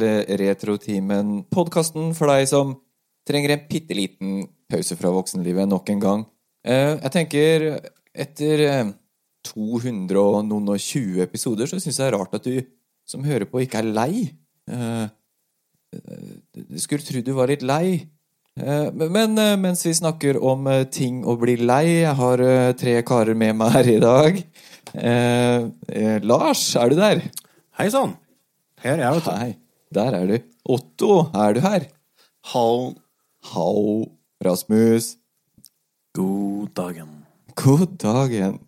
til 0.00 0.06
eh, 0.08 0.36
Retrotimen, 0.40 1.44
podkasten 1.52 2.12
for 2.16 2.30
deg 2.32 2.46
som 2.48 2.74
trenger 3.28 3.54
en 3.54 3.64
bitte 3.68 3.96
liten 3.96 4.46
pause 4.70 4.96
fra 4.98 5.10
voksenlivet 5.12 5.68
nok 5.68 5.90
en 5.92 6.00
gang. 6.02 6.22
Eh, 6.64 6.96
Jeg 7.02 7.12
tenker, 7.14 7.66
etter 8.14 8.62
eh, 8.66 8.92
200 9.46 10.20
og 10.20 10.44
noen 10.48 10.68
og 10.74 10.78
20 10.80 11.22
episoder, 11.24 11.66
så 11.68 11.78
syns 11.80 11.98
jeg 11.98 12.06
det 12.06 12.12
er 12.12 12.18
rart 12.18 12.34
at 12.36 12.44
du 12.44 12.60
som 13.08 13.24
hører 13.24 13.48
på, 13.50 13.60
ikke 13.64 13.80
er 13.82 13.90
lei. 13.92 14.30
Eh, 14.70 15.08
Du 16.54 16.78
skulle 16.78 17.02
tro 17.02 17.20
du 17.20 17.32
var 17.34 17.48
litt 17.50 17.62
lei. 17.66 18.06
Eh, 18.60 18.90
Men 18.94 19.36
eh, 19.38 19.56
mens 19.58 19.84
vi 19.86 19.92
snakker 19.96 20.38
om 20.42 20.66
eh, 20.70 20.84
ting 20.86 21.24
å 21.26 21.34
bli 21.38 21.56
lei 21.56 22.02
Jeg 22.04 22.14
har 22.14 22.40
eh, 22.40 22.72
tre 22.78 23.00
karer 23.02 23.34
med 23.34 23.56
meg 23.58 23.72
her 23.74 23.88
i 23.90 23.98
dag. 24.00 24.38
Eh, 24.94 25.66
eh, 25.88 26.18
Lars, 26.22 26.62
er 26.76 26.90
du 26.90 26.96
der? 27.00 27.24
Hei 27.78 27.88
sann! 27.90 28.14
Her 28.80 28.96
er 28.96 29.02
jeg, 29.02 29.16
vet 29.18 29.24
du. 29.26 29.30
Hei, 29.36 29.50
der 29.94 30.14
er 30.14 30.26
du. 30.26 30.38
Otto, 30.64 31.18
er 31.34 31.52
du 31.52 31.60
her? 31.60 31.86
Hall. 32.52 32.94
Hall, 33.52 34.06
Rasmus. 34.44 35.16
God 36.14 36.68
dagen. 36.76 37.26
God 37.56 37.86
dagen. 37.98 38.60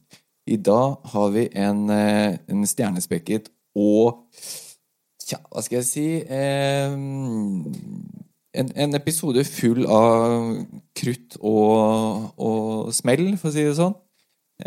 I 0.46 0.56
dag 0.56 0.96
har 1.04 1.30
vi 1.30 1.48
en, 1.54 1.90
eh, 1.90 2.38
en 2.48 2.66
stjernespekket 2.66 3.48
og 3.76 4.26
Tja, 5.22 5.38
hva 5.52 5.62
skal 5.62 5.78
jeg 5.78 5.86
si 5.86 6.06
eh, 6.26 6.90
en, 6.92 8.70
en 8.74 8.96
episode 8.98 9.44
full 9.46 9.86
av 9.86 10.56
krutt 10.98 11.36
og, 11.38 12.32
og 12.42 12.90
smell, 12.92 13.28
for 13.38 13.52
å 13.52 13.54
si 13.54 13.62
det 13.62 13.76
sånn. 13.78 13.94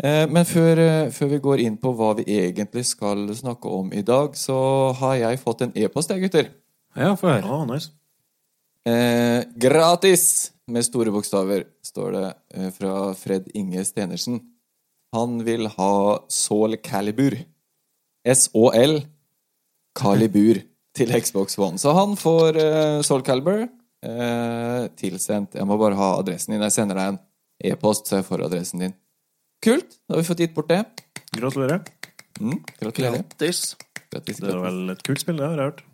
Eh, 0.02 0.26
Men 0.28 0.44
før, 0.44 0.78
eh, 0.78 1.10
før 1.10 1.28
vi 1.28 1.38
går 1.38 1.60
inn 1.64 1.76
på 1.80 1.92
hva 1.96 2.14
vi 2.18 2.24
egentlig 2.24 2.84
skal 2.84 3.28
snakke 3.34 3.70
om 3.70 3.92
i 3.92 4.02
dag, 4.02 4.34
så 4.36 4.92
har 4.98 5.14
jeg 5.16 5.40
fått 5.40 5.62
en 5.62 5.72
e-post, 5.74 6.10
jeg, 6.10 6.20
gutter. 6.26 6.50
Ja, 6.96 7.14
få 7.16 7.28
høre. 7.28 7.44
Oh, 7.44 7.64
nice. 7.64 7.90
Eh, 8.86 9.44
gratis! 9.58 10.52
Med 10.68 10.82
store 10.82 11.12
bokstaver, 11.14 11.62
står 11.86 12.12
det 12.12 12.28
eh, 12.54 12.70
fra 12.74 13.14
Fred 13.14 13.44
Inge 13.54 13.84
Stenersen. 13.86 14.40
Han 15.14 15.44
vil 15.46 15.68
ha 15.68 16.18
Saul 16.28 16.74
Calibur. 16.82 17.36
S-Å-L 18.26 18.96
Calibur 19.94 20.58
til 20.96 21.14
Xbox 21.22 21.54
One. 21.62 21.78
Så 21.78 21.94
han 21.94 22.16
får 22.18 22.58
eh, 22.58 23.02
Saul 23.06 23.22
Calibur 23.22 23.62
eh, 23.62 24.88
tilsendt. 24.98 25.54
Jeg 25.54 25.68
må 25.70 25.78
bare 25.78 25.94
ha 25.94 26.16
adressen 26.18 26.56
din. 26.56 26.64
Jeg 26.66 26.74
sender 26.74 26.98
deg 26.98 27.12
en 27.14 27.20
e-post, 27.70 28.10
så 28.10 28.18
jeg 28.18 28.26
får 28.26 28.48
adressen 28.48 28.82
din. 28.82 28.96
Kult! 29.64 29.98
Da 30.06 30.14
har 30.14 30.22
vi 30.22 30.28
fått 30.28 30.42
gitt 30.44 30.54
bort 30.56 30.68
det. 30.68 30.82
Gratulerer. 31.36 31.80
Mm, 32.40 32.60
gratulerer. 32.80 33.22
Grattis. 33.22 33.76
Grattis, 34.12 34.40
Det 34.42 34.50
er 34.52 34.58
vel 34.62 34.90
et 34.92 35.02
kult 35.06 35.20
spill, 35.22 35.38
det 35.38 35.46
har 35.46 35.56
jeg 35.56 35.70
hørt. 35.70 35.84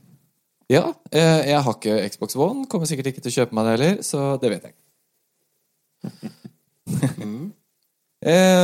Ja, 0.73 0.85
eh, 1.13 1.51
jeg 1.51 1.63
har 1.63 1.75
ikke 1.77 2.09
Xbox 2.15 2.37
One. 2.37 2.67
Kommer 2.71 2.87
sikkert 2.89 3.13
ikke 3.13 3.23
til 3.23 3.33
å 3.33 3.37
kjøpe 3.41 3.57
meg 3.57 3.67
det 3.67 3.73
heller, 3.77 4.03
så 4.07 4.19
det 4.43 4.51
vet 4.53 4.67
jeg 4.67 4.75
ikke. 4.75 4.83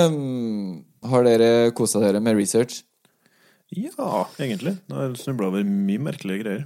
um, 0.09 0.85
har 1.13 1.27
dere 1.27 1.51
kosa 1.79 2.03
dere 2.03 2.21
med 2.25 2.39
research? 2.39 2.83
Ja, 3.75 4.25
egentlig. 4.41 4.79
Nå 4.89 4.97
har 4.97 5.11
jeg 5.11 5.21
snubla 5.23 5.51
over 5.53 5.65
mye 5.69 6.03
merkelige 6.09 6.43
greier. 6.43 6.65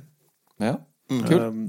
Ja, 0.63 0.77
kult. 1.11 1.41
Um, 1.41 1.65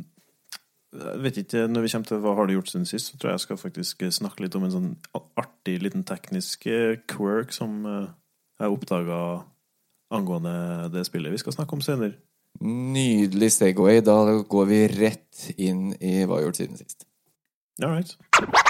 jeg 0.93 1.21
vet 1.23 1.37
ikke, 1.41 1.67
Når 1.67 1.81
vi 1.81 1.91
kommer 1.93 2.09
til 2.09 2.19
hva 2.23 2.35
har 2.37 2.47
du 2.47 2.53
gjort 2.53 2.69
siden 2.69 2.85
sist, 2.89 3.11
så 3.11 3.17
tror 3.17 3.31
jeg 3.31 3.39
jeg 3.39 3.45
skal 3.45 3.61
faktisk 3.61 4.03
snakke 4.13 4.45
litt 4.45 4.55
om 4.55 4.67
en 4.67 4.75
sånn 4.75 4.91
artig 5.39 5.79
liten 5.81 6.05
teknisk 6.07 6.67
eh, 6.67 6.99
quirk 7.09 7.53
som 7.55 7.81
eh, 7.89 8.11
jeg 8.61 8.75
oppdaga 8.75 9.17
angående 10.13 10.91
det 10.93 11.05
spillet 11.07 11.33
vi 11.33 11.41
skal 11.41 11.55
snakke 11.57 11.77
om 11.77 11.81
senere. 11.81 12.19
Nydelig 12.61 13.51
Segway. 13.55 14.03
Da 14.05 14.19
går 14.49 14.69
vi 14.69 14.83
rett 14.93 15.49
inn 15.57 15.89
i 15.97 16.21
hva 16.23 16.37
jeg 16.37 16.43
har 16.43 16.45
gjort 16.47 16.61
siden 16.61 16.83
sist. 16.83 17.07
All 17.81 17.89
right. 17.95 18.69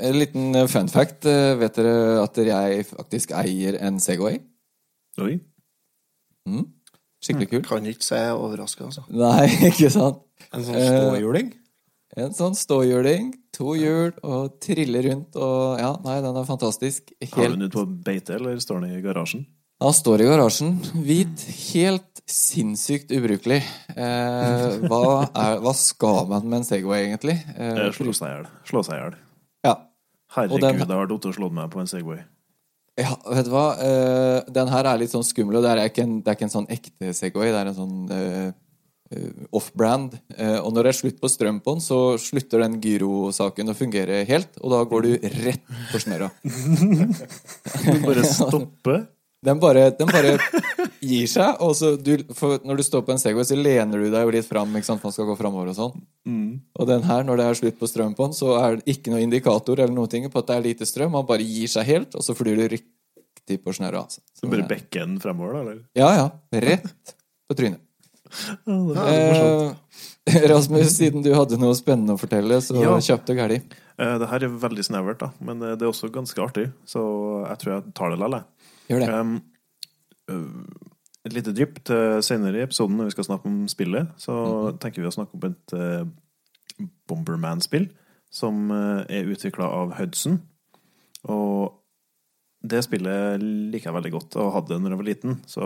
en 0.00 0.18
liten 0.18 0.58
fun 0.72 0.88
fact. 0.92 1.26
Eh, 1.28 1.54
vet 1.60 1.76
dere 1.78 1.94
at 2.24 2.36
jeg 2.40 2.86
faktisk 2.88 3.32
eier 3.36 3.76
en 3.84 4.00
Segway? 4.02 4.40
Oi. 5.20 5.38
Mm. 6.48 6.66
Skikkelig 7.20 7.50
kul. 7.52 7.62
Kan 7.68 7.86
ikke 7.90 8.06
se 8.06 8.20
overraska, 8.32 8.86
altså. 8.88 9.04
Nei, 9.12 9.46
ikke 9.70 9.90
sant? 9.92 10.22
En 10.54 10.64
sånn 10.64 10.78
Eh, 10.80 10.90
ståhjuling? 10.94 11.50
En 12.18 12.32
sånn 12.34 12.56
ståhjuling, 12.58 13.28
to 13.54 13.74
hjul, 13.78 14.10
og 14.26 14.56
triller 14.64 15.04
rundt, 15.10 15.36
og 15.38 15.78
ja, 15.78 15.92
nei, 16.02 16.16
den 16.24 16.38
er 16.40 16.46
fantastisk. 16.48 17.12
Har 17.36 17.52
du 17.52 17.54
den 17.58 17.68
ute 17.68 17.76
på 17.76 17.84
beite, 18.08 18.34
eller 18.40 18.56
står 18.58 18.80
den 18.82 18.96
i 18.96 19.02
garasjen? 19.04 19.44
Han 19.80 19.94
står 19.96 20.24
i 20.24 20.26
garasjen, 20.28 20.72
hvit, 21.06 21.44
helt 21.70 22.18
sinnssykt 22.30 23.12
ubrukelig. 23.16 23.60
Eh, 23.94 24.80
hva, 24.90 25.04
er, 25.30 25.60
hva 25.62 25.72
skal 25.78 26.26
man 26.32 26.48
med 26.50 26.58
en 26.62 26.66
Segway, 26.68 27.06
egentlig? 27.06 27.36
Eh, 27.54 27.78
Eh, 27.86 27.92
Slå 27.94 28.12
seg 28.16 28.26
i 28.26 28.34
hjel. 28.34 28.50
Slå 28.72 28.82
seg 28.88 28.96
i 28.98 29.00
hjel. 29.04 29.16
ja. 29.68 29.76
Herregud, 30.36 30.60
den- 30.62 30.78
det 30.78 30.88
har 30.94 31.06
vært 31.06 31.26
og 31.26 31.34
slått 31.34 31.52
meg 31.56 31.70
på 31.72 31.80
en 31.82 31.90
Segway. 31.90 32.20
ja, 33.00 33.14
vet 33.32 33.46
du 33.46 33.50
hva? 33.54 33.66
Uh, 33.80 34.40
den 34.52 34.68
her 34.68 34.84
er 34.86 34.98
litt 35.00 35.10
sånn 35.12 35.24
skummel, 35.26 35.56
og 35.58 35.62
det 35.64 35.70
er 35.72 35.88
ikke 35.88 36.02
en, 36.04 36.18
det 36.20 36.28
er 36.28 36.36
ikke 36.38 36.48
en 36.48 36.56
sånn 36.58 36.68
ekte 36.70 37.14
Segway, 37.16 37.50
det 37.50 37.60
er 37.62 37.70
en 37.70 37.78
sånn 37.78 38.10
eh, 38.12 38.50
off-brand. 39.56 40.18
Uh, 40.38 40.58
og 40.60 40.72
når 40.74 40.84
det 40.86 40.90
er 40.92 40.98
slutt 41.00 41.20
på 41.22 41.30
strøm 41.32 41.60
på 41.64 41.74
den, 41.74 41.80
så 41.82 42.18
slutter 42.20 42.62
den 42.62 42.76
gyrosaken 42.84 43.72
å 43.72 43.74
fungere 43.78 44.20
helt, 44.28 44.52
og 44.60 44.70
da 44.74 44.82
går 44.84 45.02
du 45.08 45.12
rett 45.46 45.64
på 45.90 46.02
snørra. 46.02 46.30
Du 47.80 48.04
bare 48.04 48.22
stopper. 48.28 49.06
Den 49.42 49.56
bare, 49.60 49.86
den 49.96 50.10
bare 50.10 50.34
gir 51.00 51.26
seg, 51.32 51.56
og 51.64 51.72
så 51.78 51.94
du, 51.96 52.10
når 52.68 52.76
du 52.76 52.82
står 52.84 53.04
på 53.06 53.14
en 53.14 53.20
Segway, 53.22 53.46
så 53.48 53.56
lener 53.56 54.02
du 54.02 54.10
deg 54.12 54.26
jo 54.26 54.32
litt 54.34 54.44
fram, 54.48 54.74
ikke 54.76 54.84
sant, 54.90 55.00
man 55.06 55.14
skal 55.14 55.24
gå 55.30 55.36
framover 55.38 55.70
og 55.72 55.76
sånn. 55.78 56.02
Mm. 56.28 56.50
Og 56.76 56.88
den 56.90 57.06
her, 57.08 57.24
når 57.24 57.40
det 57.40 57.46
er 57.48 57.58
slutt 57.62 57.78
på 57.80 57.88
strøm 57.88 58.12
på 58.18 58.26
den, 58.28 58.36
så 58.36 58.52
er 58.60 58.76
det 58.76 58.92
ikke 58.92 59.14
noe 59.14 59.22
indikator 59.24 59.80
eller 59.80 59.96
noen 59.96 60.12
ting 60.12 60.28
på 60.28 60.42
at 60.42 60.50
det 60.50 60.58
er 60.58 60.66
lite 60.68 60.88
strøm. 60.88 61.16
Han 61.16 61.24
bare 61.30 61.46
gir 61.46 61.72
seg 61.72 61.88
helt, 61.88 62.18
og 62.20 62.26
så 62.26 62.36
flyr 62.36 62.60
du 62.60 62.66
riktig 62.76 63.58
på 63.64 63.72
snørra. 63.72 64.04
Altså. 64.04 64.20
Så 64.36 64.44
Så 64.44 64.52
bare 64.52 64.68
bekken 64.68 65.16
fremover, 65.24 65.56
da, 65.56 65.62
eller? 65.64 65.80
Ja, 65.96 66.10
ja. 66.20 66.28
Rett 66.68 67.16
på 67.48 67.56
trynet. 67.56 67.80
Ja. 68.68 69.08
Eh, 70.30 70.44
Rasmus, 70.52 70.92
siden 71.00 71.24
du 71.24 71.32
hadde 71.34 71.56
noe 71.58 71.74
spennende 71.74 72.14
å 72.14 72.20
fortelle, 72.20 72.60
så 72.62 72.76
Ja. 72.76 72.92
kjapt 73.00 73.32
og 73.32 73.36
gæli. 73.40 73.62
Eh, 73.98 74.18
Det 74.20 74.28
her 74.28 74.44
er 74.44 74.48
veldig 74.68 74.84
snevert, 74.84 75.18
da, 75.18 75.32
men 75.40 75.62
eh, 75.62 75.74
det 75.76 75.82
er 75.82 75.90
også 75.90 76.12
ganske 76.12 76.38
artig, 76.44 76.68
så 76.86 77.00
jeg 77.48 77.58
tror 77.58 77.72
jeg 77.74 77.94
tar 77.94 78.10
det 78.12 78.18
likevel. 78.20 78.44
Gjør 78.90 79.04
det. 79.04 79.10
Um, 80.30 80.60
et 81.26 81.34
lite 81.36 81.52
drypp 81.54 81.82
til 81.86 82.20
senere 82.24 82.60
i 82.60 82.64
episoden 82.64 82.96
når 82.98 83.10
vi 83.10 83.14
skal 83.14 83.28
snakke 83.28 83.50
om 83.50 83.64
spillet. 83.70 84.14
Så 84.20 84.34
tenker 84.82 85.02
vi 85.02 85.10
å 85.10 85.14
snakke 85.14 85.36
om 85.36 85.48
et 85.50 85.74
uh, 85.76 86.88
Bomberman-spill 87.10 87.90
som 88.32 88.70
uh, 88.72 89.02
er 89.10 89.28
utvikla 89.30 89.68
av 89.80 89.94
Hudson. 89.98 90.40
Og 91.30 91.76
det 92.60 92.82
spillet 92.84 93.40
liker 93.40 93.90
jeg 93.90 93.96
veldig 93.96 94.12
godt 94.14 94.36
og 94.40 94.54
hadde 94.56 94.74
det 94.74 94.82
når 94.82 94.94
jeg 94.94 95.00
var 95.00 95.10
liten. 95.10 95.40
Så 95.48 95.64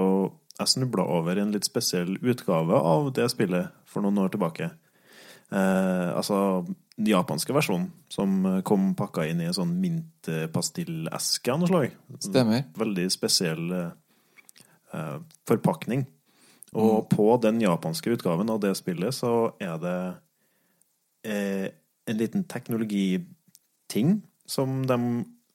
jeg 0.59 0.71
snubla 0.71 1.07
over 1.11 1.39
en 1.41 1.55
litt 1.55 1.67
spesiell 1.67 2.17
utgave 2.23 2.79
av 2.79 3.11
det 3.17 3.27
spillet 3.33 3.75
for 3.91 4.05
noen 4.05 4.21
år 4.25 4.35
tilbake. 4.35 4.71
Uh, 5.55 6.11
altså 6.19 6.39
den 6.97 7.11
japanske 7.11 7.55
versjonen, 7.57 7.89
som 8.13 8.63
kom 8.67 8.93
pakka 8.99 9.27
inn 9.27 9.41
i 9.43 9.49
en 9.49 9.57
sånn 9.57 9.73
mintpastilleske 9.83 11.53
av 11.53 11.61
noe 11.61 11.71
slag. 11.71 11.95
Stemmer. 12.23 12.67
Veldig 12.79 13.07
spesiell 13.11 13.73
eh, 13.75 15.17
forpakning. 15.49 16.05
Og 16.75 17.07
på 17.11 17.27
den 17.43 17.61
japanske 17.63 18.15
utgaven 18.15 18.51
av 18.51 18.61
det 18.63 18.73
spillet 18.79 19.15
så 19.15 19.55
er 19.63 19.77
det 19.83 19.99
eh, 21.31 21.67
en 22.11 22.19
liten 22.19 22.47
teknologiting 22.51 24.17
som 24.47 24.83
de 24.89 24.99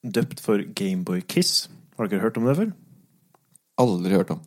døpt 0.03 0.39
for 0.43 0.63
Gameboy 0.63 1.21
Kiss. 1.27 1.67
Har 1.99 2.07
dere 2.07 2.23
hørt 2.23 2.39
om 2.39 2.47
det 2.47 2.55
før? 2.55 2.71
Aldri 3.79 4.15
hørt 4.15 4.31
om. 4.35 4.39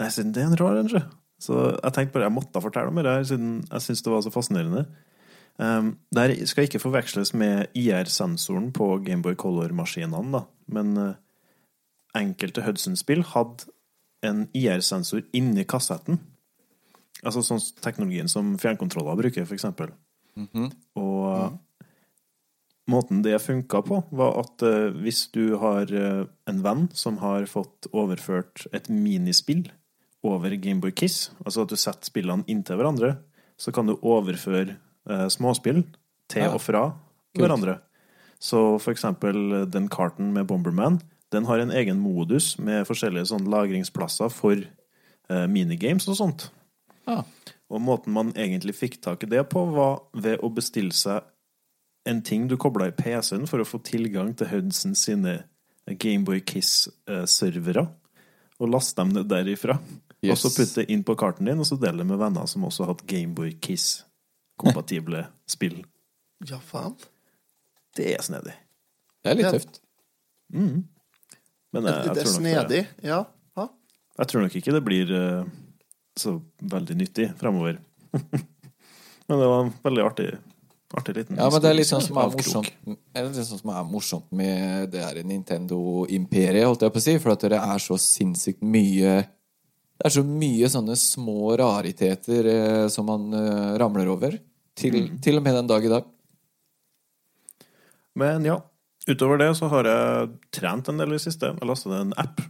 Nei, 0.00 0.10
siden 0.12 0.34
det 0.36 0.42
er 0.42 0.52
en 0.52 0.60
rar 0.60 0.76
en. 0.80 0.92
Så 1.40 1.56
jeg 1.72 1.94
tenkte 1.96 2.18
bare 2.18 2.28
jeg 2.28 2.36
måtte 2.36 2.62
fortelle 2.62 2.92
om 2.92 3.00
det 3.00 3.08
her, 3.08 3.24
siden 3.28 3.56
jeg 3.70 3.84
syns 3.86 4.04
det 4.04 4.12
var 4.12 4.24
så 4.24 4.32
fascinerende. 4.34 4.84
Um, 5.58 5.94
det 6.10 6.48
skal 6.50 6.66
ikke 6.66 6.82
forveksles 6.82 7.30
med 7.38 7.70
IR-sensoren 7.78 8.72
på 8.74 8.88
Gameboy 9.06 9.36
Color-maskinene. 9.38 10.44
Men 10.66 10.96
uh, 10.98 11.14
enkelte 12.16 12.64
Hudson-spill 12.66 13.22
hadde 13.34 13.70
en 14.24 14.46
IR-sensor 14.56 15.22
inni 15.36 15.66
kassetten. 15.68 16.18
Altså 17.24 17.44
sånn 17.44 17.62
teknologien 17.84 18.28
som 18.28 18.56
fjernkontroller 18.60 19.20
bruker, 19.20 19.46
for 19.46 19.56
eksempel. 19.56 19.94
Og 20.98 21.54
måten 22.90 23.22
det 23.24 23.38
funka 23.40 23.80
på, 23.86 24.00
var 24.10 24.40
at 24.42 24.64
uh, 24.66 24.90
hvis 25.04 25.28
du 25.34 25.56
har 25.62 25.88
uh, 25.94 26.26
en 26.50 26.64
venn 26.66 26.88
som 26.96 27.20
har 27.22 27.46
fått 27.50 27.88
overført 27.92 28.66
et 28.74 28.90
minispill 28.92 29.68
over 30.24 30.56
Gameboy 30.56 30.92
Kiss, 30.96 31.30
altså 31.44 31.64
at 31.64 31.72
du 31.72 31.78
setter 31.78 32.10
spillene 32.10 32.46
inntil 32.50 32.80
hverandre, 32.80 33.14
så 33.60 33.70
kan 33.72 33.86
du 33.86 33.94
overføre 34.00 34.80
småspill 35.04 35.82
til 36.32 36.48
og 36.48 36.62
fra 36.64 36.86
hverandre. 37.36 37.78
Så 38.44 38.60
for 38.82 38.92
eksempel 38.92 39.52
eh, 39.52 39.66
den 39.70 39.88
karten 39.88 40.32
med 40.34 40.46
Bomberman, 40.46 41.00
den 41.32 41.46
har 41.48 41.58
en 41.58 41.72
egen 41.72 42.00
modus 42.02 42.54
med 42.58 42.86
forskjellige 42.88 43.30
sånn 43.32 43.48
lagringsplasser 43.50 44.32
for 44.32 44.58
eh, 44.60 45.46
minigames 45.50 46.08
og 46.12 46.18
sånt. 46.20 46.48
Ah. 47.10 47.24
Og 47.72 47.82
måten 47.82 48.14
man 48.14 48.34
egentlig 48.36 48.76
fikk 48.76 49.00
tak 49.04 49.24
i 49.24 49.30
det 49.32 49.46
på, 49.52 49.64
var 49.74 50.04
ved 50.12 50.44
å 50.44 50.52
bestille 50.52 50.94
seg 50.94 51.24
en 52.08 52.20
ting 52.22 52.46
du 52.50 52.58
kobla 52.60 52.90
i 52.90 52.96
PC-en 52.96 53.48
for 53.48 53.62
å 53.62 53.66
få 53.66 53.80
tilgang 53.84 54.34
til 54.36 54.50
Hudson 54.50 54.92
sine 54.98 55.38
Gameboy 55.88 56.42
Kiss-servere, 56.44 57.86
og 58.60 58.70
laste 58.70 59.00
dem 59.00 59.14
ned 59.16 59.28
derifra. 59.32 59.78
Og 60.24 60.36
så 60.40 60.50
putte 60.52 60.82
det 60.82 60.92
inn 60.92 61.02
på 61.04 61.16
karten 61.20 61.48
din, 61.48 61.60
og 61.60 61.68
så 61.68 61.76
dele 61.80 62.04
med 62.04 62.20
venner 62.20 62.44
som 62.48 62.64
også 62.68 62.84
har 62.84 62.92
hatt 62.92 63.06
Gameboy 63.08 63.56
Kiss-kompatible 64.58 65.26
spill. 65.46 65.84
Ja, 66.48 66.58
faen. 66.60 66.94
Det 67.96 68.14
er 68.14 68.22
snedig. 68.22 68.52
Det 69.24 69.30
er 69.30 69.34
litt 69.38 69.44
Ja. 69.46 69.50
tøft. 69.52 69.80
Men 70.52 70.84
Det, 71.72 71.90
jeg, 71.90 72.04
jeg, 72.06 72.14
det 72.14 72.20
er 72.20 72.24
tror 72.24 72.40
nok 72.40 72.42
det, 72.42 72.84
snedig. 72.84 72.86
Ja. 73.02 73.24
Ha? 73.56 73.68
jeg 74.18 74.26
tror 74.28 74.42
nok 74.42 74.54
ikke 74.56 74.72
det 74.72 74.84
blir 74.84 75.10
uh, 75.10 75.44
så 76.16 76.40
veldig 76.62 76.96
nyttig 76.96 77.32
fremover. 77.38 77.78
Men 79.26 79.38
det 79.40 79.46
var 79.48 79.64
en 79.64 79.72
veldig 79.82 80.02
artig, 80.04 80.38
artig 80.94 81.14
liten 81.16 81.36
Ja, 81.38 81.48
men 81.50 81.60
det 81.62 81.68
er 81.70 81.74
litt 81.78 81.88
sånn 81.88 82.02
som 82.04 82.18
er 82.20 82.28
morsomt 82.28 82.66
er 83.16 83.24
litt 83.24 83.38
sånn 83.38 83.58
som 83.62 83.70
er 83.72 83.86
morsomt 83.88 84.26
med 84.36 84.90
det 84.92 85.00
her 85.00 85.16
Nintendo-imperiet, 85.24 86.66
holdt 86.68 86.82
jeg 86.84 86.92
på 86.92 87.00
å 87.00 87.04
si, 87.06 87.14
for 87.22 87.32
at 87.32 87.40
det 87.48 87.56
er 87.56 87.78
så 87.80 87.96
sinnssykt 87.96 88.60
mye 88.60 89.14
Det 89.94 90.08
er 90.08 90.14
så 90.16 90.24
mye 90.26 90.68
sånne 90.72 90.96
små 90.98 91.54
rariteter 91.60 92.48
eh, 92.50 92.86
som 92.90 93.06
man 93.06 93.28
eh, 93.38 93.76
ramler 93.80 94.10
over. 94.10 94.34
Til, 94.74 94.96
til 95.22 95.38
og 95.38 95.44
med 95.46 95.54
den 95.54 95.68
dag 95.70 95.84
i 95.86 95.92
dag. 95.92 96.08
Men 98.18 98.44
ja, 98.46 98.56
utover 99.06 99.38
det 99.38 99.52
så 99.58 99.68
har 99.70 99.86
jeg 99.90 100.32
trent 100.54 100.90
en 100.90 100.98
del 100.98 101.14
i 101.14 101.18
det 101.18 101.22
siste. 101.26 101.52
Jeg 101.54 101.68
lasta 101.70 101.90
ned 101.92 102.08
en 102.08 102.16
app. 102.24 102.42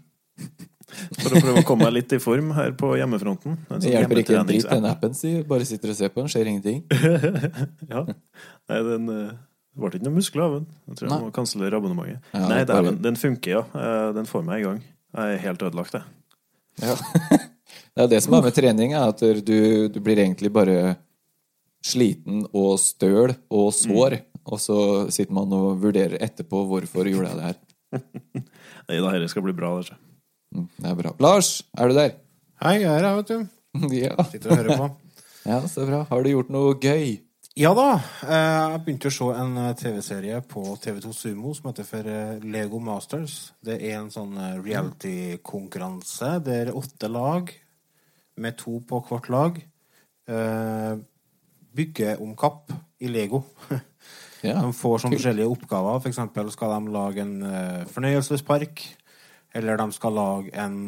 For 1.19 1.33
å 1.35 1.41
prøve 1.41 1.63
å 1.63 1.67
komme 1.67 1.87
meg 1.89 1.95
litt 1.97 2.13
i 2.15 2.21
form 2.23 2.51
her 2.57 2.75
på 2.79 2.93
hjemmefronten. 3.01 3.57
En 3.67 3.81
Det 3.81 3.87
sånn 3.89 3.95
hjelper 3.97 4.21
ikke 4.21 4.37
en 4.41 4.49
dritt, 4.51 4.69
den 4.71 4.89
appen, 4.89 5.17
sier. 5.17 5.45
Bare 5.49 5.67
sitter 5.69 5.93
og 5.93 5.99
ser 5.99 6.13
på 6.15 6.23
den, 6.23 6.31
skjer 6.33 6.51
ingenting. 6.53 6.83
Ja. 7.93 8.05
Nei, 8.71 8.81
den 8.89 9.09
eh, 9.13 9.33
det 9.75 9.83
ble 9.83 9.91
ikke 9.91 10.07
noe 10.07 10.15
muskler 10.15 10.45
av 10.45 10.53
den. 10.61 10.67
Jeg 10.93 10.99
tror 11.01 11.09
Nei. 11.11 11.17
jeg 11.19 11.27
må 11.27 11.33
kansellere 11.35 11.79
abonnementet. 11.81 12.29
Ja, 12.33 12.45
Nei, 12.49 12.61
det 12.63 12.77
bare- 12.77 12.93
den 13.09 13.17
funker, 13.19 13.57
ja. 13.57 13.63
Eh, 13.75 14.11
Den 14.15 14.29
får 14.31 14.45
meg 14.47 14.61
i 14.61 14.67
gang. 14.69 14.83
Jeg 15.17 15.35
er 15.35 15.43
helt 15.49 15.65
ødelagt, 15.67 15.97
jeg. 15.99 16.05
Ja. 16.83 16.95
det 17.95 18.05
er 18.05 18.11
det 18.11 18.21
som 18.25 18.35
er 18.39 18.47
med 18.49 18.55
trening, 18.57 18.95
er 18.97 19.11
at 19.13 19.21
du, 19.47 19.57
du 19.93 19.99
blir 20.03 20.19
egentlig 20.23 20.51
bare 20.55 20.97
sliten 21.85 22.47
og 22.57 22.79
støl 22.81 23.35
og 23.53 23.69
sår, 23.77 24.17
og 24.49 24.61
så 24.61 24.79
sitter 25.13 25.35
man 25.37 25.53
og 25.57 25.79
vurderer 25.83 26.17
etterpå 26.25 26.65
hvorfor 26.71 27.09
gjorde 27.11 27.31
jeg 27.31 27.39
det 27.41 27.49
her. 27.51 27.61
Nei 28.89 28.99
da, 29.01 29.13
dette 29.15 29.31
skal 29.33 29.45
bli 29.47 29.55
bra. 29.57 29.71
Altså. 29.79 29.97
Mm, 30.55 30.67
Det 30.81 30.91
er 30.91 30.99
bra. 30.99 31.13
Lars, 31.25 31.51
er 31.79 31.91
du 31.93 31.97
der? 31.99 32.17
Hei, 32.65 32.75
jeg 32.83 32.91
er 32.91 33.05
her, 33.09 33.21
vet 33.21 33.31
du. 33.35 33.45
Ja. 34.05 34.15
Sitter 34.31 34.53
og 34.55 34.59
hører 34.61 34.79
på. 34.79 34.89
ja, 35.51 35.57
så 35.69 35.85
bra. 35.89 36.03
Har 36.11 36.23
du 36.23 36.29
gjort 36.31 36.51
noe 36.55 36.77
gøy? 36.79 37.17
Ja 37.55 37.71
da. 37.71 38.01
eh, 38.27 38.73
Jeg 38.73 38.81
begynte 38.83 39.11
å 39.13 39.15
se 39.15 39.27
en 39.39 39.53
eh, 39.63 39.75
TV-serie 39.79 40.41
på 40.51 40.63
TV2 40.83 41.13
Sumo 41.15 41.53
som 41.55 41.69
heter 41.69 41.87
for 41.87 42.09
eh, 42.11 42.41
Lego 42.43 42.81
Masters. 42.83 43.53
Det 43.63 43.77
er 43.79 44.01
en 44.01 44.11
sånn 44.11 44.35
reality-konkurranse. 44.65 46.33
Det 46.43 46.57
er 46.65 46.73
åtte 46.75 47.07
lag, 47.07 47.53
med 48.43 48.59
to 48.59 48.81
på 48.83 48.99
hvert 49.07 49.31
lag. 49.31 49.63
Bygger 51.79 52.19
om 52.27 52.35
kapp 52.35 52.75
i 52.99 53.13
Lego. 53.15 53.45
Ja. 54.43 54.59
De 54.65 54.75
får 54.75 55.05
sånn 55.05 55.15
forskjellige 55.15 55.55
oppgaver. 55.55 56.03
For 56.03 56.11
eksempel 56.11 56.51
skal 56.51 56.75
de 56.75 56.91
lage 56.99 57.23
en 57.23 57.39
fornøyelsespark. 57.95 58.83
Eller 59.55 59.79
de 59.79 59.87
skal 59.95 60.19
lage 60.19 60.51
en 60.59 60.81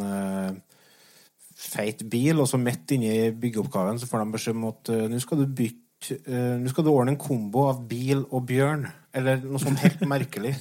feit 1.55 2.03
bil, 2.11 2.43
og 2.43 2.51
så 2.51 2.59
midt 2.59 2.91
inni 2.99 3.31
byggeoppgaven 3.39 4.03
så 4.03 4.11
får 4.11 4.25
de 4.25 4.35
beskjed 4.35 4.59
om 4.59 4.71
at 4.73 4.91
nå 5.15 5.23
skal 5.23 5.45
du 5.45 5.47
bytte 5.47 5.86
Nå 6.13 6.71
skal 6.71 6.87
du 6.87 6.93
ordne 6.93 7.15
en 7.15 7.21
kombo 7.21 7.67
av 7.71 7.83
bil 7.89 8.23
og 8.31 8.45
bjørn. 8.49 8.87
Eller 9.17 9.41
noe 9.41 9.61
sånt 9.63 9.81
helt 9.81 10.03
merkelig. 10.15 10.53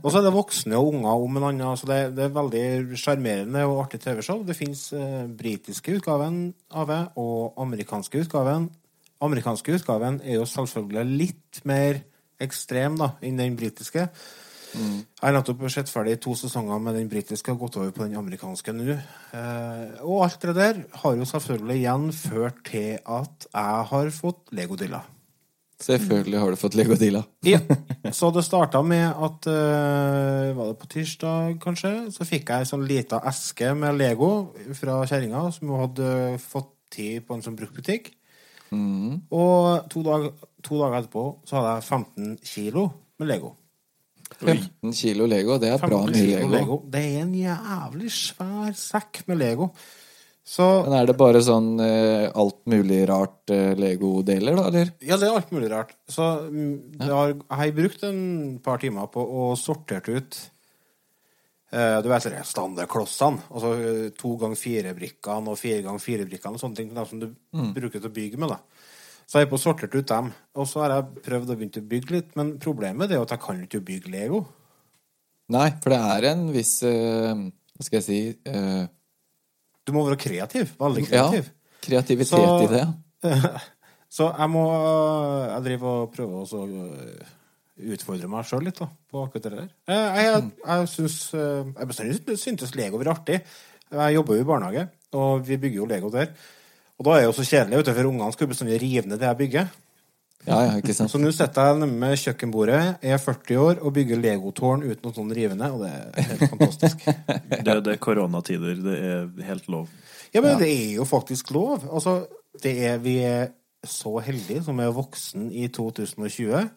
og 0.00 0.08
så 0.08 0.20
er 0.20 0.26
det 0.26 0.34
voksne 0.34 0.78
og 0.80 0.94
unger 0.94 1.24
om 1.24 1.38
en 1.38 1.48
annen. 1.50 1.78
Så 1.78 1.88
det, 1.90 2.00
det 2.16 2.26
er 2.26 2.34
veldig 2.36 2.98
sjarmerende 2.98 3.64
og 3.68 3.84
artig 3.84 4.00
TV-show. 4.04 4.42
Det 4.48 4.56
fins 4.56 4.88
eh, 4.96 5.24
britiske 5.28 5.98
utgaven 5.98 6.40
av 6.72 6.88
det, 6.90 7.00
og 7.20 7.58
amerikanske 7.60 8.24
utgaven. 8.24 8.70
Amerikanske 9.24 9.74
utgaven 9.80 10.20
er 10.24 10.38
jo 10.38 10.48
selvfølgelig 10.48 11.18
litt 11.24 11.62
mer 11.68 12.00
ekstrem 12.42 12.96
da, 13.00 13.12
enn 13.24 13.40
den 13.40 13.58
britiske. 13.58 14.06
Jeg 14.74 15.22
har 15.22 15.34
nettopp 15.34 15.62
sett 15.72 15.90
ferdig 15.90 16.18
to 16.22 16.34
sesonger 16.36 16.80
med 16.82 16.98
den 16.98 17.08
britiske 17.10 17.52
og 17.54 17.64
gått 17.64 17.78
over 17.80 17.92
på 17.94 18.04
den 18.04 18.18
amerikanske 18.20 18.74
nå. 18.76 18.96
Eh, 19.34 20.00
og 20.04 20.26
alt 20.26 20.44
det 20.44 20.56
der 20.58 20.82
har 21.02 21.14
jo 21.16 21.28
selvfølgelig 21.28 21.78
igjen 21.78 22.10
ført 22.12 22.60
til 22.68 22.98
at 23.02 23.48
jeg 23.48 23.86
har 23.92 24.10
fått 24.14 24.52
legodilla. 24.56 25.04
Selvfølgelig 25.78 26.38
har 26.42 26.50
du 26.50 26.58
fått 26.58 26.74
Legodilla. 26.74 27.20
Ja. 27.46 27.60
Så 28.10 28.32
det 28.34 28.42
starta 28.42 28.80
med 28.82 29.06
at 29.06 29.46
eh, 29.46 30.48
Var 30.56 30.72
det 30.72 30.78
på 30.80 30.88
tirsdag, 30.90 31.60
kanskje? 31.62 31.92
Så 32.10 32.26
fikk 32.26 32.50
jeg 32.50 32.64
ei 32.64 32.66
sånn 32.66 32.86
lita 32.88 33.20
eske 33.30 33.70
med 33.78 33.94
Lego 33.94 34.30
fra 34.74 34.98
kjerringa, 35.06 35.44
som 35.54 35.70
hun 35.70 35.84
hadde 35.84 36.10
fått 36.42 36.72
til 36.90 37.22
på 37.22 37.36
en 37.36 37.44
sånn 37.46 37.54
bruktbutikk. 37.58 38.10
Og 39.30 39.86
to, 39.92 40.02
dag, 40.04 40.28
to 40.66 40.80
dager 40.80 40.98
etterpå 40.98 41.24
så 41.46 41.60
hadde 41.60 41.76
jeg 41.76 41.86
15 41.86 42.36
kilo 42.50 42.88
med 43.20 43.30
Lego. 43.30 43.54
15 44.36 44.92
kilo 44.94 45.26
Lego, 45.30 45.56
det 45.58 45.72
er 45.72 45.80
bra 45.80 46.02
15 46.04 46.12
mye 46.14 46.34
Lego. 46.36 46.50
Lego. 46.52 46.82
Det 46.92 47.00
er 47.04 47.22
en 47.22 47.32
jævlig 47.34 48.12
svær 48.14 48.76
sekk 48.78 49.22
med 49.30 49.40
Lego. 49.40 49.72
Så 50.48 50.64
Men 50.86 50.94
er 50.96 51.08
det 51.10 51.18
bare 51.20 51.42
sånn 51.44 51.74
eh, 51.84 52.30
alt 52.40 52.62
mulig 52.72 53.02
rart 53.10 53.52
eh, 53.52 53.74
Lego-deler, 53.76 54.56
da, 54.56 54.68
eller? 54.70 54.92
Ja, 55.04 55.18
det 55.20 55.28
er 55.28 55.34
alt 55.36 55.50
mulig 55.52 55.68
rart. 55.68 55.92
Så 56.08 56.24
mm, 56.46 56.70
det 57.02 57.10
har, 57.12 57.34
jeg 57.34 57.58
har 57.60 57.74
brukt 57.76 58.06
en 58.08 58.22
par 58.64 58.80
timer 58.80 59.10
på 59.12 59.20
å 59.20 59.50
sortere 59.60 60.16
ut 60.16 60.38
eh, 61.68 61.98
Du 62.00 62.08
vet 62.08 62.30
de 62.32 62.40
standardklossene. 62.48 63.44
Altså 63.52 63.74
eh, 63.76 64.06
to 64.16 64.32
ganger 64.40 64.62
fire-brikkene 64.62 65.52
og 65.52 65.60
fire 65.60 65.84
ganger 65.84 66.06
fire-brikkene 66.06 66.56
og 66.56 66.64
sånne 66.64 66.80
ting. 66.80 66.94
De 66.96 67.06
som 67.12 67.20
du 67.20 67.28
bruker 67.76 67.98
til 67.98 68.08
å 68.08 68.16
bygge 68.16 68.40
med. 68.40 68.56
da. 68.56 68.77
Så 69.28 69.42
jeg 69.42 69.44
har 69.44 69.50
på 69.50 69.60
sortert 69.60 69.92
ut 69.92 70.08
dem. 70.08 70.30
Og 70.56 70.68
så 70.68 70.84
har 70.84 70.94
jeg 70.94 71.24
prøvd 71.26 71.50
å 71.52 71.56
begynne 71.58 71.82
å 71.82 71.88
bygge 71.90 72.14
litt, 72.14 72.30
men 72.38 72.54
problemet 72.62 73.10
er 73.12 73.20
jo 73.20 73.26
at 73.26 73.34
jeg 73.34 73.42
kan 73.42 73.58
ikke 73.64 73.82
bygge 73.84 74.12
Lego. 74.14 74.40
Nei, 75.52 75.68
for 75.82 75.92
det 75.92 75.98
er 76.14 76.26
en 76.30 76.46
viss 76.52 76.74
uh, 76.84 77.32
Hva 77.76 77.84
skal 77.86 78.02
jeg 78.02 78.04
si 78.04 78.18
uh... 78.52 78.84
Du 79.88 79.94
må 79.96 80.02
være 80.04 80.18
kreativ. 80.20 80.74
Veldig 80.80 81.04
kreativ. 81.08 81.48
Ja, 81.48 81.78
kreativitet 81.84 82.32
Så- 82.32 82.62
i 82.64 82.70
det. 82.72 82.86
Så 84.08 84.30
jeg 84.32 84.48
må 84.48 84.62
Jeg 84.72 85.64
driver 85.66 85.88
og 86.06 86.12
prøver 86.14 86.52
å 86.56 86.60
øh, 86.64 87.32
utfordre 87.92 88.30
meg 88.32 88.46
sjøl 88.48 88.64
litt 88.64 88.78
da, 88.80 88.86
på 88.88 89.24
akkurat 89.26 89.44
det 89.44 89.50
der. 89.52 89.66
Jeg, 89.92 90.22
jeg, 90.24 90.46
jeg 90.62 90.88
syns 90.94 91.16
Jeg 91.34 91.88
bestandig 91.90 92.38
syntes 92.40 92.72
Lego 92.78 93.00
var 93.02 93.12
artig. 93.12 93.42
Jeg 93.92 94.14
jobber 94.16 94.38
jo 94.38 94.44
i 94.44 94.48
barnehage, 94.48 94.86
og 95.16 95.44
vi 95.44 95.60
bygger 95.60 95.82
jo 95.82 95.90
Lego 95.92 96.12
der. 96.12 96.32
Og 96.98 97.06
da 97.06 97.14
er 97.14 97.22
det 97.22 97.28
jo 97.28 97.36
så 97.36 97.46
kjedelig, 97.46 97.78
vet 97.78 97.90
du, 97.90 97.92
for 97.94 98.10
ungene 98.10 98.34
skal 98.34 98.46
jo 98.46 98.54
bestandig 98.54 98.80
rive 98.82 99.06
ned 99.06 99.20
det 99.20 99.28
jeg 99.28 99.40
bygger. 99.42 99.68
Ja, 100.46 100.58
ja, 100.64 100.74
ikke 100.80 100.94
sant? 100.96 101.10
Så 101.12 101.18
nå 101.20 101.30
sitter 101.34 101.68
jeg 101.68 101.80
nemme 101.82 101.98
med 102.00 102.18
kjøkkenbordet, 102.18 102.80
er 103.04 103.20
40 103.20 103.60
år 103.60 103.80
og 103.82 103.94
bygger 103.96 104.20
legotårn 104.22 104.84
uten 104.86 105.02
noe 105.04 105.16
sånn 105.16 105.32
rivende, 105.34 105.68
og 105.74 105.82
det 105.84 105.90
er 105.92 106.28
helt 106.30 106.44
fantastisk. 106.54 107.04
Det, 107.04 107.76
det 107.84 107.94
er 107.94 108.00
koronatider. 108.02 108.78
Det 108.84 108.96
er 109.10 109.48
helt 109.50 109.68
lov. 109.72 109.90
Ja, 110.32 110.42
men 110.44 110.58
det 110.60 110.68
er 110.70 110.94
jo 110.98 111.06
faktisk 111.08 111.52
lov. 111.56 111.84
Altså, 111.90 112.20
det 112.62 112.74
er, 112.86 113.00
vi 113.02 113.18
er 113.26 113.50
så 113.86 114.18
heldige 114.24 114.64
som 114.66 114.80
er 114.82 114.94
voksen 114.94 115.50
i 115.52 115.68
2020. 115.74 116.68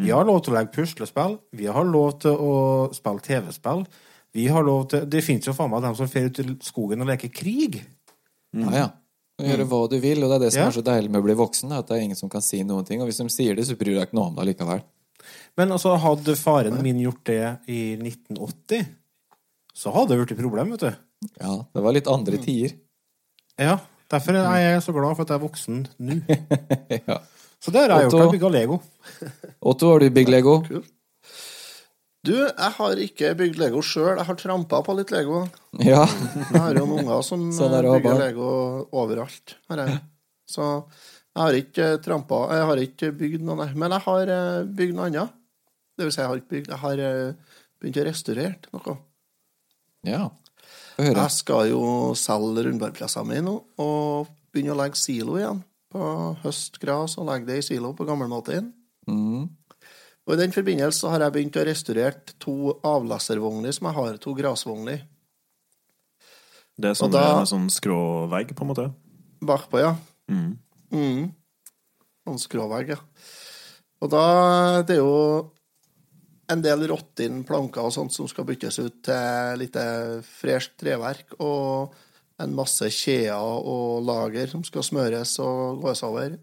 Vi 0.00 0.12
har 0.14 0.26
lov 0.26 0.40
til 0.44 0.54
å 0.54 0.58
legge 0.58 0.74
puslespill. 0.74 1.36
Vi 1.56 1.66
har 1.70 1.86
lov 1.86 2.20
til 2.22 2.34
å 2.38 2.54
spille 2.94 3.24
TV-spill. 3.26 3.84
Vi 4.36 4.46
har 4.46 4.62
lov 4.62 4.84
til 4.92 5.06
Det 5.10 5.22
fins 5.26 5.48
jo 5.48 5.54
faen 5.56 5.72
meg 5.72 5.82
dem 5.82 5.96
som 5.98 6.08
fer 6.10 6.28
ut 6.30 6.38
i 6.38 6.46
skogen 6.62 7.02
og 7.02 7.10
leker 7.10 7.32
krig. 7.34 7.80
Ja, 8.54 8.70
ja. 8.76 8.88
Du 9.40 9.46
kan 9.46 9.54
gjøre 9.56 9.68
hva 9.70 9.80
du 9.90 9.96
vil, 10.02 10.22
og 10.24 10.30
det 10.30 10.36
er 10.36 10.44
det 10.44 10.52
som 10.52 10.62
Ja. 10.62 10.68
er 10.68 10.76
så 10.76 10.82
deilig 10.84 11.10
med 11.10 11.22
å 11.22 11.24
bli 11.24 11.34
voksen, 11.38 11.72
at 11.72 11.88
det 11.88 11.96
er 11.96 12.02
ingen 12.04 12.16
som 12.18 12.28
kan 12.28 12.42
si 12.44 12.62
noen 12.62 12.84
ting. 12.86 13.00
Og 13.00 13.08
hvis 13.08 13.20
de 13.22 13.28
sier 13.32 13.56
det, 13.56 13.64
så 13.66 13.76
bryr 13.76 13.94
du 13.94 13.98
deg 14.00 14.08
ikke 14.08 14.18
noe 14.18 14.28
om 14.28 14.36
det 14.36 14.46
likevel. 14.50 14.82
Men 15.56 15.72
altså, 15.72 15.96
hadde 16.00 16.36
faren 16.36 16.76
min 16.82 17.00
gjort 17.00 17.24
det 17.24 17.58
i 17.68 17.96
1980, 17.96 18.86
så 19.74 19.92
hadde 19.94 20.12
det 20.12 20.18
blitt 20.20 20.32
et 20.36 20.42
problem, 20.42 20.70
vet 20.76 20.80
du. 20.80 20.92
Ja, 21.40 21.56
det 21.74 21.82
var 21.84 21.92
litt 21.96 22.08
andre 22.08 22.38
tider. 22.40 22.76
Ja. 23.58 23.78
Derfor 24.10 24.34
er 24.34 24.56
jeg 24.58 24.82
så 24.82 24.92
glad 24.92 25.14
for 25.16 25.22
at 25.22 25.28
jeg 25.28 25.38
er 25.38 25.44
voksen 25.44 25.86
nå. 26.02 26.20
ja. 27.08 27.18
Så 27.60 27.70
det 27.70 27.82
har 27.84 27.92
jeg 27.92 28.08
gjort. 28.08 28.16
Jeg 28.16 28.24
har 28.26 28.32
bygga 28.32 28.50
Lego. 28.50 28.80
Otto, 29.70 29.90
har 29.92 30.00
du 30.00 30.10
bygd 30.10 30.32
Lego? 30.32 30.54
Du, 32.26 32.34
jeg 32.36 32.72
har 32.76 33.00
ikke 33.00 33.30
bygd 33.38 33.60
Lego 33.60 33.80
sjøl. 33.84 34.18
Jeg 34.18 34.26
har 34.28 34.36
trampa 34.36 34.82
på 34.84 34.96
litt 34.98 35.12
Lego. 35.14 35.44
Ja. 35.80 36.02
Jeg 36.04 36.50
har 36.52 36.74
jo 36.76 36.82
noen 36.84 37.06
unger 37.06 37.22
som 37.24 37.46
bygger 37.54 38.02
barn. 38.04 38.20
Lego 38.20 38.50
overalt. 39.00 39.54
Har 39.72 39.84
jeg. 39.86 40.00
Så 40.50 40.66
jeg 41.30 41.40
har 41.40 41.56
ikke 41.60 41.86
trampa 42.02 42.40
Jeg 42.58 42.66
har 42.66 42.82
ikke 42.82 43.12
bygd 43.16 43.46
noe, 43.46 43.56
nei. 43.62 43.70
Men 43.78 43.94
jeg 43.96 44.04
har 44.08 44.32
eh, 44.34 44.66
bygd 44.66 44.98
noe 44.98 45.06
annet. 45.08 45.32
Det 45.96 46.08
vil 46.08 46.12
si, 46.14 46.20
jeg 46.20 46.32
har 46.32 46.42
bygd 46.52 46.70
Jeg 46.74 46.80
har 46.82 47.02
eh, 47.06 47.56
begynt 47.80 48.02
å 48.02 48.06
restaurere 48.10 48.76
noe. 48.76 48.98
ja. 50.08 50.28
Jeg 51.00 51.32
skal 51.32 51.70
jo 51.70 52.12
selge 52.18 52.66
rundbærpressa 52.66 53.22
mi 53.24 53.38
nå, 53.40 53.54
og 53.80 54.28
begynne 54.52 54.74
å 54.74 54.80
legge 54.82 55.00
silo 55.00 55.38
igjen. 55.38 55.62
På 55.90 56.34
høstgras 56.42 57.16
og 57.16 57.30
legge 57.30 57.48
det 57.48 57.56
i 57.62 57.64
silo 57.70 57.94
på 57.96 58.04
gammelmåten. 58.04 58.68
Mm. 59.08 59.46
Og 60.30 60.36
i 60.36 60.42
den 60.44 60.52
forbindelse 60.54 61.10
har 61.10 61.24
jeg 61.24 61.34
begynt 61.34 61.56
å 61.58 61.62
restaurere 61.66 62.36
to 62.38 62.76
avlasservogner 62.86 63.74
som 63.74 63.88
jeg 63.88 63.96
har, 63.96 64.18
to 64.22 64.34
grasvogner. 64.38 65.00
Det 66.78 66.92
er 66.92 66.94
sånn, 66.94 67.10
da- 67.10 67.40
med 67.40 67.48
sånn 67.50 67.66
skråvegg, 67.68 68.54
på 68.54 68.62
en 68.62 68.68
måte. 68.70 68.84
Bakpå, 69.42 69.80
ja. 69.82 69.96
Mm. 70.30 70.52
Mm. 70.94 71.34
Sånn 72.28 72.38
skråvegg, 72.38 72.94
ja. 72.94 73.00
Og 74.00 74.10
da 74.10 74.82
Det 74.86 74.94
er 74.94 75.02
jo 75.02 75.50
en 76.48 76.62
del 76.62 76.86
råttin 76.86 77.44
planker 77.44 77.82
og 77.82 77.92
sånt 77.92 78.12
som 78.12 78.28
skal 78.28 78.44
byttes 78.44 78.78
ut 78.78 79.02
til 79.02 79.58
litt 79.58 79.74
fresht 80.22 80.78
treverk, 80.78 81.34
og 81.40 81.92
en 82.38 82.54
masse 82.54 82.86
kjeder 82.86 83.34
og 83.66 84.04
lager 84.06 84.46
som 84.48 84.62
skal 84.62 84.82
smøres 84.82 85.38
og 85.42 85.82
gås 85.82 86.02
over. 86.06 86.38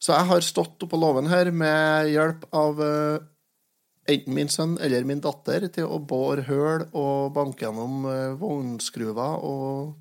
Så 0.00 0.14
jeg 0.16 0.28
har 0.30 0.44
stått 0.44 0.80
oppå 0.86 0.96
låven 0.96 1.28
her 1.28 1.50
med 1.52 2.08
hjelp 2.08 2.46
av 2.56 2.80
eh, 2.80 3.20
enten 4.08 4.34
min 4.34 4.48
sønn 4.48 4.78
eller 4.80 5.04
min 5.04 5.20
datter 5.20 5.66
til 5.72 5.86
å 5.86 6.00
bore 6.00 6.46
høl 6.48 6.86
og 6.96 7.34
banke 7.36 7.66
gjennom 7.66 8.06
eh, 8.08 8.32
vognskruver 8.40 9.44
og 9.44 9.92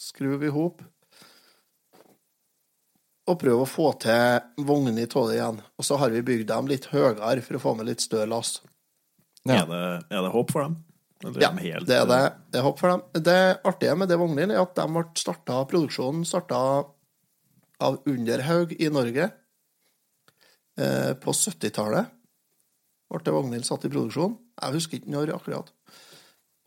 skruve 0.00 0.48
i 0.48 0.54
hop 0.54 0.80
og 3.24 3.38
prøve 3.40 3.64
å 3.64 3.68
få 3.68 3.90
til 4.04 4.64
vognene 4.68 5.04
i 5.04 5.08
tåle 5.08 5.36
igjen. 5.36 5.60
Og 5.80 5.86
så 5.86 5.96
har 6.00 6.12
vi 6.12 6.24
bygd 6.24 6.48
dem 6.50 6.66
litt 6.68 6.90
høyere 6.92 7.40
for 7.44 7.56
å 7.56 7.62
få 7.62 7.76
med 7.78 7.88
litt 7.88 8.04
større 8.04 8.28
lass. 8.28 8.58
Ja. 9.44 9.62
Er, 9.62 9.70
det, 9.70 9.84
er 10.12 10.26
det 10.26 10.32
håp 10.34 10.52
for 10.52 10.66
dem? 10.66 10.76
Eller 11.24 11.40
Ja, 11.40 11.48
er 11.48 11.56
de 11.56 11.70
helt, 11.70 11.88
det 11.88 11.96
er 12.02 12.08
det. 12.08 12.20
Det 12.52 12.60
er 12.60 12.66
håp 12.66 12.80
for 12.80 12.92
dem. 12.92 13.24
Det 13.24 13.38
artige 13.64 13.96
med 13.96 14.12
de 14.12 14.18
vognene 14.20 14.56
er 14.56 14.60
at 14.60 14.76
de 14.76 14.84
ble 14.92 15.06
starta, 15.20 15.62
produksjonen 15.70 16.26
starta 16.28 16.60
av 17.84 18.00
Underhaug 18.08 18.74
i 18.78 18.90
Norge 18.92 19.28
eh, 20.80 21.12
på 21.20 21.34
70-tallet. 21.34 22.10
Ble 23.14 23.34
vognene 23.34 23.66
satt 23.66 23.84
i 23.86 23.92
produksjon. 23.92 24.34
Jeg 24.58 24.74
husker 24.74 24.98
ikke 24.98 25.12
når 25.14 25.34
akkurat. 25.36 25.70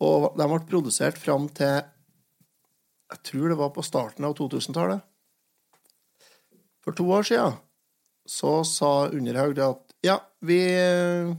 Og 0.04 0.30
de 0.38 0.46
ble 0.48 0.60
produsert 0.70 1.18
fram 1.20 1.48
til 1.52 1.80
Jeg 3.08 3.20
tror 3.24 3.48
det 3.48 3.58
var 3.58 3.72
på 3.72 3.84
starten 3.84 4.24
av 4.28 4.36
2000-tallet. 4.36 5.00
For 6.84 6.96
to 6.96 7.08
år 7.12 7.26
siden 7.26 7.58
så 8.28 8.62
sa 8.68 9.08
Underhaug 9.08 9.54
det 9.56 9.64
at 9.64 9.94
ja, 10.04 10.18
vi 10.44 10.60
eh, 10.76 11.32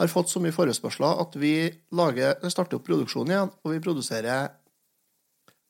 har 0.00 0.12
fått 0.12 0.32
så 0.32 0.40
mye 0.40 0.54
forespørsler 0.56 1.20
at 1.22 1.36
vi 1.38 1.54
lager, 1.96 2.40
starter 2.48 2.78
opp 2.78 2.86
produksjonen 2.88 3.34
igjen, 3.34 3.52
og 3.64 3.74
vi 3.74 3.82
produserer 3.84 4.56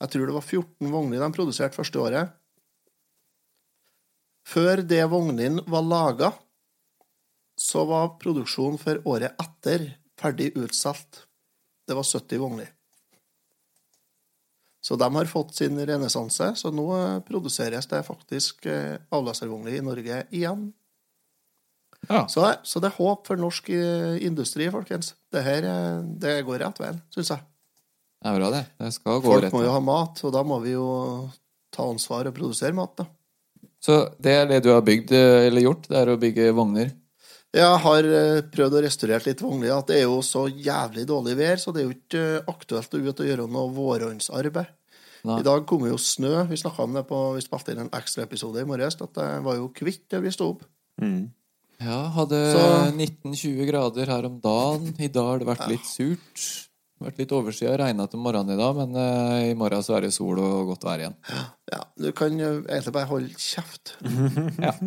Jeg 0.01 0.13
tror 0.13 0.27
det 0.27 0.35
var 0.35 0.47
14 0.47 0.93
vogner 0.95 1.21
de 1.21 1.33
produserte 1.35 1.77
første 1.77 1.99
året. 2.01 2.31
Før 4.51 4.83
det 4.83 5.05
vognene 5.13 5.63
var 5.71 5.85
laga, 5.87 6.33
så 7.61 7.85
var 7.87 8.15
produksjonen 8.23 8.81
for 8.81 8.99
året 9.09 9.37
etter 9.39 9.93
ferdig 10.19 10.51
utsolgt. 10.59 11.27
Det 11.87 11.95
var 11.95 12.07
70 12.07 12.41
vogner. 12.41 12.71
Så 14.81 14.97
de 14.97 15.07
har 15.15 15.29
fått 15.29 15.55
sin 15.55 15.77
renessanse, 15.87 16.55
så 16.57 16.71
nå 16.73 16.87
eh, 16.97 17.19
produseres 17.27 17.87
det 17.91 18.01
faktisk 18.07 18.65
eh, 18.67 18.97
avlaservogner 19.13 19.77
i 19.77 19.83
Norge 19.85 20.23
igjen. 20.33 20.71
Ja. 22.09 22.25
Så, 22.33 22.47
så 22.65 22.81
det 22.81 22.89
er 22.89 22.97
håp 22.97 23.29
for 23.29 23.41
norsk 23.41 23.69
eh, 23.77 24.17
industri, 24.25 24.71
folkens. 24.73 25.13
Det 25.31 25.45
her 25.45 25.69
det 26.23 26.39
går 26.49 26.63
rett 26.65 26.81
veien, 26.81 27.03
syns 27.13 27.35
jeg. 27.35 27.45
Det 28.21 28.33
er 28.33 28.41
bra, 28.41 28.51
det. 28.57 28.65
Det 28.81 28.91
skal 28.97 29.21
gå 29.21 29.35
Folk 29.35 29.45
rett. 29.45 29.55
må 29.55 29.63
jo 29.67 29.77
ha 29.77 29.85
mat, 29.85 30.25
og 30.25 30.33
da 30.33 30.43
må 30.49 30.59
vi 30.65 30.73
jo 30.73 30.89
ta 31.77 31.85
ansvar 31.87 32.33
og 32.33 32.37
produsere 32.41 32.77
mat, 32.77 32.97
da. 33.03 33.07
Så 33.81 34.01
det 34.21 34.35
er 34.37 34.49
det 34.51 34.63
du 34.65 34.73
har 34.75 34.83
bygd, 34.85 35.13
eh, 35.17 35.47
eller 35.49 35.65
gjort? 35.65 35.89
Det 35.89 35.97
er 35.97 36.13
å 36.13 36.19
bygge 36.21 36.51
vogner? 36.57 36.93
Jeg 37.51 37.79
har 37.83 38.07
eh, 38.07 38.43
prøvd 38.53 38.77
å 38.77 38.83
restaurere 38.85 39.27
litt 39.27 39.41
vogner. 39.43 39.73
At 39.75 39.89
det 39.91 40.03
er 40.03 40.05
jo 40.07 40.21
så 40.23 40.45
jævlig 40.47 41.07
dårlig 41.09 41.35
vær, 41.41 41.57
så 41.59 41.73
det 41.75 41.83
er 41.83 41.89
jo 41.89 41.97
ikke 41.97 42.27
eh, 42.37 42.53
aktuelt 42.53 42.95
å 42.95 43.01
ut 43.01 43.25
og 43.25 43.31
gjøre 43.31 43.49
noe 43.51 43.73
vårhåndsarbeid. 43.75 44.77
Nei. 45.29 45.41
I 45.43 45.45
dag 45.45 45.67
kom 45.69 45.83
jo 45.85 45.99
snø. 46.01 46.47
Vi 46.49 46.57
snakka 46.61 46.87
om 46.87 46.95
det 46.97 47.03
på 47.09 47.19
Vi 47.37 47.43
spilte 47.45 47.75
inn 47.75 47.83
en 47.83 47.93
ekstraepisode 47.93 48.63
i 48.63 48.69
morges. 48.69 48.97
At 49.01 49.13
det 49.19 49.29
var 49.45 49.59
jo 49.59 49.69
kvitt 49.77 50.07
det 50.13 50.23
vi 50.25 50.33
sto 50.33 50.55
opp. 50.55 50.63
Mm. 51.03 51.29
Ja, 51.81 51.99
hadde 52.15 52.39
19-20 52.93 53.69
grader 53.69 54.13
her 54.13 54.29
om 54.29 54.39
dagen. 54.41 54.95
I 55.01 55.11
dag 55.13 55.29
har 55.33 55.43
det 55.43 55.49
vært 55.49 55.69
litt 55.73 55.89
surt. 55.89 56.47
Det 57.01 57.07
har 57.07 57.13
vært 57.15 57.21
litt 57.23 57.31
overskya. 57.33 57.71
Regna 57.81 58.05
til 58.13 58.21
morgenen 58.21 58.53
i 58.53 58.59
dag, 58.61 58.77
men 58.77 58.91
uh, 58.93 59.39
i 59.49 59.55
morgen 59.57 59.81
så 59.87 59.95
er 59.97 60.05
det 60.05 60.11
sol 60.13 60.37
og 60.45 60.67
godt 60.69 60.83
vær 60.85 61.01
igjen. 61.01 61.15
Ja, 61.73 61.79
du 61.97 62.11
kan 62.13 62.35
jo 62.37 62.51
egentlig 62.67 62.93
bare 62.93 63.09
holde 63.09 63.41
kjeft. 63.41 63.95
Ja. 64.67 64.75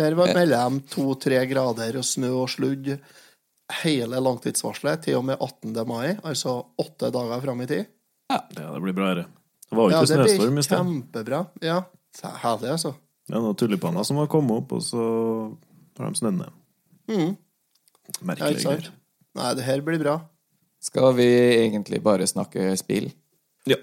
Her 0.00 0.14
var 0.16 0.30
mellom 0.32 0.78
to-tre 0.88 1.42
grader 1.50 1.98
og 2.00 2.04
snø 2.08 2.30
og 2.32 2.48
sludd 2.48 2.88
hele 3.82 4.20
langtidsvarselet 4.24 5.02
til 5.04 5.18
og 5.18 5.26
med 5.28 5.36
18. 5.36 5.74
mai, 5.88 6.14
altså 6.28 6.54
åtte 6.80 7.10
dager 7.12 7.44
fram 7.44 7.60
i 7.60 7.68
tid. 7.68 7.90
Ja, 8.32 8.38
det 8.56 8.64
blir 8.84 8.96
bra, 8.96 9.10
dette. 9.12 9.28
Det 9.68 9.76
var 9.76 9.84
jo 9.84 9.92
Ja, 9.92 10.00
ikke 10.00 10.16
blir 10.16 10.32
snøstorm 10.32 10.58
i 10.60 10.64
sted. 10.64 10.80
kjempebra. 10.80 11.42
Ja, 11.64 11.78
herlig, 12.40 12.72
altså. 12.72 12.94
Det 13.28 13.36
er 13.36 13.44
noen 13.44 13.56
tulipaner 13.60 14.08
som 14.08 14.20
har 14.20 14.32
kommet 14.32 14.62
opp, 14.64 14.72
og 14.76 14.84
så 14.84 15.04
har 16.00 16.08
de 16.16 16.20
snødd 16.20 16.40
ned. 16.40 16.58
Mm. 17.12 17.30
Ja, 17.36 18.18
Merkelig. 18.32 18.64
ikke? 18.64 18.96
Nei, 19.40 19.54
det 19.60 19.68
her 19.68 19.84
blir 19.84 20.00
bra. 20.00 20.18
Skal 20.82 21.12
vi 21.16 21.26
egentlig 21.62 22.02
bare 22.02 22.26
snakke 22.26 22.72
spill? 22.76 23.12
Ja. 23.70 23.78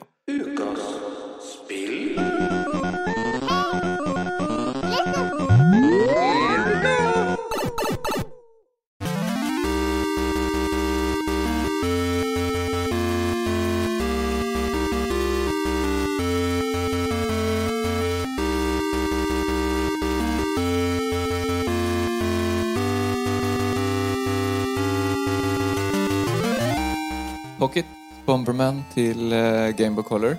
Bomberman 28.30 28.84
til 28.94 29.34
uh, 29.34 29.74
Gameboy 29.74 30.06
Color. 30.06 30.38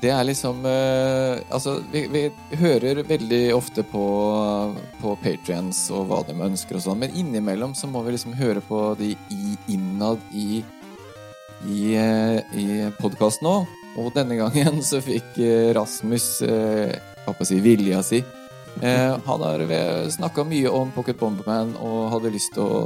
Det 0.00 0.10
er 0.12 0.24
liksom 0.28 0.62
uh, 0.62 1.40
Altså, 1.50 1.78
vi, 1.92 2.06
vi 2.12 2.24
hører 2.60 3.02
veldig 3.08 3.42
ofte 3.56 3.82
på, 3.82 4.06
på 5.00 5.14
patrients 5.22 5.86
og 5.94 6.08
hva 6.10 6.22
de 6.28 6.36
ønsker 6.38 6.78
og 6.78 6.86
sånn, 6.86 7.02
men 7.02 7.14
innimellom 7.18 7.74
så 7.74 7.90
må 7.90 8.04
vi 8.06 8.14
liksom 8.14 8.36
høre 8.38 8.62
på 8.64 8.86
de 9.00 9.14
i, 9.34 9.56
innad 9.74 10.22
i 10.32 10.62
i, 11.64 11.94
uh, 11.96 12.38
i 12.60 12.84
podkasten 13.00 13.48
òg. 13.48 13.80
Og 13.94 14.10
denne 14.14 14.38
gangen 14.38 14.80
så 14.82 14.98
fikk 15.02 15.36
eh, 15.38 15.72
Rasmus 15.74 16.42
eh, 16.42 16.94
hva 17.26 17.46
si, 17.46 17.60
vilja 17.62 18.02
si. 18.02 18.18
Eh, 18.82 19.12
han 19.26 19.44
har 19.46 19.62
snakka 20.10 20.42
mye 20.50 20.70
om 20.70 20.90
Pocket 20.94 21.18
Bomberman 21.20 21.76
og 21.78 22.10
hadde 22.16 22.32
lyst 22.34 22.56
til 22.56 22.64
å 22.66 22.80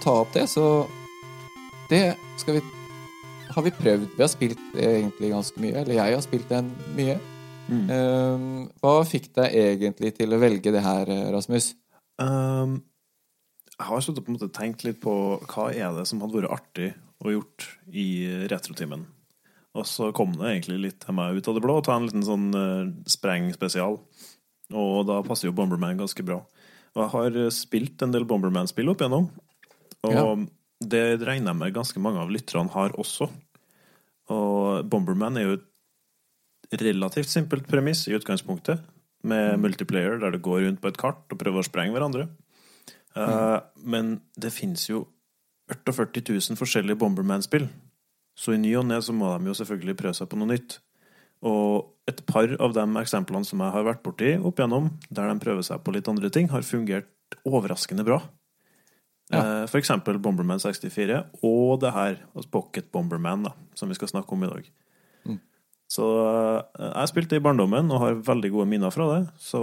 ta 0.00 0.22
opp 0.22 0.32
det, 0.32 0.46
så 0.48 0.86
det 1.90 2.16
skal 2.40 2.58
vi 2.58 2.64
har 3.54 3.64
vi 3.66 3.72
prøvd. 3.74 4.08
Vi 4.16 4.22
har 4.22 4.30
spilt 4.32 4.60
det 4.74 4.88
egentlig 4.88 5.30
ganske 5.32 5.62
mye. 5.62 5.76
Eller 5.82 5.98
jeg 6.00 6.16
har 6.16 6.24
spilt 6.24 6.50
den 6.50 6.72
mye. 6.96 7.16
Mm. 7.64 7.86
Um, 7.88 8.48
hva 8.82 8.98
fikk 9.08 9.30
deg 9.38 9.54
egentlig 9.56 10.12
til 10.18 10.34
å 10.34 10.40
velge 10.42 10.72
det 10.74 10.82
her, 10.84 11.08
Rasmus? 11.32 11.72
Um, 12.20 12.82
jeg 13.74 13.88
har 13.88 14.04
sluttet 14.04 14.26
på 14.26 14.32
en 14.32 14.38
måte 14.38 14.52
tenkt 14.54 14.84
litt 14.86 15.00
på 15.02 15.14
hva 15.40 15.70
er 15.72 15.94
det 15.96 16.04
som 16.10 16.20
hadde 16.22 16.42
vært 16.42 16.56
artig 16.58 16.90
å 17.24 17.32
gjort 17.32 17.68
i 17.90 18.08
retrotimen. 18.50 19.06
Og 19.74 19.86
så 19.90 20.10
kom 20.14 20.36
det 20.38 20.50
egentlig 20.52 20.78
litt 20.82 21.00
til 21.02 21.16
meg 21.16 21.38
ut 21.38 21.48
av 21.50 21.56
det 21.56 21.62
blå 21.64 21.80
å 21.80 21.84
ta 21.84 21.96
en 21.98 22.06
liten 22.06 22.26
sånn 22.26 22.50
uh, 22.54 22.90
spreng-spesial. 23.10 23.98
Og 24.74 24.98
da 25.08 25.18
passer 25.26 25.48
jo 25.48 25.56
Bomberman 25.56 25.98
ganske 25.98 26.26
bra. 26.26 26.38
Og 26.94 27.00
jeg 27.02 27.10
har 27.12 27.40
eh, 27.42 27.52
spilt 27.52 28.02
en 28.04 28.12
del 28.14 28.26
Bomberman-spill 28.28 28.92
opp 28.92 29.02
igjennom. 29.02 29.26
Og 30.06 30.14
Ja. 30.14 30.26
Det 30.90 31.20
regner 31.24 31.52
jeg 31.52 31.60
med 31.60 31.76
ganske 31.76 32.00
mange 32.02 32.22
av 32.22 32.32
lytterne 32.32 32.72
har 32.74 32.94
også. 33.00 33.28
Og 34.32 34.88
Bomberman 34.90 35.38
er 35.38 35.48
jo 35.48 35.56
et 36.72 36.82
relativt 36.82 37.30
simpelt 37.30 37.68
premiss 37.70 38.06
i 38.08 38.14
utgangspunktet, 38.16 38.82
med 39.24 39.56
multiplayer 39.62 40.18
der 40.20 40.34
du 40.34 40.40
går 40.44 40.66
rundt 40.66 40.82
på 40.82 40.90
et 40.90 40.98
kart 41.00 41.32
og 41.32 41.40
prøver 41.40 41.62
å 41.62 41.66
sprenge 41.66 41.94
hverandre. 41.96 42.28
Eh, 43.16 43.60
Men 43.84 44.20
det 44.36 44.52
finnes 44.52 44.84
jo 44.90 45.06
48 45.72 46.20
000 46.28 46.60
forskjellige 46.60 46.98
Bomberman-spill. 47.00 47.68
Så 48.36 48.52
i 48.52 48.60
ny 48.60 48.74
og 48.76 48.88
ne 48.90 48.98
så 49.00 49.14
må 49.16 49.30
de 49.38 49.48
jo 49.48 49.56
selvfølgelig 49.56 49.96
prøve 49.96 50.18
seg 50.18 50.28
på 50.28 50.36
noe 50.36 50.50
nytt. 50.50 50.78
Og 51.44 51.94
et 52.10 52.20
par 52.26 52.50
av 52.60 52.74
de 52.76 52.84
eksemplene 53.00 53.46
som 53.48 53.62
jeg 53.62 53.72
har 53.72 53.86
vært 53.86 54.02
borti 54.04 54.34
opp 54.36 54.60
igjennom, 54.60 54.90
der 55.08 55.30
de 55.30 55.40
prøver 55.40 55.64
seg 55.64 55.82
på 55.84 55.94
litt 55.94 56.08
andre 56.10 56.30
ting, 56.32 56.50
har 56.52 56.66
fungert 56.66 57.08
overraskende 57.48 58.04
bra. 58.04 58.20
Eh, 59.32 59.64
For 59.70 59.80
eksempel 59.80 60.18
Bomberman 60.20 60.60
64, 60.60 61.22
og 61.42 61.80
det 61.80 61.92
her, 61.92 62.18
altså 62.34 62.50
Pocket 62.50 62.90
Bomberman, 62.92 63.46
da, 63.48 63.54
som 63.74 63.88
vi 63.88 63.96
skal 63.96 64.10
snakke 64.12 64.32
om 64.36 64.44
i 64.44 64.50
dag. 64.50 64.72
Så 65.94 66.04
eh, 66.24 66.90
jeg 66.90 67.12
spilte 67.12 67.38
i 67.38 67.44
barndommen 67.44 67.92
og 67.92 68.02
har 68.02 68.20
veldig 68.26 68.50
gode 68.54 68.66
minner 68.70 68.92
fra 68.94 69.06
det, 69.12 69.22
så 69.38 69.60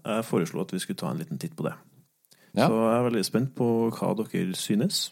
jeg 0.00 0.26
foreslo 0.26 0.64
at 0.64 0.74
vi 0.74 0.80
skulle 0.82 1.00
ta 1.00 1.12
en 1.12 1.20
liten 1.20 1.40
titt 1.40 1.56
på 1.56 1.68
det. 1.68 1.76
Ja. 2.56 2.66
Så 2.66 2.74
jeg 2.74 2.94
er 2.96 3.06
veldig 3.06 3.24
spent 3.28 3.52
på 3.54 3.66
hva 3.94 4.12
dere 4.18 4.58
synes. 4.58 5.10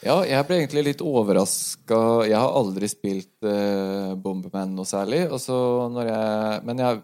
Ja, 0.00 0.22
jeg 0.24 0.46
ble 0.48 0.60
egentlig 0.62 0.84
litt 0.86 1.02
overraska. 1.04 1.98
Jeg 2.24 2.38
har 2.38 2.54
aldri 2.56 2.88
spilt 2.88 3.44
eh, 3.44 4.14
Bomberman 4.16 4.72
noe 4.78 4.88
særlig. 4.88 5.26
Og 5.28 5.42
så 5.42 5.56
når 5.92 6.08
jeg, 6.08 6.62
men 6.64 6.80
jeg 6.80 7.02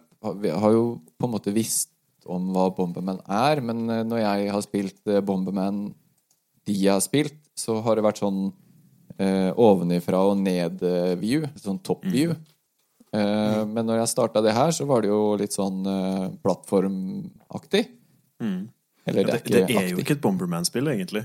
har 0.63 0.73
jo 0.73 0.87
på 1.19 1.29
en 1.29 1.35
måte 1.35 1.53
visst 1.53 1.91
om 2.33 2.51
hva 2.55 2.69
Bomberman 2.77 3.21
er. 3.27 3.63
Men 3.65 3.85
eh, 3.91 4.05
når 4.07 4.23
jeg 4.23 4.53
har 4.55 4.65
spilt 4.65 5.01
eh, 5.11 5.23
Bomberman 5.25 5.89
de 6.67 6.75
jeg 6.75 6.93
har 6.93 7.03
spilt, 7.05 7.39
så 7.57 7.79
har 7.85 7.97
det 7.97 8.05
vært 8.05 8.21
sånn 8.21 8.49
eh, 9.23 9.53
ovenifra 9.55 10.25
og 10.27 10.41
ned-view. 10.43 11.47
Sånn 11.63 11.79
top-view. 11.87 12.35
Eh, 13.15 13.61
Men 13.71 13.87
når 13.87 14.03
jeg 14.03 14.13
starta 14.13 14.43
det 14.45 14.57
her, 14.57 14.75
så 14.75 14.85
var 14.89 15.05
det 15.05 15.13
jo 15.13 15.37
litt 15.39 15.55
sånn 15.55 15.87
eh, 15.87 16.27
plattformaktig. 16.43 17.85
Eller 19.07 19.23
det 19.23 19.31
det, 19.31 19.33
er 19.33 19.41
ikke 19.41 19.55
det 19.55 19.79
er 19.79 19.89
jo 19.93 20.03
ikke 20.03 20.17
et 20.19 20.25
Bomberman-spill, 20.25 20.91
egentlig. 20.91 21.23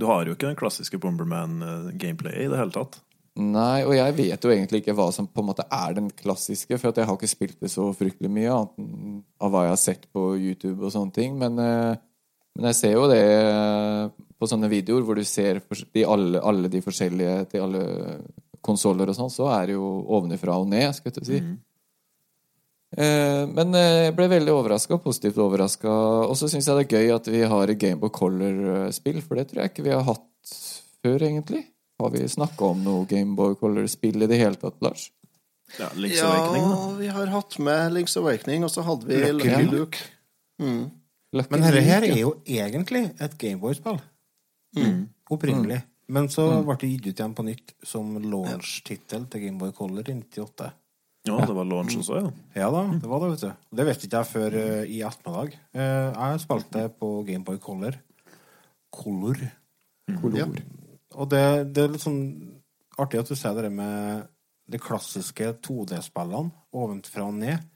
Du 0.00 0.06
har 0.08 0.24
jo 0.24 0.32
ikke 0.32 0.48
den 0.48 0.56
klassiske 0.56 0.98
Bomberman-gameplayet 1.02 2.46
i 2.46 2.50
det 2.50 2.58
hele 2.58 2.72
tatt. 2.72 3.02
Nei, 3.38 3.84
og 3.86 3.92
jeg 3.94 4.14
vet 4.16 4.42
jo 4.42 4.50
egentlig 4.50 4.80
ikke 4.82 4.94
hva 4.98 5.06
som 5.14 5.28
på 5.30 5.42
en 5.42 5.48
måte 5.52 5.64
er 5.70 5.94
den 5.94 6.08
klassiske, 6.10 6.74
for 6.80 6.90
jeg 6.90 7.06
har 7.06 7.14
ikke 7.14 7.30
spilt 7.30 7.60
det 7.62 7.70
så 7.70 7.86
fryktelig 7.94 8.30
mye, 8.32 8.50
annet 8.50 9.22
av 9.38 9.52
hva 9.52 9.64
jeg 9.68 9.74
har 9.76 9.80
sett 9.80 10.08
på 10.10 10.32
YouTube 10.34 10.82
og 10.82 10.92
sånne 10.92 11.14
ting. 11.14 11.38
Men, 11.38 11.60
eh, 11.62 11.94
men 12.58 12.70
jeg 12.72 12.78
ser 12.80 12.96
jo 12.96 13.06
det 13.10 13.22
eh, 13.22 14.10
på 14.34 14.50
sånne 14.50 14.70
videoer 14.72 15.06
hvor 15.06 15.16
du 15.16 15.24
ser 15.28 15.62
de 15.94 16.04
alle, 16.04 16.42
alle 16.42 16.72
de 16.72 16.82
forskjellige 16.82 17.46
til 17.54 17.68
alle 17.68 17.84
konsoller 18.66 19.08
og 19.08 19.16
sånn, 19.16 19.32
så 19.32 19.48
er 19.54 19.70
det 19.70 19.78
jo 19.78 19.88
ovenifra 20.10 20.58
og 20.58 20.66
ned, 20.68 20.90
skal 20.98 21.14
jeg 21.14 21.30
si. 21.30 21.42
Mm. 21.46 21.58
Men 23.54 23.76
eh, 23.78 24.08
jeg 24.08 24.18
ble 24.18 24.26
veldig 24.34 24.56
overraska, 24.58 24.98
positivt 24.98 25.38
overraska. 25.38 25.90
Og 26.26 26.34
så 26.36 26.50
syns 26.50 26.66
jeg 26.66 26.80
det 26.80 26.88
er 26.88 26.98
gøy 26.98 27.14
at 27.14 27.30
vi 27.30 27.46
har 27.54 27.70
et 27.70 27.78
Gameboy 27.78 28.10
Color-spill, 28.10 29.22
for 29.22 29.38
det 29.38 29.52
tror 29.52 29.62
jeg 29.62 29.70
ikke 29.70 29.86
vi 29.86 29.94
har 29.94 30.08
hatt 30.10 30.56
før, 30.98 31.22
egentlig. 31.30 31.69
Har 32.00 32.12
vi 32.14 32.22
snakka 32.32 32.70
om 32.72 32.84
noe 32.84 33.04
Gameboy 33.08 33.58
Color-spill 33.60 34.24
i 34.24 34.28
det 34.30 34.38
hele 34.40 34.56
tatt, 34.56 34.78
Lars? 34.84 35.10
Ja, 35.76 35.90
Link's 35.94 36.22
Awakening, 36.24 36.64
da. 36.64 36.78
Ja, 36.78 36.86
vi 36.98 37.10
har 37.18 37.34
hatt 37.34 37.58
med 37.62 37.92
Links 37.92 38.16
Awakening, 38.16 38.64
og 38.64 38.72
så 38.72 38.84
hadde 38.86 39.06
vi 39.06 39.20
Lucky 39.20 39.50
Lucky 39.50 39.66
Luke. 39.68 39.76
Luke. 39.76 39.98
Mm. 40.62 40.80
Lucky 41.36 41.54
Men 41.54 41.66
dette 41.66 41.84
her 41.86 42.06
er 42.08 42.18
jo 42.18 42.32
egentlig 42.46 43.04
et 43.20 43.36
Gameboy-spill. 43.38 44.00
Opprinnelig. 45.30 45.82
Men 46.10 46.26
så 46.32 46.48
ble 46.66 46.74
det 46.80 46.90
gitt 46.90 47.06
ut 47.06 47.12
igjen 47.12 47.36
på 47.38 47.46
nytt 47.46 47.74
som 47.86 48.16
launch-tittel 48.18 49.28
til 49.30 49.44
Gameboy 49.44 49.70
Color 49.76 50.08
i 50.10 50.16
98. 50.18 50.72
Ja, 51.28 51.36
det 51.44 51.54
var 51.54 51.68
launch 51.68 51.98
også, 52.00 52.16
ja. 52.16 52.28
Ja 52.56 52.68
da, 52.72 52.82
det 52.96 53.08
var 53.10 53.22
det, 53.22 53.34
vet 53.34 53.44
du. 53.44 53.64
Det 53.76 53.86
visste 53.90 54.08
ikke 54.08 54.22
jeg 54.22 54.30
før 54.30 54.56
uh, 54.56 54.82
i 54.88 55.00
ettermiddag. 55.06 55.56
Uh, 55.76 56.08
jeg 56.16 56.42
spilte 56.46 56.84
på 56.96 57.10
Gameboy 57.28 57.60
Color. 57.62 57.98
Color. 58.96 59.44
Kolor. 60.22 60.62
Og 61.18 61.30
det, 61.30 61.42
det 61.74 61.84
er 61.84 61.94
litt 61.94 62.04
sånn 62.04 62.22
artig 63.00 63.22
at 63.22 63.30
du 63.30 63.38
sier 63.38 63.58
det 63.64 63.72
med 63.74 64.28
de 64.70 64.78
klassiske 64.78 65.48
2D-spillene 65.66 66.52
ovenfra 66.76 67.26
og 67.26 67.38
ned. 67.40 67.66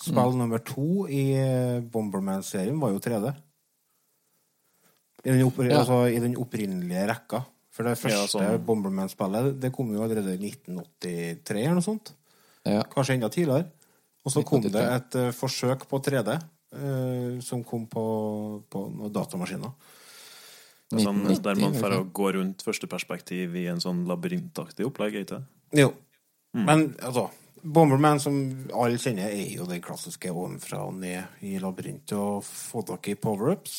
Spill 0.00 0.36
nummer 0.38 0.62
to 0.64 1.04
i 1.12 1.24
eh, 1.36 1.78
Bomberman-serien 1.92 2.78
var 2.80 2.94
jo 2.94 3.02
3D. 3.04 3.32
I 5.20 5.34
den, 5.34 5.42
oppri 5.44 5.68
Ja. 5.68 5.82
altså, 5.82 6.06
I 6.08 6.20
den 6.22 6.38
opprinnelige 6.40 7.08
rekka. 7.10 7.42
For 7.70 7.86
det 7.86 7.98
første 8.00 8.32
sånn. 8.32 8.64
Bomberman-spillet 8.66 9.60
Det 9.60 9.70
kom 9.72 9.92
jo 9.94 10.02
allerede 10.02 10.32
i 10.34 10.40
1983 10.48 11.60
eller 11.60 11.78
noe 11.78 11.84
sånt. 11.84 12.14
Ja. 12.66 12.82
Kanskje 12.88 13.18
enda 13.18 13.30
tidligere. 13.32 13.68
Og 14.24 14.32
så 14.34 14.42
kom 14.44 14.64
det 14.64 14.74
et 14.80 15.16
uh, 15.16 15.30
forsøk 15.32 15.86
på 15.88 16.00
3D 16.04 16.34
uh, 16.34 17.38
som 17.44 17.62
kom 17.64 17.86
på, 17.88 18.02
på 18.68 18.82
datamaskiner. 19.12 19.72
Sånn, 20.90 21.22
der 21.38 21.58
man 21.60 21.76
får 21.78 21.92
gå 22.10 22.32
rundt 22.34 22.64
første 22.66 22.88
perspektiv 22.90 23.54
i 23.54 23.68
en 23.70 23.82
sånn 23.82 24.02
labyrintaktig 24.10 24.88
opplegg, 24.88 25.20
ikke 25.20 25.36
det? 25.36 25.44
Jo. 25.84 25.92
Men 26.58 26.88
altså 26.98 27.28
Bomberman, 27.60 28.18
som 28.22 28.36
alle 28.74 28.98
kjenner, 28.98 29.30
er 29.30 29.52
jo 29.52 29.66
den 29.68 29.82
klassiske 29.84 30.32
ovenfra 30.32 30.80
og 30.88 30.96
ned 30.98 31.44
i 31.46 31.58
labyrint. 31.62 32.10
Og 32.16 32.42
få 32.46 32.82
tak 32.88 33.10
i 33.12 33.18
power-ups 33.20 33.76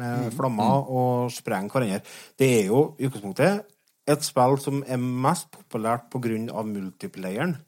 med 0.00 0.32
flammer 0.34 0.88
og 0.88 1.32
sprenge 1.34 1.70
hverandre. 1.74 2.00
Det 2.38 2.48
er 2.60 2.70
jo 2.70 2.82
i 2.98 3.08
utgangspunktet 3.08 3.74
et 4.08 4.24
spill 4.24 4.56
som 4.62 4.80
er 4.88 4.98
mest 4.98 5.50
populært 5.52 6.14
av 6.16 6.70
multiplayeren. 6.70 7.58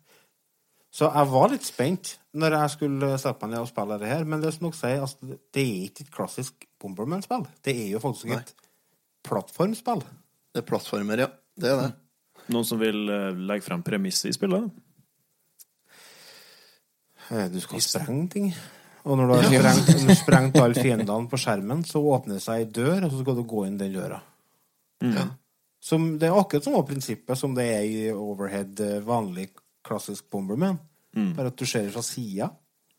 Så 0.91 1.07
jeg 1.07 1.31
var 1.31 1.53
litt 1.53 1.67
spent 1.69 2.17
når 2.35 2.57
jeg 2.57 2.75
skulle 2.75 3.11
sette 3.21 3.45
meg 3.45 3.55
ned 3.55 3.63
og 3.63 3.71
spille 3.71 3.99
det 4.01 4.11
her, 4.11 4.25
men 4.27 4.41
det 4.43 4.55
som 4.55 4.67
dere 4.67 4.79
sier, 4.79 5.05
altså, 5.05 5.37
det 5.55 5.63
er 5.63 5.85
ikke 5.87 6.07
et 6.07 6.15
klassisk 6.15 6.67
Bomberman-spill. 6.81 7.45
Det 7.63 7.77
er 7.77 7.93
jo 7.93 8.01
faktisk 8.03 8.33
et 8.35 8.55
plattformspill. 9.27 10.03
Det 10.55 10.63
er 10.63 10.67
plattformer, 10.69 11.25
ja. 11.27 11.31
Det 11.61 11.71
er 11.71 11.81
det. 11.85 11.91
Noen 12.51 12.67
som 12.67 12.81
vil 12.81 13.05
eh, 13.13 13.31
legge 13.47 13.67
frem 13.67 13.83
premisset 13.87 14.31
i 14.33 14.37
spillet? 14.37 14.71
Eh, 17.31 17.49
Du 17.53 17.61
skal 17.63 17.83
sprenge 17.85 18.29
ting. 18.33 18.51
Og 19.09 19.17
når 19.17 19.31
du 19.31 19.35
har 19.35 19.45
sprengt, 19.49 19.89
når 19.89 20.01
du 20.03 20.11
har 20.11 20.19
sprengt 20.19 20.59
alle 20.61 20.77
fiendene 20.85 21.29
på 21.31 21.39
skjermen, 21.41 21.85
så 21.89 22.03
åpner 22.05 22.37
det 22.37 22.45
seg 22.45 22.61
ei 22.61 22.67
dør, 22.69 23.07
og 23.07 23.13
så 23.15 23.23
skal 23.23 23.39
du 23.39 23.45
gå 23.49 23.63
inn 23.69 23.79
den 23.81 23.95
døra. 23.97 24.19
Som, 25.81 26.19
det 26.21 26.29
er 26.29 26.37
akkurat 26.37 26.67
samme 26.67 26.83
prinsippet 26.85 27.39
som 27.41 27.55
det 27.57 27.65
er 27.73 27.85
i 27.89 28.01
overhead 28.13 28.81
eh, 28.85 28.99
vanlig 29.07 29.47
klassisk 29.87 30.27
Bomberman. 30.31 30.77
Bare 31.39 31.49
at 31.51 31.57
du 31.59 31.65
ser 31.67 31.87
det 31.87 31.95
fra 31.95 32.03
sida. 32.05 32.51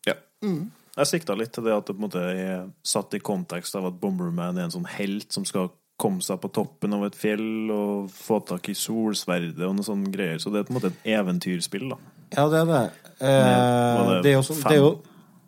Ja. 0.08 0.16
Jeg 0.42 1.08
sikta 1.08 1.36
litt 1.38 1.54
til 1.56 1.64
det 1.68 1.76
at 1.76 1.86
det 1.88 1.94
på 1.94 2.02
en 2.02 2.08
måte 2.08 2.24
er 2.34 2.66
satt 2.84 3.14
i 3.16 3.22
kontekst 3.24 3.78
av 3.78 3.86
at 3.92 4.00
Bomberman 4.02 4.58
er 4.58 4.66
en 4.66 4.74
sånn 4.74 4.90
helt 4.98 5.30
som 5.32 5.46
skal 5.48 5.70
komme 6.02 6.26
seg 6.26 6.40
på 6.42 6.50
toppen 6.54 6.98
av 6.98 7.06
et 7.08 7.18
fjell 7.18 7.72
og 7.74 8.12
få 8.14 8.42
tak 8.48 8.72
i 8.72 8.76
solsverdet 8.78 9.62
og 9.68 9.78
noe 9.78 9.86
sånne 9.86 10.12
greier. 10.14 10.42
Så 10.42 10.54
det 10.54 10.62
er 10.62 10.68
på 10.68 10.74
en 10.74 10.80
måte 10.80 10.92
et 10.94 11.10
eventyrspill, 11.18 11.92
da. 11.94 12.00
Ja, 12.32 12.48
det 12.52 12.62
er 12.64 12.70
det. 12.70 12.84
Eh, 13.22 13.32
det 13.32 14.22
det, 14.26 14.32
er 14.32 14.38
jo 14.38 14.46
sånn, 14.48 14.62
det 14.64 14.78
er 14.78 14.80
jo 14.80 14.94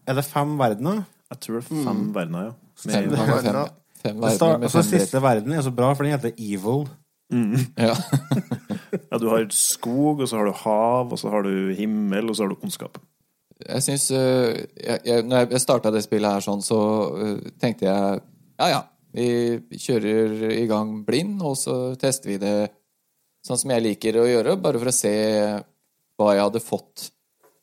Er 0.05 0.17
det 0.19 0.25
fem 0.27 0.51
verdener? 0.59 1.05
Jeg 1.31 1.39
tror 1.45 1.55
det 1.55 1.63
er 1.63 1.69
fem 1.69 2.03
verdener, 2.13 2.51
ja. 2.51 2.57
Fem 2.83 2.91
Med, 2.91 3.15
ganger 3.15 3.23
fem, 3.23 3.37
verdener 3.39 3.71
med 4.11 4.67
altså, 4.67 4.83
siste 4.83 5.21
verden 5.23 5.55
er 5.55 5.63
så 5.63 5.71
bra, 5.71 5.93
for 5.95 6.03
den 6.03 6.11
heter 6.11 6.33
Evil. 6.35 6.85
Ja. 7.79 7.95
ja, 9.09 9.17
du 9.17 9.29
har 9.31 9.45
skog, 9.55 10.19
og 10.19 10.27
så 10.27 10.37
har 10.37 10.49
du 10.49 10.53
hav, 10.63 11.13
og 11.13 11.19
så 11.19 11.31
har 11.31 11.45
du 11.47 11.71
himmel, 11.77 12.29
og 12.29 12.35
så 12.35 12.43
har 12.43 12.51
du 12.51 12.57
ondskap. 12.61 12.99
Jeg 13.63 13.83
syns 13.85 14.09
uh, 14.11 14.51
jeg, 14.75 14.99
jeg, 15.05 15.23
Når 15.23 15.53
jeg 15.53 15.61
starta 15.61 15.91
det 15.93 16.01
spillet 16.03 16.35
her 16.35 16.43
sånn, 16.43 16.63
så 16.65 16.79
uh, 17.15 17.37
tenkte 17.61 17.87
jeg 17.87 18.19
ja, 18.59 18.67
ja, 18.69 18.81
vi 19.13 19.79
kjører 19.79 20.47
i 20.55 20.65
gang 20.69 20.95
blind, 21.05 21.41
og 21.45 21.57
så 21.59 21.95
tester 21.99 22.33
vi 22.33 22.39
det 22.41 22.55
sånn 23.45 23.59
som 23.59 23.73
jeg 23.73 23.83
liker 23.83 24.17
å 24.21 24.27
gjøre, 24.29 24.57
bare 24.61 24.79
for 24.81 24.91
å 24.91 24.95
se 24.95 25.13
hva 26.17 26.31
jeg 26.35 26.45
hadde 26.45 26.63
fått 26.63 27.09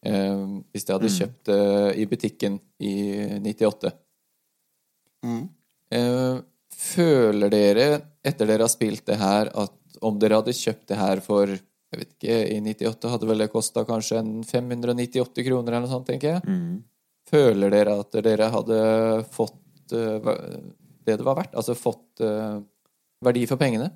eh, 0.07 0.45
hvis 0.71 0.87
jeg 0.87 0.95
hadde 0.97 1.15
kjøpt 1.17 1.51
det 1.51 1.65
i 2.03 2.07
butikken 2.11 2.61
i 2.85 2.95
98. 3.41 3.93
Eh, 5.91 6.37
føler 6.81 7.53
dere, 7.53 7.89
etter 8.25 8.49
dere 8.49 8.67
har 8.67 8.73
spilt 8.73 9.07
det 9.09 9.19
her, 9.21 9.51
at 9.53 9.99
om 10.07 10.19
dere 10.21 10.39
hadde 10.41 10.57
kjøpt 10.57 10.87
det 10.93 11.01
her 11.01 11.21
for 11.25 11.51
jeg 11.91 11.99
vet 11.99 12.13
ikke, 12.15 12.35
I 12.55 12.59
98 12.63 13.11
hadde 13.11 13.27
vel 13.27 13.41
det 13.43 13.51
kosta 13.51 13.83
kanskje 13.83 14.21
en 14.21 14.45
598 14.47 15.43
kroner 15.43 15.75
eller 15.75 15.89
noe 15.89 15.91
sånt, 15.91 16.07
tenker 16.07 16.37
jeg. 16.37 16.45
Føler 17.31 17.73
dere 17.75 17.97
at 17.99 18.15
dere 18.23 18.47
hadde 18.55 18.77
fått 19.35 19.95
eh, 19.99 20.29
det 21.07 21.19
det 21.21 21.27
var 21.27 21.39
verdt? 21.39 21.57
Altså 21.59 21.77
fått 21.79 22.23
uh, 22.25 22.61
verdi 23.25 23.47
for 23.51 23.61
pengene? 23.61 23.91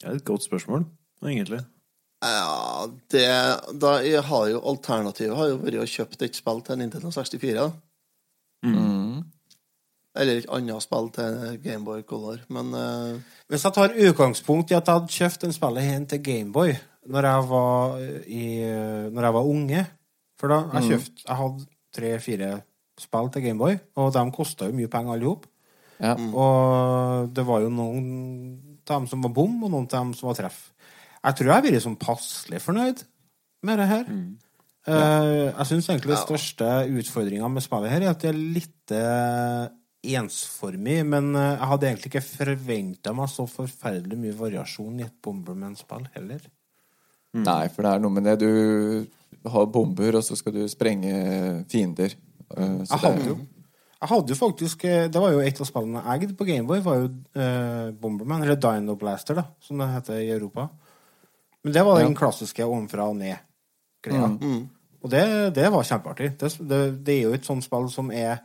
Det 0.00 0.08
er 0.08 0.18
et 0.18 0.26
godt 0.26 0.44
spørsmål, 0.44 0.84
egentlig. 1.24 1.62
Ja, 2.22 2.86
det 3.10 3.26
da 3.82 3.96
jeg 4.06 4.22
har 4.22 4.48
jo 4.52 4.60
Alternativet 4.70 5.36
har 5.36 5.48
jo 5.50 5.58
vært 5.62 5.80
å 5.82 5.88
kjøpe 5.90 6.20
et 6.22 6.38
spill 6.38 6.62
til 6.62 6.78
Nintendo 6.78 7.10
64. 7.10 7.54
Da. 7.58 7.70
Mm. 8.62 9.24
Eller 10.22 10.42
et 10.42 10.50
annet 10.52 10.84
spill 10.84 11.08
til 11.16 11.58
Gameboy 11.64 12.04
Color. 12.06 12.44
Men 12.52 12.70
uh... 12.76 13.18
Hvis 13.50 13.66
jeg 13.66 13.74
tar 13.74 13.96
utgangspunkt 14.06 14.70
i 14.70 14.78
at 14.78 14.86
jeg 14.86 15.00
hadde 15.00 15.16
kjøpt 15.16 15.46
en 15.48 15.56
spillet 15.56 15.88
hen 15.88 16.08
til 16.10 16.22
Gameboy 16.22 16.74
når 17.10 17.26
jeg 17.26 17.46
var, 17.50 17.96
i, 18.30 18.44
når 19.10 19.24
jeg 19.26 19.34
var 19.34 19.48
unge, 19.50 19.86
For 20.38 20.50
da 20.50 20.58
jeg 20.78 20.92
kjøpt, 20.92 21.24
Jeg 21.26 21.36
hadde 21.38 21.66
tre-fire 21.94 22.50
spill 22.98 23.30
til 23.34 23.42
Gameboy, 23.42 23.78
og 23.96 24.12
de 24.14 24.22
kosta 24.34 24.68
jo 24.68 24.76
mye 24.76 24.90
penger 24.90 25.16
alle 25.16 25.32
sammen. 25.32 25.48
Ja. 26.00 26.14
Og 26.16 27.32
det 27.34 27.44
var 27.46 27.62
jo 27.64 27.72
noen 27.72 28.06
av 28.82 29.02
dem 29.02 29.10
som 29.10 29.24
var 29.24 29.34
bom, 29.34 29.58
og 29.62 29.70
noen 29.70 29.86
av 29.86 29.98
dem 29.98 30.14
som 30.18 30.30
var 30.30 30.38
treff. 30.38 30.62
Jeg 31.22 31.38
tror 31.38 31.48
jeg 31.48 31.54
har 31.54 31.66
vært 31.66 31.84
sånn 31.84 32.00
passelig 32.00 32.62
fornøyd 32.64 33.04
med 33.66 33.78
det 33.78 33.90
her. 33.90 34.08
Eh, 34.90 35.52
jeg 35.52 35.68
syns 35.68 35.88
egentlig 35.92 36.16
den 36.16 36.24
største 36.24 36.70
utfordringa 36.90 37.46
med 37.52 37.62
spillet 37.62 37.92
her 37.92 38.02
er 38.02 38.10
at 38.10 38.24
det 38.24 38.32
er 38.32 38.40
litt 38.56 38.94
eh, 38.96 39.68
ensformig, 40.18 40.98
men 41.06 41.30
eh, 41.38 41.52
jeg 41.52 41.70
hadde 41.70 41.88
egentlig 41.90 42.10
ikke 42.10 42.24
forventa 42.26 43.14
meg 43.14 43.30
så 43.30 43.46
forferdelig 43.46 44.18
mye 44.18 44.40
variasjon 44.40 44.98
i 44.98 45.06
et 45.06 45.14
Bomberman-spill 45.22 46.08
heller. 46.16 46.42
Nei, 47.38 47.62
for 47.72 47.86
det 47.86 47.94
er 47.94 48.02
noe 48.02 48.12
med 48.12 48.26
det. 48.28 48.34
Du 48.42 49.48
har 49.54 49.70
bomber, 49.72 50.18
og 50.18 50.26
så 50.26 50.36
skal 50.36 50.52
du 50.58 50.66
sprenge 50.68 51.14
fiender. 51.70 52.12
Så 52.52 52.66
Jeg 52.66 52.90
det 52.90 52.98
hadde 53.06 53.30
jo 53.30 53.38
jeg 54.02 54.10
hadde 54.10 54.34
jo 54.34 54.38
faktisk 54.38 54.84
eh, 54.88 55.04
Det 55.12 55.20
var 55.22 55.30
jo 55.30 55.42
et 55.44 55.60
av 55.62 55.68
spillene 55.68 56.02
jeg 56.02 56.26
eide 56.26 56.36
på 56.38 56.46
Gameboy, 56.48 56.80
var 56.82 57.02
jo 57.04 57.10
eh, 57.38 57.90
Bomberman, 58.02 58.42
eller 58.42 58.58
Dino 58.58 58.96
Blaster, 58.98 59.38
da, 59.38 59.46
som 59.62 59.78
det 59.78 59.92
heter 59.92 60.18
i 60.18 60.32
Europa. 60.34 60.68
Men 61.62 61.76
det 61.76 61.84
var 61.86 62.00
den 62.02 62.16
klassiske 62.18 62.66
ovenfra 62.66 63.06
og 63.12 63.20
ned-greia. 63.20 64.32
Og 65.02 65.10
det, 65.10 65.22
det 65.54 65.68
var 65.70 65.86
kjempeartig. 65.86 66.32
Det, 66.38 66.50
det, 66.58 66.80
det 67.06 67.14
er 67.14 67.22
jo 67.28 67.36
et 67.36 67.46
sånt 67.46 67.66
spill 67.66 67.86
som 67.90 68.10
er 68.14 68.40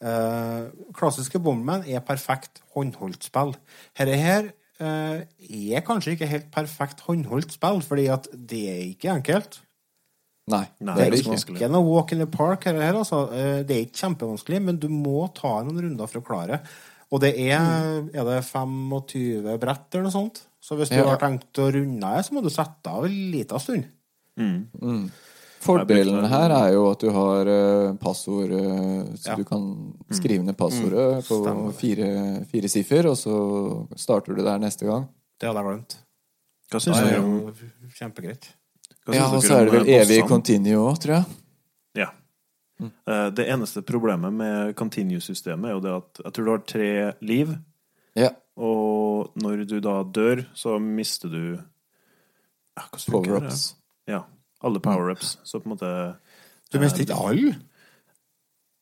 eh, 0.00 0.72
Klassiske 0.96 1.40
Bomberman 1.40 1.84
er 1.88 2.04
perfekt 2.04 2.62
håndholdt 2.76 3.28
spill. 3.28 3.52
Dette 3.96 4.16
her 4.20 4.48
eh, 4.80 5.24
er 5.74 5.84
kanskje 5.84 6.16
ikke 6.16 6.30
helt 6.32 6.48
perfekt 6.54 7.04
håndholdt 7.04 7.52
spill, 7.56 7.84
fordi 7.84 8.08
at 8.12 8.28
det 8.32 8.64
er 8.72 8.82
ikke 8.88 9.12
enkelt. 9.18 9.60
Nei, 10.46 10.66
Nei, 10.80 10.94
det 10.94 11.04
er 11.06 11.10
det 11.10 11.10
det 11.10 11.18
er 11.18 11.22
ikke. 11.22 11.30
vanskelig. 11.34 11.56
Ikke 11.62 11.70
noe 11.72 11.86
walk 11.88 12.12
in 12.12 12.18
the 12.18 12.26
park 12.26 12.64
her, 12.68 12.74
her 12.80 12.92
altså. 13.00 13.32
Eh, 13.32 13.62
Det 13.64 13.70
er 13.76 13.86
ikke 13.86 14.02
kjempevanskelig, 14.02 14.62
men 14.62 14.76
du 14.78 14.88
må 14.92 15.32
ta 15.34 15.62
noen 15.64 15.80
runder 15.80 16.06
for 16.10 16.20
å 16.20 16.24
klare. 16.26 16.60
Og 17.12 17.20
det 17.20 17.34
er, 17.38 18.02
er 18.12 18.24
det 18.28 18.44
25 18.44 19.58
brett 19.60 19.94
eller 19.94 20.02
noe 20.08 20.12
sånt. 20.12 20.42
Så 20.60 20.76
hvis 20.76 20.88
du 20.90 20.96
Ja. 20.96 21.04
har 21.08 21.18
tenkt 21.18 21.52
å 21.60 21.70
runde 21.72 22.00
det, 22.00 22.24
så 22.26 22.32
må 22.32 22.42
du 22.42 22.50
sette 22.50 22.86
av 22.90 23.04
en 23.04 23.10
liten 23.32 23.58
stund. 23.60 23.84
Fordelen 25.64 26.26
her 26.28 26.50
er 26.52 26.72
jo 26.74 26.90
at 26.90 27.00
du 27.00 27.08
har 27.14 27.46
eh, 27.48 27.94
passord, 27.96 28.50
eh, 28.52 29.04
så 29.16 29.30
Ja. 29.30 29.36
du 29.36 29.44
kan 29.44 29.94
skrive 30.10 30.42
ned 30.44 30.56
passordet 30.58 31.24
på 31.24 31.38
Stemmer. 31.40 31.72
fire, 31.72 32.44
fire 32.50 32.68
siffer, 32.68 33.06
og 33.08 33.16
så 33.16 33.86
starter 33.96 34.34
du 34.36 34.42
der 34.44 34.58
neste 34.58 34.84
gang. 34.84 35.08
Det 35.40 35.48
hadde 35.48 35.56
jeg 35.62 35.64
glemt. 35.70 35.96
Hva 36.70 36.80
syns 36.80 37.00
er 37.00 37.16
jo 37.16 37.52
kjempegreit. 37.96 38.48
Ja, 39.12 39.26
og 39.28 39.42
så 39.44 39.58
er 39.60 39.64
det 39.66 39.72
vel 39.74 39.88
eh, 39.88 40.00
evig 40.02 40.22
continue 40.28 40.76
òg, 40.80 40.98
tror 41.02 41.14
jeg. 41.18 41.24
Ja. 41.94 42.06
Mm. 42.80 42.90
Det 43.36 43.44
eneste 43.52 43.82
problemet 43.86 44.32
med 44.32 44.74
continue-systemet 44.76 45.68
er 45.68 45.74
jo 45.76 45.80
det 45.84 45.92
at 45.94 46.20
jeg 46.24 46.32
tror 46.32 46.44
du 46.44 46.50
har 46.50 46.64
tre 46.66 46.88
liv, 47.20 47.52
Ja. 48.16 48.30
og 48.56 49.30
når 49.36 49.66
du 49.68 49.80
da 49.80 50.02
dør, 50.02 50.44
så 50.54 50.78
mister 50.80 51.28
du 51.28 51.58
ja? 52.76 52.82
Power-ups. 53.10 53.74
Ja. 54.08 54.22
Alle 54.64 54.80
power-ups. 54.80 55.38
Så 55.44 55.60
på 55.60 55.68
en 55.70 55.76
måte 55.76 56.16
Du 56.72 56.80
mister 56.80 57.04
ikke 57.04 57.14
alle? 57.28 57.54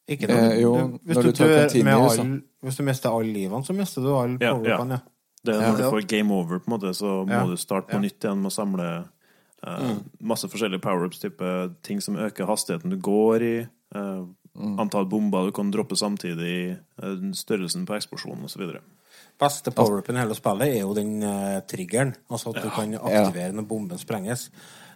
Ikke 0.09 0.29
Eh, 0.31 0.61
jo, 0.63 0.73
du, 0.77 0.99
hvis, 1.05 1.17
når 1.17 1.23
du 1.23 1.29
du 1.31 1.37
tar 1.37 1.53
continue, 1.69 1.93
all, 1.93 2.43
hvis 2.63 2.77
du 2.77 2.83
mister 2.83 3.11
alle 3.11 3.33
livene, 3.33 3.65
så 3.65 3.73
mister 3.77 4.03
du 4.03 4.09
alle 4.17 4.39
power-upene, 4.39 4.99
ja. 5.01 5.09
Det 5.45 5.55
er 5.57 5.61
Ja. 5.61 5.71
når 5.73 5.77
du 5.79 5.91
får 5.91 6.09
game 6.09 6.33
over, 6.35 6.59
på 6.59 6.71
en 6.71 6.79
måte, 6.79 6.95
så 6.95 7.27
må 7.27 7.51
du 7.51 7.57
starte 7.57 7.89
på 7.89 7.95
Ja. 7.95 8.01
nytt 8.01 8.19
igjen 8.25 8.39
med 8.43 8.51
å 8.51 8.55
samle 8.55 9.09
eh, 9.66 9.96
masse 10.20 10.48
forskjellige 10.51 10.83
power-ups, 10.85 11.22
type 11.22 11.53
ting 11.87 12.03
som 12.05 12.18
øker 12.20 12.48
hastigheten 12.51 12.92
du 12.92 12.98
går 13.03 13.46
i, 13.46 13.55
mm. 13.94 14.79
antall 14.81 15.07
bomber 15.07 15.46
du 15.48 15.53
kan 15.53 15.70
droppe 15.72 15.96
samtidig, 15.96 16.77
eh, 17.03 17.22
størrelsen 17.37 17.87
på 17.87 17.96
eksplosjonen 17.98 18.44
osv. 18.48 18.77
Beste 19.40 19.72
power-upen 19.75 20.16
i 20.16 20.22
hele 20.22 20.37
spillet 20.38 20.77
er 20.77 20.83
jo 20.83 20.94
den 20.96 21.22
eh, 21.27 21.61
triggeren. 21.68 22.14
Altså 22.31 22.53
at 22.53 22.62
du 22.62 22.70
kan 22.72 22.94
aktivere 23.01 23.53
når 23.57 23.68
bomben 23.68 24.01
sprenges. 24.01 24.51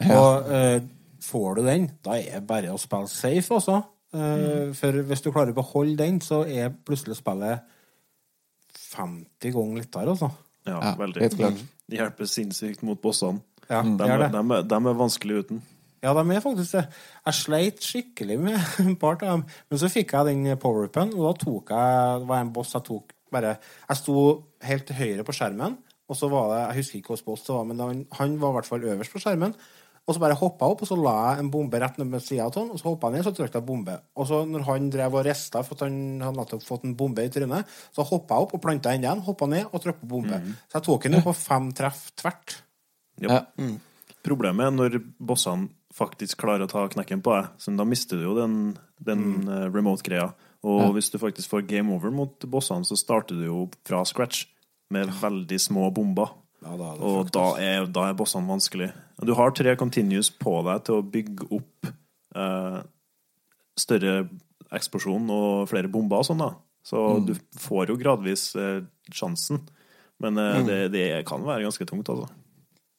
Og 0.06 0.50
eh, 0.52 0.80
får 1.24 1.58
du 1.58 1.62
den, 1.66 1.90
da 2.04 2.18
er 2.20 2.40
det 2.40 2.48
bare 2.48 2.74
å 2.74 2.80
spille 2.80 3.10
safe, 3.10 3.54
altså. 3.54 3.82
Mm. 4.16 4.70
For 4.78 4.96
hvis 5.04 5.20
du 5.24 5.26
klarer 5.28 5.50
å 5.52 5.56
beholde 5.58 5.98
den, 5.98 6.20
så 6.24 6.44
er 6.48 6.70
plutselig 6.86 7.18
spillet 7.18 7.64
50 8.96 9.52
ganger 9.56 9.82
lettere, 9.82 10.14
altså. 10.14 10.30
Ja, 10.66 10.78
Ja, 10.78 10.94
veldig. 10.98 11.20
helt 11.22 11.36
klart. 11.36 11.64
Det 11.86 11.98
hjelper 11.98 12.30
sinnssykt 12.30 12.82
mot 12.86 13.00
bossene. 13.02 13.42
Ja, 13.70 13.82
De, 13.82 13.96
det 13.98 14.08
er 14.10 14.22
det. 14.24 14.30
de, 14.34 14.42
de, 14.52 14.60
de 14.70 14.80
er 14.92 15.00
vanskelig 15.00 15.40
uten. 15.44 15.62
Ja, 16.04 16.12
de 16.14 16.22
er 16.36 16.42
faktisk 16.44 16.76
det. 16.76 16.84
Jeg 17.26 17.34
sleit 17.40 17.80
skikkelig 17.82 18.36
med 18.38 18.58
en 18.84 18.96
part 19.00 19.24
av 19.26 19.38
dem. 19.38 19.46
Men 19.70 19.80
så 19.82 19.90
fikk 19.90 20.12
jeg 20.14 20.28
den 20.28 20.58
power-upen, 20.62 21.14
og 21.16 21.24
da 21.30 21.32
tok 21.44 21.72
jeg 21.74 22.20
Det 22.20 22.28
var 22.28 22.44
en 22.44 22.52
boss 22.54 22.74
jeg 22.76 22.84
tok 22.86 23.14
bare 23.32 23.56
Jeg 23.88 23.98
sto 23.98 24.20
helt 24.62 24.86
til 24.86 24.96
høyre 25.00 25.24
på 25.26 25.34
skjermen, 25.34 25.74
og 26.06 26.14
så 26.18 26.28
var 26.30 26.52
det 26.52 26.60
Jeg 26.60 26.76
husker 26.82 27.00
ikke 27.00 27.16
hvilken 27.16 27.30
boss 27.32 27.42
det 27.48 27.56
var, 27.56 27.64
men 27.66 27.82
han, 27.82 28.04
han 28.20 28.36
var 28.38 28.52
i 28.52 28.56
hvert 28.60 28.68
fall 28.70 28.86
øverst 28.92 29.16
på 29.16 29.24
skjermen. 29.24 29.56
Og 30.06 30.14
så 30.14 30.20
bare 30.22 30.36
hoppa 30.38 30.68
jeg 30.68 30.76
opp, 30.76 30.82
og 30.84 30.88
så 30.92 30.96
la 31.02 31.14
jeg 31.32 31.42
en 31.42 31.48
bombe 31.50 31.80
rett 31.82 31.96
ned 31.98 32.12
ved 32.14 32.22
sida 32.22 32.44
av 32.46 32.54
han, 32.54 32.68
og 32.70 32.78
så 32.78 32.86
hoppa 32.92 33.08
jeg 33.10 33.16
ned, 33.16 33.24
så 33.26 33.32
trykte 33.34 33.58
jeg 33.58 33.66
bombe. 33.66 33.96
Og 34.14 34.28
så 34.30 34.38
når 34.46 34.62
han 34.68 34.84
drev 34.94 35.16
og 35.18 35.24
rista 35.26 35.64
for 35.66 35.74
at 35.74 35.82
han 35.88 35.96
hadde 36.22 36.38
nettopp 36.38 36.62
fått 36.62 36.84
en 36.86 36.92
bombe 37.00 37.24
i 37.26 37.32
trynet, 37.34 37.72
så 37.90 38.04
hoppa 38.06 38.36
jeg 38.38 38.46
opp 38.46 38.54
og 38.54 38.62
planta 38.62 38.92
enda 38.94 39.08
igjen, 39.10 39.24
hoppa 39.26 39.48
ned 39.50 39.66
og 39.72 39.82
trykka 39.82 40.06
bombe. 40.06 40.38
bombe. 40.38 40.54
Så 40.70 40.78
jeg 40.78 40.86
tok 40.86 41.08
den 41.08 41.18
jo 41.18 41.24
på 41.26 41.34
fem 41.40 41.66
treff 41.74 42.04
tvert. 42.22 42.54
Ja. 43.22 43.44
Problemet 44.26 44.66
er 44.66 44.74
når 44.74 44.98
bossene 45.22 45.70
faktisk 45.96 46.42
klarer 46.42 46.66
å 46.66 46.70
ta 46.70 46.82
knekken 46.92 47.22
på 47.24 47.32
deg, 47.32 47.52
så 47.62 47.72
da 47.76 47.86
mister 47.88 48.18
du 48.20 48.26
jo 48.26 48.34
den, 48.36 48.56
den 49.00 49.22
mm. 49.46 49.52
remote-greia. 49.72 50.32
Og 50.66 50.80
Ja. 50.82 50.90
hvis 50.92 51.10
du 51.12 51.18
faktisk 51.18 51.52
får 51.52 51.66
game 51.68 51.94
over 51.94 52.10
mot 52.10 52.38
bossene, 52.50 52.84
så 52.84 52.98
starter 52.98 53.38
du 53.38 53.46
jo 53.46 53.70
fra 53.86 54.02
scratch 54.04 54.46
med 54.90 55.08
veldig 55.22 55.60
små 55.60 55.90
bomber. 55.94 56.34
Ja, 56.62 56.76
da 56.76 56.92
er 56.92 57.02
Og 57.04 57.30
da 57.30 57.46
er, 57.60 57.86
da 57.86 58.08
er 58.08 58.18
bossene 58.18 58.48
vanskelig. 58.48 58.92
Du 59.22 59.34
har 59.34 59.52
tre 59.52 59.76
continues 59.76 60.30
på 60.30 60.58
deg 60.66 60.84
til 60.84 60.98
å 60.98 61.06
bygge 61.06 61.48
opp 61.56 61.90
eh, 62.34 62.80
større 63.78 64.28
eksplosjon 64.74 65.30
og 65.30 65.68
flere 65.70 65.88
bomber 65.92 66.20
og 66.20 66.28
sånn, 66.28 66.42
da. 66.42 66.54
Så 66.86 67.24
du 67.26 67.34
får 67.58 67.90
jo 67.90 67.98
gradvis 67.98 68.54
eh, 68.58 68.82
sjansen. 69.12 69.62
Men 70.22 70.38
eh, 70.38 70.60
det, 70.66 70.80
det 70.94 71.06
kan 71.28 71.44
være 71.46 71.66
ganske 71.66 71.86
tungt, 71.88 72.10
altså. 72.12 72.28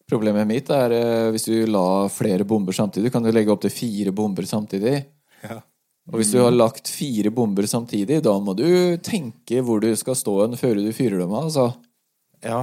Problemet 0.08 0.48
mitt 0.48 0.70
er 0.72 0.94
eh, 0.96 1.30
hvis 1.36 1.50
du 1.50 1.66
la 1.68 2.08
flere 2.12 2.46
bomber 2.48 2.76
samtidig, 2.76 3.12
kan 3.12 3.26
du 3.26 3.32
legge 3.34 3.52
opp 3.52 3.66
til 3.66 3.74
fire 3.74 4.14
bomber 4.16 4.48
samtidig. 4.48 5.02
Ja. 5.44 5.60
Og 6.08 6.22
hvis 6.22 6.32
du 6.32 6.40
har 6.40 6.54
lagt 6.56 6.88
fire 6.88 7.34
bomber 7.36 7.68
samtidig, 7.68 8.22
da 8.24 8.38
må 8.40 8.56
du 8.56 8.96
tenke 9.04 9.60
hvor 9.66 9.84
du 9.84 9.90
skal 10.00 10.16
stå 10.16 10.38
hen 10.46 10.56
før 10.60 10.80
du 10.80 10.88
fyrer 10.96 11.20
dem 11.20 11.34
av. 11.36 11.50
Altså. 11.50 11.68
Ja. 12.46 12.62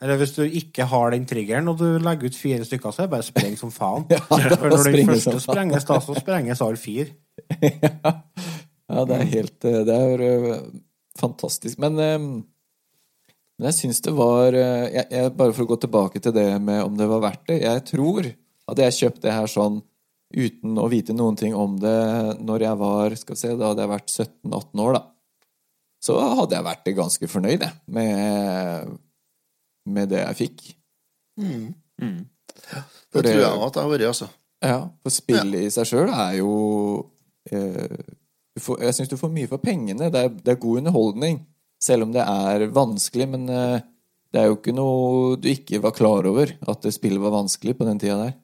Eller 0.00 0.20
hvis 0.20 0.32
du 0.36 0.44
ikke 0.46 0.86
har 0.88 1.12
den 1.12 1.26
triggeren, 1.28 1.68
og 1.68 1.80
du 1.82 1.98
legger 2.00 2.30
ut 2.30 2.38
fire 2.38 2.64
stykker, 2.64 2.94
så 2.94 3.02
er 3.02 3.08
det 3.08 3.14
bare 3.16 3.26
spreng 3.26 3.56
som 3.60 3.72
faen. 3.74 4.06
Ja, 4.14 4.22
For 4.30 4.70
når 4.72 4.92
den 4.94 5.10
første 5.10 5.40
sprenges, 5.42 5.88
da, 5.88 5.98
så 6.00 6.16
sprenges 6.16 6.62
alle 6.64 6.80
fire. 6.80 7.10
Ja, 7.60 8.14
ja. 8.94 9.04
det 9.04 9.18
er 9.18 9.28
helt 9.34 9.66
eh, 9.68 9.82
Det 9.86 9.96
er 9.96 10.22
eh, 10.24 10.62
fantastisk. 11.20 11.82
Men, 11.82 12.00
men 13.58 13.68
jeg 13.70 13.76
syns 13.80 14.00
det 14.06 14.12
var 14.14 14.54
eh, 14.54 14.86
jeg, 14.94 15.06
jeg, 15.10 15.32
Bare 15.36 15.52
for 15.56 15.64
å 15.66 15.70
gå 15.72 15.78
tilbake 15.82 16.20
til 16.22 16.34
det 16.36 16.46
med 16.62 16.82
om 16.84 16.96
det 16.98 17.08
var 17.10 17.22
verdt 17.24 17.46
det. 17.50 17.60
Jeg 17.64 17.84
tror 17.90 18.28
hadde 18.68 18.84
jeg 18.86 18.96
kjøpt 19.00 19.22
det 19.24 19.32
her 19.34 19.50
sånn 19.50 19.80
uten 20.28 20.76
å 20.78 20.88
vite 20.92 21.14
noen 21.16 21.38
ting 21.40 21.54
om 21.56 21.78
det 21.80 21.94
når 22.44 22.64
jeg 22.66 22.78
var 22.82 23.14
skal 23.16 23.34
vi 23.34 23.40
se, 23.40 23.52
Da 23.56 23.70
hadde 23.70 23.84
jeg 23.86 23.92
vært 23.94 24.12
17-18 24.12 24.82
år, 24.84 24.98
da. 24.98 25.02
Så 26.04 26.14
hadde 26.20 26.54
jeg 26.58 26.66
vært 26.68 26.90
ganske 26.94 27.28
fornøyd, 27.32 27.64
jeg, 27.64 27.74
med, 27.90 28.92
med 29.88 30.12
det 30.12 30.20
jeg 30.20 30.38
fikk. 30.44 30.66
Mm. 31.40 31.72
Det 31.98 32.82
For 33.10 33.22
det- 33.24 33.32
tror 33.32 33.42
jeg 33.42 33.64
at 33.66 33.80
jeg 33.80 33.82
har 33.82 33.90
vært, 33.94 34.06
altså. 34.12 34.28
Ja, 34.62 34.78
for 35.02 35.14
spillet 35.14 35.64
i 35.66 35.70
seg 35.70 35.86
sjøl 35.86 36.10
er 36.10 36.36
jo 36.40 36.52
eh, 37.50 37.98
du 38.54 38.62
får, 38.62 38.80
Jeg 38.82 38.94
syns 38.96 39.10
du 39.12 39.16
får 39.16 39.30
mye 39.30 39.48
for 39.50 39.62
pengene. 39.62 40.10
Det 40.10 40.22
er, 40.24 40.28
det 40.34 40.54
er 40.54 40.60
god 40.62 40.80
underholdning. 40.82 41.40
Selv 41.82 42.08
om 42.08 42.12
det 42.14 42.24
er 42.24 42.66
vanskelig, 42.74 43.28
men 43.30 43.46
eh, 43.52 43.86
det 44.34 44.42
er 44.42 44.50
jo 44.50 44.58
ikke 44.58 44.74
noe 44.76 45.38
du 45.40 45.48
ikke 45.52 45.80
var 45.84 45.94
klar 45.96 46.26
over, 46.28 46.50
at 46.68 46.88
spillet 46.94 47.22
var 47.22 47.36
vanskelig 47.36 47.76
på 47.78 47.86
den 47.88 48.00
tida 48.02 48.18
der. 48.20 48.36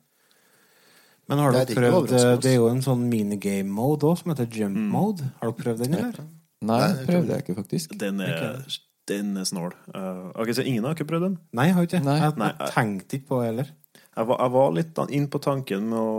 Men 1.28 1.40
har 1.40 1.52
du 1.52 1.58
det 1.58 1.76
prøvd. 1.76 2.14
Det 2.44 2.50
er 2.52 2.58
jo 2.58 2.68
en 2.68 2.82
sånn 2.84 3.06
minigame-mode 3.08 4.10
òg, 4.10 4.18
som 4.20 4.32
heter 4.34 4.48
jump 4.60 4.76
mode. 4.92 5.28
Har 5.40 5.52
du 5.52 5.60
prøvd 5.60 5.86
den, 5.86 5.96
eller? 5.98 6.26
Nei, 6.64 6.80
det 6.84 7.06
prøvde 7.08 7.32
jeg 7.32 7.44
ikke, 7.44 7.56
faktisk. 7.60 7.94
Den 8.00 8.20
er, 8.24 8.60
den 9.08 9.32
er 9.40 9.48
snål. 9.48 9.72
Uh, 9.92 10.28
ok, 10.40 10.52
så 10.56 10.64
ingen 10.64 10.84
har 10.84 10.96
ikke 10.96 11.08
prøvd 11.08 11.28
den? 11.30 11.38
Nei, 11.56 11.68
jeg 11.70 11.78
har 11.78 11.88
ikke. 11.88 12.02
Nei. 12.04 12.18
Jeg, 12.20 12.36
jeg 12.44 12.70
tenkte 12.76 13.18
ikke 13.18 13.30
på 13.32 13.40
det 13.40 13.50
heller. 13.50 13.72
Jeg 14.04 14.30
var, 14.30 14.40
jeg 14.44 14.54
var 14.54 14.76
litt 14.78 15.02
inn 15.16 15.30
på 15.32 15.40
tanken 15.42 15.88
med 15.90 15.98
å 15.98 16.12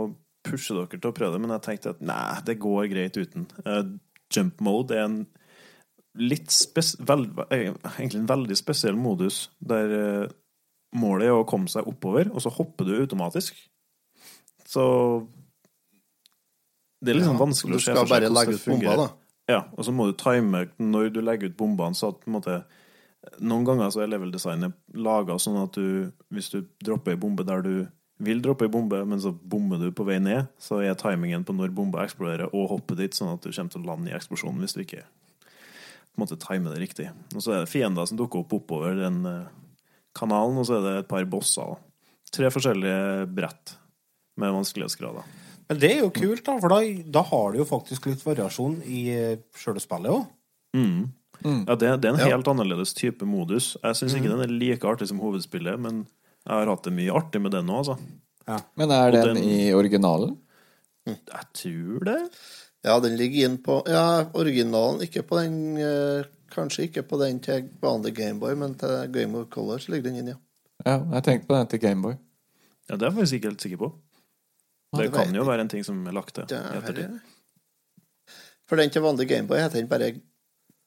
pushe 0.46 0.74
dere 0.76 0.98
til 0.98 1.10
å 1.10 1.14
prøve 1.16 1.34
det, 1.34 1.42
men 1.42 1.54
jeg 1.56 1.64
tenkte 1.64 1.94
at 1.94 2.02
nei, 2.06 2.34
det 2.46 2.58
går 2.62 2.90
greit 2.92 3.18
uten. 3.18 3.46
Uh, 3.62 3.94
jump 4.34 4.62
mode 4.62 4.94
er 4.94 5.06
en 5.06 5.20
litt 6.16 6.52
spes 6.54 6.94
vel, 7.00 7.26
eh, 7.50 7.72
egentlig 7.96 8.22
en 8.22 8.30
veldig 8.30 8.56
spesiell 8.58 8.98
modus, 8.98 9.46
der 9.60 9.94
eh, 9.96 10.34
målet 10.96 11.30
er 11.30 11.36
å 11.36 11.46
komme 11.48 11.70
seg 11.72 11.88
oppover, 11.88 12.30
og 12.32 12.42
så 12.44 12.52
hopper 12.52 12.88
du 12.88 12.94
automatisk. 12.98 13.58
Så 14.66 14.84
Det 17.00 17.12
er 17.12 17.18
litt 17.18 17.26
sånn 17.28 17.36
Ja, 17.36 17.44
vanskelig 17.44 17.76
så 17.76 17.78
å 17.78 17.84
se 17.84 17.92
for 17.92 18.00
seg 18.00 18.10
bare 18.10 18.30
hvordan 18.30 18.38
legge 18.38 18.56
det 18.56 18.60
ut 18.60 18.68
bomba, 18.72 18.96
da. 18.96 19.08
Ja, 19.46 19.60
og 19.76 19.86
så 19.86 19.92
må 19.94 20.08
du 20.08 20.16
time 20.18 20.64
når 20.82 21.12
du 21.14 21.20
legger 21.22 21.52
ut 21.52 21.58
bombene, 21.58 21.94
så 21.94 22.10
at 22.10 22.20
på 22.22 22.30
en 22.30 22.40
måte 22.40 22.64
Noen 23.42 23.64
ganger 23.66 23.90
så 23.90 24.04
er 24.04 24.10
level-designet 24.12 24.76
laga 24.94 25.34
sånn 25.42 25.56
at 25.58 25.74
du, 25.74 26.12
hvis 26.30 26.46
du 26.52 26.60
dropper 26.78 27.16
ei 27.16 27.18
bombe 27.18 27.42
der 27.42 27.64
du 27.64 27.72
vil 28.22 28.38
droppe 28.40 28.68
ei 28.68 28.70
bombe, 28.70 29.00
men 29.02 29.18
så 29.20 29.32
bommer 29.34 29.80
du 29.82 29.90
på 29.90 30.06
vei 30.06 30.20
ned, 30.22 30.46
så 30.62 30.78
er 30.78 30.94
timingen 30.94 31.42
på 31.44 31.52
når 31.56 31.74
bomba 31.74 32.04
eksploderer, 32.04 32.54
og 32.54 32.70
hoppet 32.70 33.00
ditt, 33.02 33.18
sånn 33.18 33.32
at 33.34 33.42
du 33.42 33.50
kommer 33.50 33.74
til 33.74 33.82
å 33.82 33.88
lande 33.90 34.12
i 34.12 34.14
eksplosjonen 34.14 34.62
hvis 34.62 34.76
du 34.76 34.84
ikke 34.84 35.02
på 36.16 36.22
en 36.22 36.24
måte 36.26 36.38
timer 36.40 36.72
det 36.74 36.80
riktig. 36.80 37.10
Og 37.36 37.42
så 37.44 37.52
er 37.52 37.64
det 37.64 37.70
fiender 37.70 38.06
som 38.08 38.16
dukker 38.18 38.40
opp 38.42 38.54
oppover 38.56 38.96
den 38.98 39.18
eh, 39.28 39.48
kanalen, 40.16 40.56
og 40.58 40.64
så 40.68 40.78
er 40.78 40.86
det 40.86 40.94
et 41.02 41.08
par 41.10 41.24
bosser. 41.28 41.76
Tre 42.32 42.48
forskjellige 42.50 43.26
brett 43.36 43.76
med 44.40 44.52
vanskelighetsgrader. 44.56 45.28
Men 45.68 45.78
det 45.82 45.90
er 45.92 46.00
jo 46.04 46.10
kult, 46.14 46.42
da, 46.46 46.56
for 46.62 46.72
da, 46.72 46.80
da 47.18 47.22
har 47.26 47.52
du 47.52 47.58
jo 47.60 47.66
faktisk 47.68 48.06
litt 48.08 48.24
variasjon 48.24 48.80
i 48.86 49.04
eh, 49.12 49.36
sjøle 49.58 49.80
spillet 49.82 50.12
òg. 50.14 50.26
Mm. 50.76 51.06
Ja, 51.68 51.74
det, 51.76 51.88
det 52.00 52.08
er 52.08 52.14
en 52.14 52.20
Ja. 52.24 52.30
helt 52.32 52.48
annerledes 52.48 52.94
type 52.96 53.26
modus. 53.28 53.74
Jeg 53.82 53.98
syns 53.98 54.14
ikke 54.16 54.30
den 54.32 54.40
er 54.44 54.52
like 54.52 54.88
artig 54.88 55.08
som 55.10 55.20
hovedspillet, 55.20 55.78
men 55.78 56.06
jeg 56.46 56.52
har 56.54 56.70
hatt 56.72 56.86
det 56.88 56.94
mye 56.96 57.12
artig 57.14 57.42
med 57.44 57.52
den 57.52 57.68
òg, 57.68 57.84
altså. 57.84 57.98
Men 58.78 58.90
er 58.94 59.10
den 59.12 59.34
den- 59.36 59.44
i 59.44 59.72
originalen? 59.74 60.36
Jeg 61.06 61.44
tror 61.54 62.04
det. 62.08 62.16
Ja, 62.86 62.96
den 63.02 63.16
ligger 63.18 63.48
inn 63.48 63.56
på 63.62 63.80
Ja, 63.90 64.24
originalen, 64.38 65.02
ikke 65.02 65.24
på 65.26 65.40
den 65.42 65.76
eh, 65.82 66.28
Kanskje 66.54 66.86
ikke 66.86 67.02
på 67.02 67.18
den 67.20 67.40
til 67.42 67.66
vanlig 67.82 68.14
Gameboy, 68.16 68.54
men 68.56 68.76
til 68.78 69.08
Game 69.12 69.36
of 69.36 69.48
Color 69.52 69.82
så 69.82 69.92
ligger 69.92 70.10
den 70.12 70.20
inn, 70.22 70.28
ja. 70.30 70.36
Ja, 70.86 71.00
jeg 71.16 71.24
tenkte 71.26 71.48
på 71.48 71.56
den 71.58 71.70
til 71.72 71.80
Gameboy. 71.82 72.14
Ja, 72.86 72.94
Det 72.94 73.02
er 73.02 73.08
jeg 73.10 73.16
faktisk 73.16 73.38
ikke 73.38 73.50
helt 73.50 73.64
sikker 73.64 73.80
på. 73.82 73.88
Det 74.96 75.08
det 75.08 75.12
kan 75.12 75.34
jo 75.34 75.44
være 75.44 75.64
en 75.66 75.68
ting 75.72 75.82
som 75.84 75.98
er 76.06 76.14
lagt 76.14 76.34
til. 76.36 76.46
Det 76.46 76.56
i 76.56 76.62
er 76.62 76.78
ettertid. 76.78 77.18
For 78.70 78.78
den 78.78 78.90
til 78.94 79.02
vanlig 79.02 79.26
Gameboy 79.28 79.58
heter 79.58 79.80
den 79.80 79.90
bare 79.90 80.12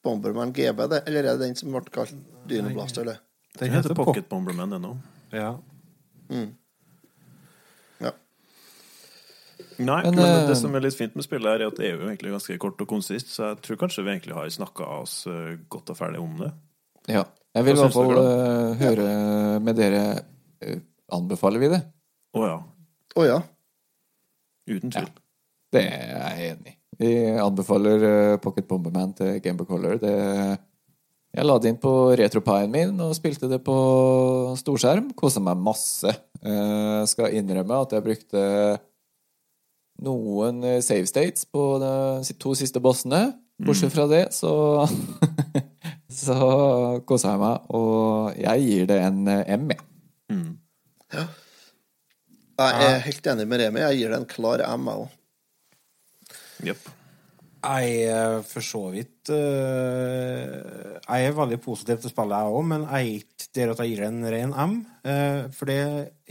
Bomberman 0.03 0.53
GB, 0.55 0.79
det? 0.89 1.03
Eller 1.07 1.27
er 1.27 1.35
det 1.35 1.49
den 1.49 1.55
som 1.59 1.75
ble 1.75 1.83
kalt 1.91 2.15
Dynoblaster, 2.47 3.03
det? 3.03 3.17
Den 3.59 3.75
heter 3.75 3.95
Pocket 3.95 4.29
Bomberman 4.29 4.73
ennå. 4.79 4.95
Ja. 5.35 5.57
Ja. 6.31 6.45
Nei, 9.79 10.01
Men, 10.03 10.15
men, 10.17 10.25
eh, 10.25 10.47
det 10.49 10.57
som 10.59 10.73
er 10.75 10.83
litt 10.83 10.97
fint 10.97 11.13
med 11.15 11.23
spillet, 11.23 11.47
her 11.47 11.61
er 11.63 11.71
at 11.71 11.77
det 11.79 11.85
er 11.87 11.93
jo 11.93 12.07
egentlig 12.09 12.33
ganske 12.33 12.57
kort 12.59 12.81
og 12.83 12.89
konsist, 12.89 13.31
så 13.31 13.53
jeg 13.53 13.61
tror 13.63 13.77
kanskje 13.85 14.03
vi 14.03 14.11
egentlig 14.11 14.35
har 14.35 14.49
snakka 14.51 14.87
oss 14.99 15.21
eh, 15.31 15.53
godt 15.71 15.93
og 15.93 15.99
ferdig 15.99 16.19
om 16.19 16.33
det. 16.41 16.49
Ja. 17.07 17.23
Jeg 17.55 17.65
vil 17.65 17.77
i 17.77 17.81
hvert 17.81 17.95
fall 17.95 18.11
eh, 18.19 18.73
høre 18.83 19.05
med 19.63 19.79
dere 19.79 20.03
Anbefaler 21.09 21.63
vi 21.63 21.69
det? 21.71 21.79
Å 22.37 22.41
ja. 22.45 22.57
Å 23.17 23.23
ja. 23.25 23.37
Uten 24.69 24.91
tvil. 24.93 25.07
Det 25.73 25.81
er 25.81 26.11
jeg 26.11 26.51
enig 26.51 26.73
i. 26.73 26.75
Vi 26.99 27.13
anbefaler 27.39 28.03
Pocket 28.43 28.67
Bomberman 28.67 29.15
til 29.17 29.39
Gameboy 29.41 29.65
Color. 29.65 29.95
Det, 30.03 30.11
jeg 31.33 31.47
la 31.47 31.55
det 31.57 31.71
inn 31.71 31.79
på 31.81 31.93
retropien 32.19 32.69
min 32.69 32.91
og 33.01 33.15
spilte 33.17 33.49
det 33.49 33.61
på 33.65 33.77
storskjerm. 34.59 35.13
Kosa 35.17 35.41
meg 35.41 35.63
masse. 35.63 36.13
Jeg 36.43 37.09
skal 37.09 37.39
innrømme 37.39 37.79
at 37.87 37.95
jeg 37.95 38.05
brukte 38.05 38.43
noen 40.05 40.63
eh, 40.63 40.81
save 40.85 41.07
states 41.09 41.45
på 41.49 41.65
de 41.81 42.37
to 42.39 42.55
siste 42.57 42.81
bossene. 42.83 43.27
Bortsett 43.59 43.91
fra 43.91 44.05
det, 44.07 44.29
så 44.31 44.51
Så 46.09 46.35
kosa 47.05 47.35
jeg 47.35 47.41
meg, 47.43 47.67
og 47.77 48.37
jeg 48.39 48.63
gir 48.65 48.87
det 48.89 48.97
en 49.05 49.19
eh, 49.29 49.51
M, 49.55 49.69
jeg. 49.69 49.83
Mm. 50.33 50.55
Jeg 52.59 52.87
er 52.89 53.03
helt 53.05 53.27
enig 53.31 53.45
med 53.47 53.61
Remi. 53.61 53.81
Jeg 53.85 53.99
gir 53.99 54.11
det 54.11 54.17
en 54.17 54.29
klar 54.29 54.63
M, 54.65 54.89
jeg 54.89 55.03
òg. 55.03 55.13
Jepp. 56.69 56.89
Jeg 57.59 57.93
er 58.07 58.37
for 58.47 58.63
så 58.63 58.81
vidt 58.93 59.29
eh, 59.35 60.99
Jeg 61.03 61.25
er 61.27 61.33
veldig 61.35 61.57
positiv 61.59 61.99
til 61.99 62.11
spillet, 62.11 62.35
jeg 62.39 62.55
òg, 62.55 62.67
men 62.71 62.85
jeg 62.85 62.99
er 62.99 63.17
ikke 63.19 63.49
der 63.57 63.73
at 63.73 63.81
jeg 63.83 63.91
gir 63.91 64.03
det 64.03 64.09
en 64.09 64.29
ren 64.33 64.53
M. 64.55 64.75
eh, 65.03 65.41
for 65.55 65.71
det 65.71 65.79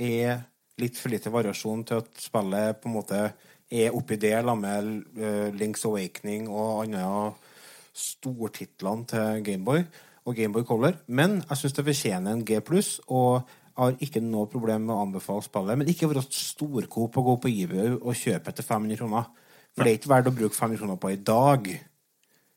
er 0.09 0.43
litt 0.81 0.99
for 0.99 1.13
lite 1.13 1.33
variasjon 1.35 1.85
til 1.85 2.01
at 2.03 2.23
spillet 2.23 2.81
på 2.81 2.89
en 2.89 2.97
måte 2.97 3.23
er 3.71 3.95
oppi 3.97 4.17
det 4.17 4.33
sammen 4.33 4.63
med 4.65 5.23
eh, 5.23 5.49
Link's 5.61 5.85
Awakening 5.89 6.49
og 6.49 6.85
andre 6.87 7.35
stortitlene 7.99 9.07
til 9.11 9.43
Gameboy 9.45 9.83
og 10.29 10.37
Gameboy 10.37 10.65
Color. 10.69 10.99
Men 11.09 11.41
jeg 11.49 11.61
syns 11.63 11.77
det 11.77 11.87
fortjener 11.89 12.33
en 12.37 12.45
G 12.47 12.61
pluss, 12.65 12.99
og 13.09 13.43
jeg 13.43 13.85
har 13.85 13.99
ikke 14.03 14.23
noe 14.25 14.49
problem 14.51 14.89
med 14.89 14.95
å 14.97 15.03
anbefale 15.05 15.45
spillet. 15.47 15.79
Men 15.79 15.91
ikke 15.91 16.09
være 16.11 16.25
storkop 16.35 17.19
og 17.21 17.29
gå 17.31 17.37
på 17.45 17.53
eBay 17.53 17.93
og 17.99 18.17
kjøpe 18.19 18.55
til 18.59 18.67
500 18.67 18.99
kroner. 19.03 19.29
For 19.77 19.85
det 19.87 19.93
er 19.93 20.01
ikke 20.01 20.11
verdt 20.11 20.31
å 20.33 20.35
bruke 20.35 20.57
500 20.59 20.81
kroner 20.81 20.99
på 20.99 21.13
i 21.15 21.21
dag. 21.23 21.69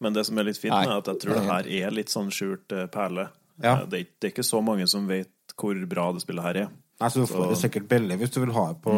Men 0.02 0.16
det 0.16 0.24
som 0.26 0.40
er 0.42 0.48
litt 0.48 0.58
fint, 0.58 0.74
Nei. 0.74 0.88
er 0.88 0.96
at 0.98 1.12
jeg 1.12 1.22
tror 1.22 1.38
det 1.38 1.44
her 1.46 1.70
er 1.86 1.94
litt 1.94 2.10
sånn 2.10 2.32
skjult 2.34 2.74
eh, 2.74 2.88
perle. 2.90 3.28
Ja. 3.62 3.76
Eh, 3.76 3.86
Det, 3.92 4.00
er, 4.00 4.08
det 4.18 4.28
er 4.30 4.34
ikke 4.34 4.48
så 4.48 4.64
mange 4.66 4.88
som 4.90 5.06
vet 5.10 5.30
hvor 5.60 5.78
bra 5.92 6.08
det 6.16 6.24
spillet 6.24 6.48
her 6.48 6.62
er. 6.64 6.72
Nei, 7.02 7.10
så 7.10 7.22
du 7.22 7.30
får 7.30 7.52
det 7.52 7.60
sikkert 7.62 7.88
billig 7.90 8.18
hvis 8.22 8.34
du 8.34 8.40
vil 8.42 8.54
ha 8.56 8.64
det 8.72 8.80
på 8.82 8.96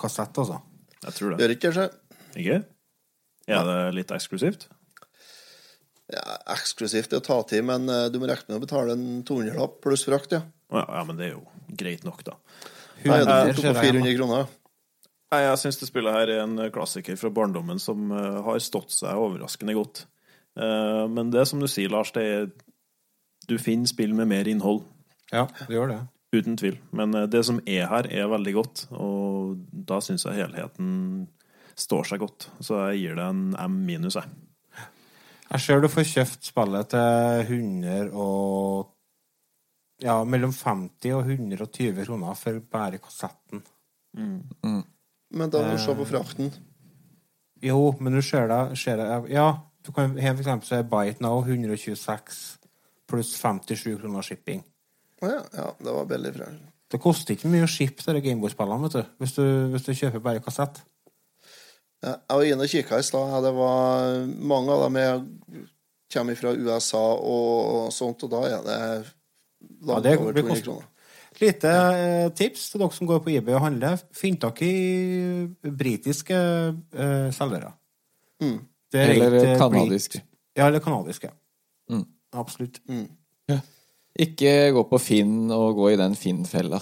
kassett, 0.00 0.40
altså. 0.40 0.62
Jeg 1.04 1.14
tror 1.14 1.32
det. 1.32 1.38
Gjør 1.42 1.54
ikke 1.54 1.72
så? 1.76 1.86
Ikke? 2.38 2.58
Er 3.48 3.64
det 3.68 3.78
litt 3.96 4.12
eksklusivt? 4.12 4.66
Ja, 6.12 6.24
eksklusivt 6.54 7.12
er 7.12 7.20
å 7.20 7.24
ta 7.24 7.36
til, 7.48 7.64
men 7.68 7.88
eh, 7.92 8.06
du 8.12 8.16
må 8.20 8.28
regne 8.30 8.48
med 8.54 8.60
å 8.60 8.64
betale 8.64 8.94
en 8.96 9.22
200-lapp 9.28 9.78
pluss 9.84 10.06
frakt, 10.08 10.32
ja. 10.36 10.42
Ja, 10.72 10.84
ja, 10.84 11.02
men 11.08 11.18
det 11.20 11.28
er 11.28 11.34
jo 11.34 11.42
greit 11.80 12.04
nok, 12.04 12.22
da. 12.26 12.36
Nei, 13.04 13.18
er 13.20 13.26
du 13.52 13.52
får 13.56 13.60
fort 13.60 13.78
på 13.78 13.84
400 13.84 14.16
kroner. 14.16 14.48
Nei, 15.28 15.42
Jeg 15.44 15.60
syns 15.60 15.78
det 15.80 15.88
spillet 15.90 16.16
her 16.16 16.30
er 16.32 16.42
en 16.46 16.60
klassiker 16.72 17.18
fra 17.20 17.30
barndommen 17.32 17.80
som 17.82 18.08
eh, 18.16 18.38
har 18.46 18.60
stått 18.64 18.94
seg 18.96 19.20
overraskende 19.20 19.76
godt. 19.76 20.06
Eh, 20.56 21.04
men 21.12 21.32
det 21.34 21.44
som 21.50 21.60
du 21.60 21.68
sier, 21.68 21.92
Lars, 21.92 22.12
det 22.16 22.24
er 22.24 22.48
Du 23.48 23.56
finner 23.60 23.88
spill 23.88 24.12
med 24.16 24.28
mer 24.28 24.48
innhold. 24.48 24.82
Ja, 25.32 25.46
det 25.68 25.72
gjør 25.76 25.92
det. 25.92 26.00
Uten 26.34 26.58
tvil. 26.60 26.76
Men 26.92 27.14
eh, 27.16 27.28
det 27.30 27.44
som 27.48 27.60
er 27.64 27.88
her, 27.88 28.08
er 28.12 28.28
veldig 28.28 28.54
godt, 28.58 28.84
og 28.92 29.56
da 29.72 30.00
syns 30.04 30.26
jeg 30.28 30.42
helheten 30.42 30.90
står 31.78 32.10
seg 32.10 32.20
godt. 32.20 32.50
Så 32.60 32.82
jeg 32.90 33.00
gir 33.02 33.18
det 33.18 33.24
en 33.24 33.56
M 33.56 33.80
minus, 33.86 34.18
jeg. 34.18 34.28
Jeg 35.48 35.64
ser 35.64 35.80
du 35.80 35.88
får 35.88 36.04
kjøpt 36.10 36.50
spillet 36.50 36.90
til 36.92 37.44
100 37.48 38.10
og 38.12 38.94
Ja, 39.98 40.20
mellom 40.22 40.52
50 40.54 41.10
og 41.16 41.26
120 41.26 42.04
kroner 42.06 42.36
for 42.38 42.60
bare 42.70 43.00
kassetten. 43.02 43.64
Men 45.34 45.50
da 45.50 45.62
må 45.64 45.72
du 45.74 45.80
se 45.82 45.94
på 45.98 46.06
frakten. 46.06 46.52
Jo, 47.64 47.96
men 47.98 48.14
du 48.14 48.20
ser 48.22 48.46
det, 48.46 48.78
ser 48.78 49.00
det 49.00 49.32
Ja, 49.32 49.48
du 49.82 49.90
kan 49.92 50.14
her 50.14 50.36
for 50.36 50.44
eksempel 50.44 50.68
så 50.68 50.76
er 50.76 50.86
Bite 50.86 51.24
Now 51.24 51.40
126 51.42 52.38
pluss 53.08 53.32
57 53.40 53.98
kroner 53.98 54.22
shipping. 54.22 54.62
Ja, 55.22 55.40
ja, 55.54 55.70
det 55.82 55.94
var 55.94 56.04
billig 56.10 56.34
fra 56.36 56.50
Det 56.92 57.00
koster 57.02 57.34
ikke 57.34 57.50
mye 57.52 57.66
å 57.66 57.70
shippe 57.70 58.04
de 58.06 58.22
Gameboy-spillene, 58.24 58.86
vet 58.86 58.98
du, 58.98 59.10
hvis 59.22 59.34
du, 59.36 59.44
hvis 59.72 59.88
du 59.88 59.92
kjøper 59.92 60.22
bare 60.24 60.44
kassett. 60.44 60.80
ja, 62.02 62.14
Jeg 62.14 62.36
var 62.36 62.44
inne 62.46 62.68
og 62.68 62.72
kikka 62.72 62.98
i 62.98 63.06
stad. 63.06 63.34
Det 63.44 63.54
var 63.56 64.14
mange 64.26 64.72
av 64.72 64.84
dem 64.86 65.00
jeg 65.02 65.66
kommer 66.14 66.38
fra 66.38 66.54
USA 66.54 67.02
og 67.18 67.90
sånt, 67.92 68.22
og 68.24 68.30
da 68.32 68.44
er 68.48 68.62
det 68.64 68.78
Ja, 69.88 69.98
det 70.00 70.14
over 70.18 70.32
blir 70.32 70.46
200 70.46 70.62
kroner. 70.64 70.86
Et 71.38 71.40
lite 71.42 71.70
eh, 71.70 72.30
tips 72.34 72.70
til 72.70 72.80
dere 72.80 72.94
som 72.94 73.06
går 73.06 73.20
på 73.22 73.30
eBay 73.30 73.54
og 73.54 73.62
handler. 73.62 74.00
Finn 74.16 74.38
tak 74.40 74.62
i 74.62 74.72
britiske 75.62 76.34
eh, 76.34 77.28
selgere. 77.34 77.74
Mm. 78.42 78.58
Er 78.94 79.12
Eller 79.12 79.36
ikke, 79.36 79.52
eh, 79.52 79.58
kanadisk. 79.58 80.16
Ja, 80.56 80.66
eller 80.66 80.82
kanadiske. 80.82 81.30
Mm. 81.90 82.06
Absolutt. 82.32 82.80
Ikke 84.18 84.72
gå 84.74 84.82
på 84.90 84.98
Finn 84.98 85.50
og 85.54 85.78
gå 85.78 85.92
i 85.92 85.98
den 86.00 86.16
Finn-fella. 86.18 86.80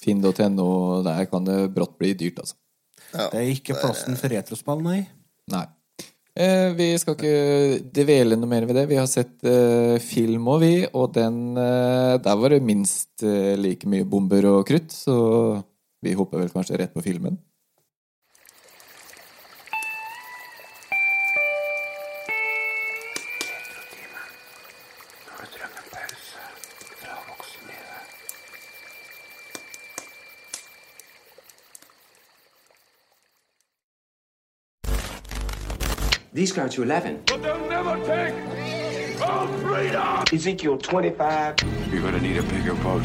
Finn.no, 0.00 0.70
der 1.04 1.26
kan 1.28 1.44
det 1.44 1.58
brått 1.74 1.98
bli 2.00 2.14
dyrt, 2.16 2.40
altså. 2.44 2.56
Ja, 3.10 3.26
Det 3.32 3.40
er 3.40 3.50
ikke 3.50 3.74
plassen 3.74 4.16
for 4.16 4.30
retrospill, 4.32 4.82
nei. 4.84 5.00
Nei. 5.50 5.66
Eh, 6.40 6.70
vi 6.78 6.92
skal 7.02 7.16
ikke 7.16 7.90
dvele 7.90 8.38
noe 8.38 8.48
mer 8.48 8.64
ved 8.68 8.78
det. 8.78 8.86
Vi 8.88 9.00
har 9.00 9.08
sett 9.10 9.42
eh, 9.44 9.98
film 10.00 10.46
òg, 10.52 10.62
vi, 10.62 10.74
og 10.94 11.10
den 11.16 11.58
eh, 11.58 12.14
Der 12.22 12.38
var 12.38 12.54
det 12.54 12.62
minst 12.62 13.24
eh, 13.26 13.58
like 13.58 13.90
mye 13.90 14.06
bomber 14.08 14.46
og 14.52 14.62
krutt, 14.70 14.94
så 14.94 15.16
vi 16.00 16.14
hopper 16.16 16.44
vel 16.44 16.54
kanskje 16.54 16.78
rett 16.80 16.94
på 16.94 17.02
filmen. 17.04 17.36
These 36.40 36.52
count 36.52 36.72
to 36.72 36.82
11. 36.82 37.24
But 37.26 37.42
they'll 37.42 37.68
never 37.68 37.96
take 38.06 38.32
our 39.20 39.46
freedom! 39.60 40.24
Ezekiel 40.32 40.78
25. 40.78 41.56
You're 41.92 42.00
gonna 42.00 42.18
need 42.18 42.38
a 42.38 42.42
bigger 42.44 42.72
boat. 42.76 43.04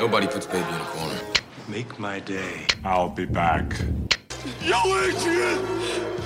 Nobody 0.00 0.26
puts 0.26 0.46
baby 0.46 0.66
in 0.66 0.74
a 0.74 0.84
corner. 0.90 1.20
Make 1.68 2.00
my 2.00 2.18
day. 2.18 2.66
I'll 2.84 3.08
be 3.08 3.24
back. 3.24 3.78
Yo, 4.66 4.80
Adrian! 4.98 5.62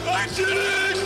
I 0.09 0.27
did 0.35 0.49
it! 0.49 0.97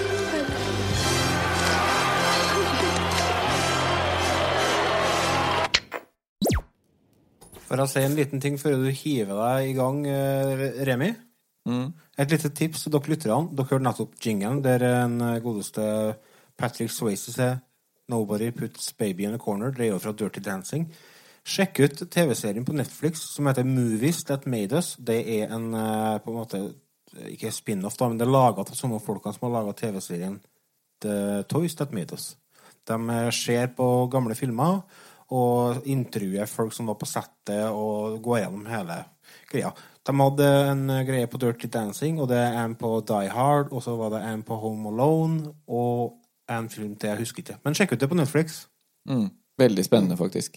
For 7.66 7.74
å 7.82 7.90
si 7.90 8.06
en 8.06 8.14
liten 8.14 8.38
ting 8.38 8.54
før 8.54 8.78
du 8.84 8.92
hiver 8.94 9.34
deg 9.34 9.72
i 9.74 9.74
gang, 9.82 10.06
eh, 10.06 10.84
Remi. 10.86 11.10
Et 12.18 12.30
lite 12.32 12.50
tips 12.50 12.82
til 12.82 12.92
dere 12.92 13.12
lytterne. 13.12 13.52
Dere 13.54 13.70
hørte 13.70 13.86
nettopp 13.86 14.16
jingelen 14.24 14.62
der 14.64 14.82
en 14.88 15.20
eh, 15.22 15.38
godeste 15.42 15.84
Patrick 16.58 16.90
Swayze 16.90 17.32
sier 17.32 17.60
'Nobody 18.08 18.50
puts 18.50 18.92
baby 18.92 19.24
in 19.24 19.34
a 19.34 19.38
corner'. 19.38 19.70
Det 19.76 19.86
er 19.86 19.92
jo 19.92 19.98
fra 19.98 20.12
Dirty 20.12 20.40
Dancing. 20.40 20.88
Sjekk 21.44 21.80
ut 21.80 22.10
TV-serien 22.10 22.64
på 22.64 22.72
Netflix 22.72 23.20
som 23.34 23.46
heter 23.46 23.64
Movies 23.64 24.24
That 24.24 24.46
Made 24.46 24.76
Us. 24.76 24.96
Det 24.96 25.20
er 25.40 25.54
en 25.54 25.74
eh, 25.74 26.18
på 26.18 26.30
en 26.30 26.36
måte 26.36 26.74
Ikke 27.28 27.50
spin-off, 27.50 27.96
da, 27.96 28.08
men 28.08 28.18
det 28.18 28.26
er 28.26 28.30
laga 28.30 28.60
av 28.60 28.74
samme 28.76 28.98
folkene 29.00 29.32
som 29.32 29.46
har 29.46 29.62
laga 29.62 29.72
TV-serien 29.72 30.40
The 31.00 31.42
Toys 31.48 31.74
That 31.74 31.92
Made 31.92 32.12
Us. 32.12 32.36
De 32.84 33.10
eh, 33.10 33.30
ser 33.30 33.66
på 33.76 34.08
gamle 34.12 34.34
filmer 34.34 34.82
og 35.30 35.86
intervjuer 35.88 36.46
folk 36.46 36.72
som 36.72 36.86
var 36.88 36.98
på 37.00 37.08
settet, 37.08 37.68
og 37.68 38.20
går 38.24 38.42
gjennom 38.42 38.66
hele 38.66 38.98
greia. 39.50 39.72
De 40.08 40.14
hadde 40.16 40.46
en 40.70 40.86
eh, 40.90 41.04
greie 41.04 41.28
på 41.28 41.40
Dirty 41.40 41.68
Dancing, 41.72 42.20
og 42.20 42.30
det 42.30 42.38
er 42.40 42.56
en 42.62 42.76
på 42.78 42.94
Die 43.08 43.28
Hard, 43.32 43.72
og 43.72 43.84
så 43.84 43.96
var 43.98 44.14
det 44.14 44.22
en 44.24 44.42
på 44.46 44.56
Home 44.56 44.88
Alone, 44.88 45.52
og 45.68 46.16
en 46.48 46.70
film 46.72 46.96
til, 46.96 47.12
jeg 47.12 47.20
husker 47.26 47.44
ikke. 47.44 47.58
Men 47.64 47.76
sjekk 47.76 47.92
ut 47.92 48.00
det 48.00 48.08
på 48.08 48.16
Netflix. 48.16 48.62
Mm. 49.08 49.28
Veldig 49.60 49.84
spennende, 49.84 50.16
faktisk. 50.16 50.56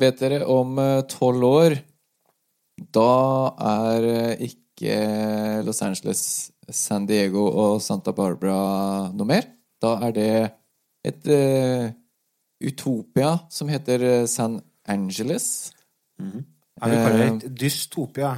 Vet 0.00 0.20
dere 0.20 0.42
om 0.50 0.74
tolv 1.06 1.46
år 1.46 1.76
Da 2.94 3.10
er 3.62 4.06
eh, 4.10 4.48
ikke 4.48 4.96
Los 5.64 5.80
Angeles, 5.86 6.50
San 6.68 7.06
Diego 7.06 7.44
og 7.46 7.82
Santa 7.82 8.10
Barbara 8.12 9.12
noe 9.14 9.28
mer. 9.28 9.46
Da 9.80 9.94
er 10.08 10.14
det 10.16 10.30
et 11.04 11.28
uh, 11.28 11.92
utopia 12.64 13.36
som 13.52 13.68
heter 13.68 14.04
eh, 14.08 14.26
San 14.26 14.58
Angeles. 14.88 15.72
Jeg 16.18 16.90
vil 16.90 17.04
kalle 17.04 17.18
det 17.20 17.28
et 17.28 17.60
dystopia. 17.60 18.34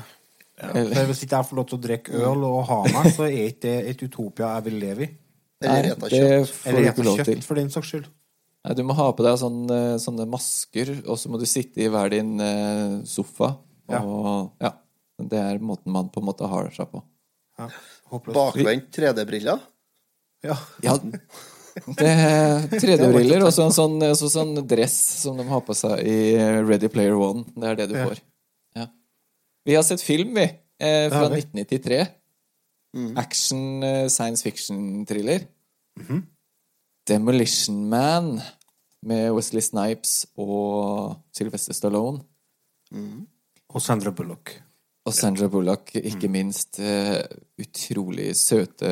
Eller- 0.58 0.94
For 0.94 1.04
hvis 1.10 1.22
ikke 1.26 1.36
jeg 1.36 1.48
får 1.50 1.56
lov 1.60 1.66
til 1.68 1.78
å 1.78 1.82
drikke 1.84 2.20
øl 2.30 2.44
og 2.48 2.58
ha 2.70 2.78
meg, 2.84 3.08
så 3.12 3.26
er 3.28 3.50
ikke 3.50 3.60
det 3.66 3.74
et 3.90 4.02
utopia 4.06 4.54
jeg 4.56 4.64
vil 4.70 4.78
leve 4.80 5.02
i. 5.06 5.08
Eller 5.62 5.90
ete 5.92 6.08
kjøtt. 6.12 6.54
Eller 6.66 6.92
kjøtt, 7.24 7.44
for 7.44 7.54
den 7.60 7.68
saks 7.72 7.90
skyld. 7.92 8.06
Nei, 8.66 8.74
du 8.74 8.82
må 8.82 8.94
ha 8.98 9.12
på 9.12 9.22
deg 9.22 9.36
sånne, 9.38 9.76
sånne 10.02 10.26
masker, 10.28 10.90
og 11.06 11.16
så 11.20 11.28
må 11.30 11.38
du 11.38 11.46
sitte 11.46 11.84
i 11.84 11.88
hver 11.92 12.10
din 12.10 12.40
eh, 12.40 12.96
sofa. 13.06 13.52
Og 13.88 14.50
ja, 14.60 14.72
det 15.22 15.38
er 15.38 15.60
måten 15.62 15.92
man 15.94 16.08
på 16.10 16.18
en 16.20 16.26
måte 16.26 16.48
har 16.50 16.72
seg 16.74 16.88
på. 16.90 17.02
Ja. 17.58 17.68
Bakvendt 18.10 18.90
3D-briller. 18.96 19.60
Ja. 20.44 20.56
Ja, 20.82 20.96
det 21.96 22.08
er 22.08 22.66
3D-briller 22.72 23.44
og 23.46 23.52
så 23.54 23.66
en 23.68 23.74
sånn, 23.76 23.96
så 24.16 24.28
sånn 24.32 24.54
dress 24.68 24.96
som 25.22 25.36
de 25.38 25.44
har 25.48 25.60
på 25.66 25.74
seg 25.76 26.00
i 26.06 26.18
Ready 26.66 26.88
Player 26.92 27.16
One. 27.18 27.44
Det 27.54 27.70
er 27.70 27.78
det 27.82 27.88
du 27.92 27.96
Ja. 27.98 28.06
får. 28.08 28.20
Vi 29.66 29.74
har 29.74 29.82
sett 29.82 30.02
film, 30.02 30.34
vi, 30.34 30.44
eh, 30.78 31.08
fra 31.10 31.28
vi. 31.28 31.40
1993. 31.42 32.06
Action 33.18 33.82
eh, 33.82 34.08
science 34.08 34.42
fiction-thriller. 34.46 35.46
Demolition 37.08 37.88
Man 37.88 38.36
med 39.06 39.32
Wesley 39.34 39.62
Snipes 39.62 40.26
og 40.38 41.16
Sylvester 41.34 41.74
Stallone. 41.74 42.22
Og 43.74 43.82
Sandra 43.82 44.12
Bullock. 44.14 44.54
Og 45.06 45.14
Sandra 45.14 45.46
Bullock, 45.50 45.92
ikke 45.94 46.30
minst. 46.30 46.80
Uh, 46.82 47.22
utrolig 47.62 48.32
søte 48.38 48.90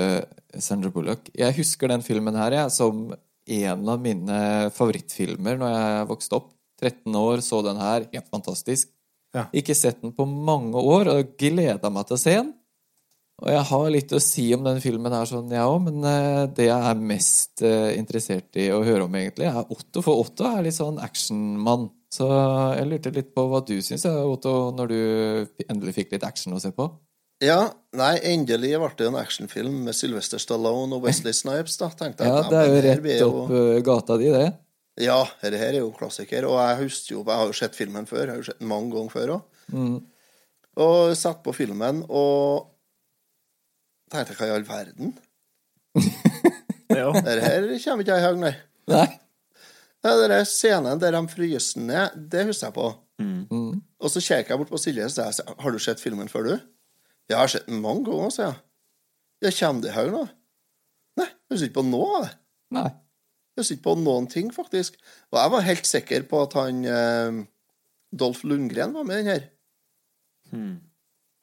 Sandra 0.62 0.92
Bullock. 0.94 1.30
Jeg 1.34 1.56
husker 1.56 1.90
den 1.90 2.04
filmen 2.06 2.38
her 2.38 2.54
jeg, 2.54 2.74
som 2.74 3.08
en 3.44 3.88
av 3.90 4.02
mine 4.02 4.38
favorittfilmer 4.74 5.58
når 5.58 5.74
jeg 5.74 6.10
vokste 6.12 6.38
opp. 6.38 6.50
13 6.82 7.14
år, 7.16 7.40
så 7.42 7.62
den 7.64 7.78
her. 7.80 8.06
Helt 8.12 8.30
fantastisk. 8.30 8.90
Ja. 9.34 9.48
Ikke 9.56 9.74
sett 9.76 10.02
den 10.02 10.14
på 10.14 10.26
mange 10.28 10.78
år, 10.78 11.10
og 11.10 11.34
gleda 11.40 11.90
meg 11.92 12.06
til 12.08 12.16
å 12.16 12.22
se 12.22 12.36
den. 12.38 12.52
Og 13.42 13.50
jeg 13.50 13.64
har 13.66 13.88
litt 13.90 14.12
å 14.14 14.20
si 14.22 14.44
om 14.54 14.62
den 14.62 14.78
filmen 14.82 15.12
her, 15.12 15.26
sånn, 15.26 15.50
jeg 15.50 15.66
òg, 15.66 15.80
men 15.88 16.06
eh, 16.06 16.44
det 16.54 16.68
jeg 16.68 16.90
er 16.90 17.00
mest 17.02 17.64
eh, 17.66 17.90
interessert 17.98 18.54
i 18.62 18.68
å 18.70 18.84
høre 18.86 19.08
om, 19.08 19.16
egentlig, 19.18 19.48
er 19.50 19.74
Otto. 19.74 20.04
For 20.06 20.22
Otto 20.22 20.46
er 20.46 20.62
litt 20.62 20.78
sånn 20.78 21.00
actionmann. 21.02 21.88
Så 22.14 22.28
jeg 22.30 22.86
lurte 22.92 23.10
litt 23.16 23.32
på 23.34 23.48
hva 23.50 23.58
du 23.66 23.74
syns, 23.82 24.06
Otto, 24.06 24.70
når 24.78 24.92
du 24.92 25.00
endelig 25.66 25.96
fikk 25.96 26.14
litt 26.14 26.26
action 26.28 26.54
å 26.54 26.62
se 26.62 26.70
på. 26.76 26.86
Ja, 27.42 27.58
nei, 27.98 28.12
endelig 28.30 28.76
ble 28.78 28.90
det 29.00 29.08
en 29.10 29.18
actionfilm 29.18 29.80
med 29.88 29.96
Sylvester 29.98 30.38
Stallone 30.38 30.94
og 30.94 31.08
Wesley 31.08 31.34
Snipes, 31.34 31.74
da, 31.80 31.90
tenkte 31.90 32.22
jeg. 32.22 32.30
Ja, 32.30 32.44
det 32.52 32.60
er 32.60 32.70
jo 32.70 32.84
rett 32.86 33.24
opp 33.26 33.50
eh, 33.58 33.80
gata 33.84 34.18
di, 34.20 34.30
det. 34.30 34.46
Ja, 35.02 35.24
dette 35.40 35.58
her 35.58 35.72
er 35.72 35.80
jo 35.82 35.90
klassiker, 35.96 36.46
og 36.46 36.60
jeg 36.60 36.84
husker 36.84 37.16
jo 37.16 37.22
Jeg 37.24 37.38
har 37.40 37.48
jo 37.50 37.56
sett 37.58 37.74
filmen 37.74 38.06
før. 38.06 38.28
Jeg 38.28 38.30
har 38.30 38.42
jo 38.42 38.46
sett 38.46 38.60
den 38.60 38.70
mange 38.70 38.92
ganger 38.94 39.14
før 39.14 39.32
òg. 39.36 39.64
Mm. 39.74 39.96
Og 40.84 41.16
satt 41.18 41.42
på 41.42 41.54
filmen 41.54 42.02
og 42.08 42.70
tenkte 44.12 44.36
hva 44.38 44.50
i 44.50 44.54
all 44.54 44.68
verden? 44.68 45.14
Ja. 46.94 47.08
Dette 47.10 47.40
her 47.42 47.64
kommer 47.82 48.04
ikke 48.04 48.14
jeg 48.14 48.22
i 48.22 48.26
hug, 48.28 48.36
nei. 48.38 48.52
Nei. 48.92 49.06
Ja, 50.04 50.12
den 50.20 50.34
scenen 50.46 51.00
der 51.00 51.16
de 51.16 51.22
fryser 51.32 51.80
ned, 51.82 52.18
det 52.30 52.44
husker 52.50 52.68
jeg 52.68 52.76
på. 52.76 52.84
Mm. 53.18 53.80
Og 53.98 54.12
så 54.12 54.20
kikker 54.20 54.52
jeg 54.52 54.60
bort 54.60 54.72
på 54.74 54.78
Silje 54.82 55.06
og 55.06 55.12
sier 55.14 55.54
Har 55.62 55.74
du 55.74 55.78
sett 55.82 56.02
filmen 56.02 56.28
før, 56.30 56.48
du? 56.48 56.54
Ja, 57.30 57.34
jeg 57.34 57.38
har 57.40 57.52
sett 57.54 57.68
den 57.70 57.80
mange 57.82 58.04
ganger, 58.06 58.30
sier 58.34 58.50
jeg. 58.50 58.60
Ja, 59.44 59.52
kommer 59.58 59.84
det 59.84 59.90
i 59.92 59.96
hug 59.96 60.12
nå? 60.12 60.22
Nei, 61.20 61.28
jeg 61.30 61.54
husker 61.54 61.70
ikke 61.70 61.78
på 61.80 61.86
noe 61.88 62.18
av 62.18 62.26
det. 62.26 62.32
Nei. 62.78 62.86
Jeg 63.54 63.62
husker 63.62 63.76
ikke 63.78 63.86
på 63.86 63.94
noen 64.02 64.24
ting, 64.30 64.48
faktisk. 64.54 64.96
Og 65.30 65.38
jeg 65.38 65.50
var 65.54 65.60
helt 65.68 65.86
sikker 65.86 66.24
på 66.30 66.40
at 66.42 66.56
han 66.58 66.80
eh, 66.90 67.36
Dolph 68.14 68.42
Lundgren 68.50 68.94
var 68.96 69.06
med 69.06 69.20
i 69.20 69.22
den 69.22 69.30
her. 69.30 69.44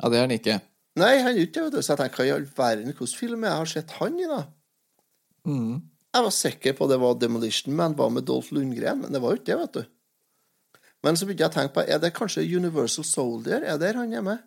Ja, 0.01 0.09
det 0.11 0.17
er 0.19 0.25
han 0.25 0.33
ikke. 0.35 0.57
Nei, 0.99 1.13
han 1.23 1.31
er 1.37 1.45
ikke 1.45 1.55
det, 1.55 1.63
vet 1.69 1.77
du. 1.77 1.81
Så 1.85 1.93
jeg 1.93 2.01
tenker, 2.01 2.19
hva 2.19 2.27
i 2.27 2.33
all 2.35 2.47
verden, 2.57 2.91
hvilken 2.91 3.15
film 3.15 3.45
jeg 3.47 3.59
har 3.61 3.69
sett 3.71 3.95
han 4.01 4.19
i, 4.19 4.27
da? 4.27 4.41
Mm. 5.47 5.79
Jeg 6.11 6.25
var 6.27 6.35
sikker 6.35 6.75
på 6.75 6.87
det 6.91 6.97
var 6.99 7.15
Demolition 7.17 7.73
Man 7.79 7.95
var 7.97 8.11
med 8.11 8.25
Dolph 8.27 8.51
Lundgren, 8.53 8.99
men 9.05 9.15
det 9.15 9.21
var 9.23 9.31
jo 9.33 9.39
ikke 9.39 9.47
det, 9.53 9.59
vet 9.63 9.79
du. 9.79 10.81
Men 11.01 11.17
så 11.17 11.25
begynte 11.25 11.47
jeg 11.47 11.53
å 11.53 11.55
tenke 11.55 11.73
på, 11.77 11.85
er 11.87 12.01
det 12.03 12.11
kanskje 12.13 12.43
Universal 12.45 13.07
Soldier? 13.07 13.63
Er 13.63 13.79
det 13.79 13.87
der 13.87 14.01
han 14.03 14.11
er 14.13 14.25
med? 14.25 14.43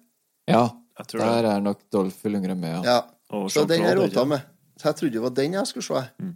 Ja, 0.53 0.67
Jeg 1.01 1.09
tror 1.11 1.25
det. 1.25 1.31
der 1.33 1.49
er 1.55 1.65
nok 1.65 1.81
Dolph 1.91 2.29
Lundgren 2.29 2.61
med, 2.61 2.77
ja. 2.77 2.83
Ja. 2.93 3.01
Og 3.35 3.49
Så 3.51 3.65
den 3.67 3.81
jeg 3.81 3.89
Jean-Claude, 3.97 4.13
rota 4.13 4.25
med. 4.37 4.45
Så 4.79 4.91
jeg 4.91 4.97
trodde 5.01 5.17
det 5.17 5.23
var 5.25 5.33
den 5.41 5.57
jeg 5.57 5.67
skulle 5.73 5.89
se. 5.89 6.29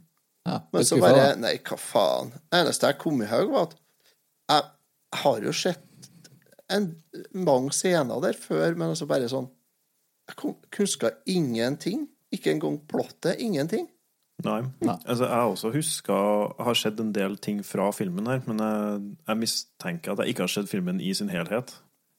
Ja 0.48 0.56
Men 0.72 0.87
så 0.88 0.98
bare 1.02 1.20
faen. 1.26 1.44
Nei, 1.44 1.54
hva 1.68 1.78
faen. 1.80 2.32
Det 2.37 2.62
eneste 2.62 2.90
jeg 2.90 2.98
kom 3.02 3.20
i 3.22 3.28
høy 3.30 3.44
var 3.52 3.68
at 3.68 3.76
jeg 4.48 5.22
har 5.22 5.44
jo 5.44 5.52
sett 5.56 5.84
en, 6.72 6.90
mange 7.32 7.72
scener 7.76 8.20
der 8.24 8.37
før, 8.37 8.74
men 8.76 8.92
altså 8.92 9.08
bare 9.08 9.28
sånn 9.30 9.48
Jeg 10.28 10.56
huska 10.77 11.14
ingenting. 11.25 12.08
Ikke 12.35 12.52
engang 12.52 12.77
plottet. 12.90 13.38
Ingenting. 13.40 13.87
Nei. 14.44 14.60
Nei. 14.85 14.96
Altså, 15.08 15.25
jeg 15.27 15.52
også 15.54 15.70
huska 15.75 16.16
Har 16.62 16.77
sett 16.79 17.00
en 17.02 17.14
del 17.16 17.38
ting 17.42 17.62
fra 17.66 17.88
filmen 17.96 18.29
her, 18.31 18.42
men 18.46 18.60
jeg, 18.62 19.00
jeg 19.31 19.40
mistenker 19.40 20.12
at 20.12 20.23
jeg 20.23 20.35
ikke 20.35 20.44
har 20.44 20.52
sett 20.52 20.70
filmen 20.70 21.00
i 21.00 21.14
sin 21.16 21.33
helhet. 21.33 21.73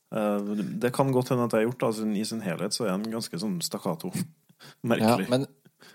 Uh, 0.10 0.58
Det 0.82 0.90
kan 0.96 1.14
godt 1.14 1.30
hende 1.30 1.46
at 1.46 1.54
jeg 1.54 1.62
har 1.64 1.70
gjort 1.70 1.80
det. 1.80 1.92
Altså, 1.92 2.10
I 2.10 2.26
sin 2.26 2.42
helhet 2.44 2.76
så 2.76 2.88
er 2.90 2.98
den 2.98 3.14
ganske 3.14 3.42
sånn 3.42 3.60
stakkato. 3.66 4.14
Ja, 4.60 4.90
Merkelig. 4.92 5.30
men 5.32 5.46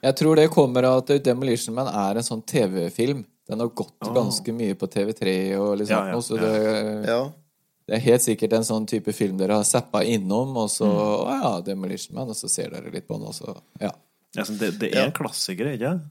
jeg 0.05 0.16
tror 0.16 0.37
det 0.37 0.51
kommer 0.53 0.87
av 0.89 1.03
at 1.03 1.24
Demolition 1.24 1.74
Man 1.74 1.89
er 1.89 2.16
en 2.20 2.26
sånn 2.26 2.43
TV-film. 2.43 3.24
Den 3.49 3.61
har 3.61 3.68
gått 3.68 4.07
oh. 4.07 4.12
ganske 4.16 4.53
mye 4.57 4.74
på 4.74 4.89
TV3 4.89 5.57
og 5.61 5.78
litt 5.78 5.89
sånt 5.91 6.09
ja, 6.09 6.14
noe, 6.16 6.24
så 6.24 6.39
det, 6.41 6.53
Ja. 7.09 7.18
det 7.89 7.97
er 7.99 8.05
helt 8.07 8.24
sikkert 8.24 8.53
en 8.57 8.64
sånn 8.64 8.87
type 8.89 9.12
film 9.12 9.37
dere 9.37 9.59
har 9.61 9.64
zappa 9.68 10.01
innom, 10.05 10.57
og 10.57 10.70
så 10.72 10.89
Mm. 10.89 11.01
Å 11.05 11.43
ja, 11.43 11.61
Demolition 11.61 12.14
Man, 12.16 12.28
og 12.32 12.37
så 12.37 12.49
ser 12.49 12.70
dere 12.70 12.91
litt 12.93 13.07
på 13.09 13.18
den, 13.18 13.26
og 13.28 13.35
så 13.37 13.57
Ja. 13.80 13.93
Det, 14.35 14.78
det 14.78 14.93
er 14.93 14.97
Ja. 14.97 15.05
en 15.07 15.12
klassiker, 15.12 15.74
ikke 15.74 15.91
sant? 15.93 16.03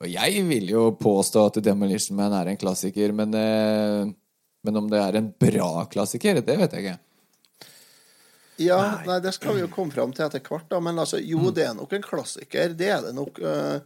Og 0.00 0.08
jeg 0.12 0.44
vil 0.44 0.68
jo 0.68 0.90
påstå 0.92 1.46
at 1.46 1.62
Demolition 1.64 2.16
Man 2.16 2.32
er 2.32 2.48
en 2.48 2.56
klassiker, 2.56 3.12
men, 3.12 3.34
eh, 3.34 4.12
men 4.64 4.76
om 4.76 4.88
det 4.88 4.98
er 5.00 5.16
en 5.16 5.34
bra 5.38 5.86
klassiker, 5.86 6.34
det 6.44 6.58
vet 6.58 6.72
jeg 6.72 6.84
ikke. 6.84 6.98
Ja, 8.58 9.02
nei, 9.06 9.18
det 9.20 9.34
skal 9.36 9.54
vi 9.54 9.60
jo 9.60 9.68
komme 9.68 9.92
fram 9.92 10.12
til 10.16 10.24
etter 10.24 10.40
hvert, 10.40 10.68
da. 10.70 10.78
Men 10.80 10.96
altså, 10.96 11.18
Mm. 11.20 11.26
jo, 11.28 11.50
det 11.50 11.66
er 11.66 11.74
nok 11.74 11.92
en 11.92 12.02
klassiker. 12.02 12.74
Det 12.76 12.88
er 12.88 13.02
det 13.02 13.14
nok. 13.14 13.38
Uh, 13.38 13.80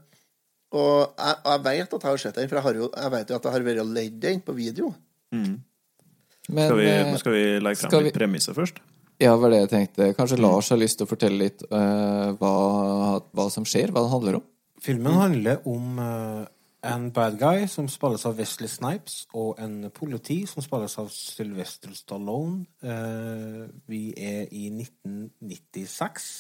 og 0.73 1.15
jeg, 1.19 1.37
jeg 1.45 1.63
vet 1.65 1.95
at 1.95 2.03
jeg 2.03 2.11
har 2.11 2.17
sett 2.23 2.35
den, 2.39 2.49
for 2.49 2.57
jeg, 2.61 2.63
har 2.63 2.75
jo, 2.75 2.91
jeg 2.95 3.11
vet 3.11 3.29
jo 3.31 3.35
at 3.41 3.45
jeg 3.49 3.53
har 3.53 3.61
vært 3.67 3.81
og 3.81 3.87
ledd 3.97 4.21
den 4.21 4.41
på 4.47 4.55
video. 4.55 4.95
Men 5.33 6.69
Skal 6.69 6.77
vi, 6.79 6.87
eh, 6.91 7.17
skal 7.19 7.33
vi 7.33 7.43
legge 7.63 7.77
frem 7.83 8.03
litt 8.05 8.15
vi- 8.15 8.19
premisser 8.21 8.55
først? 8.55 8.79
Ja, 9.21 9.35
var 9.37 9.51
det 9.51 9.59
jeg 9.69 9.71
tenkte. 9.71 10.15
Kanskje 10.17 10.39
Mm. 10.39 10.43
Lars 10.47 10.69
har 10.71 10.79
lyst 10.79 10.97
til 10.99 11.07
å 11.07 11.11
fortelle 11.11 11.39
litt 11.39 11.63
uh, 11.71 12.33
hva, 12.41 13.21
hva 13.35 13.51
som 13.51 13.65
skjer, 13.65 13.91
hva 13.93 14.03
det 14.07 14.11
handler 14.15 14.35
om? 14.37 14.43
Filmen 14.81 15.13
handler 15.13 15.59
om 15.69 15.99
eh, 15.99 16.47
en 16.83 17.11
bad 17.13 17.37
guy 17.39 17.67
som 17.69 17.89
spilles 17.89 18.25
av 18.29 18.39
Wesley 18.39 18.69
Snipes, 18.71 19.27
og 19.37 19.59
en 19.61 19.91
politi 19.95 20.43
som 20.49 20.65
spilles 20.65 20.97
av 21.01 21.11
Sylvester 21.13 21.93
Stallone. 21.97 22.65
Eh, 22.83 23.67
vi 23.91 24.03
er 24.17 24.49
i 24.53 24.69
1996. 24.73 26.31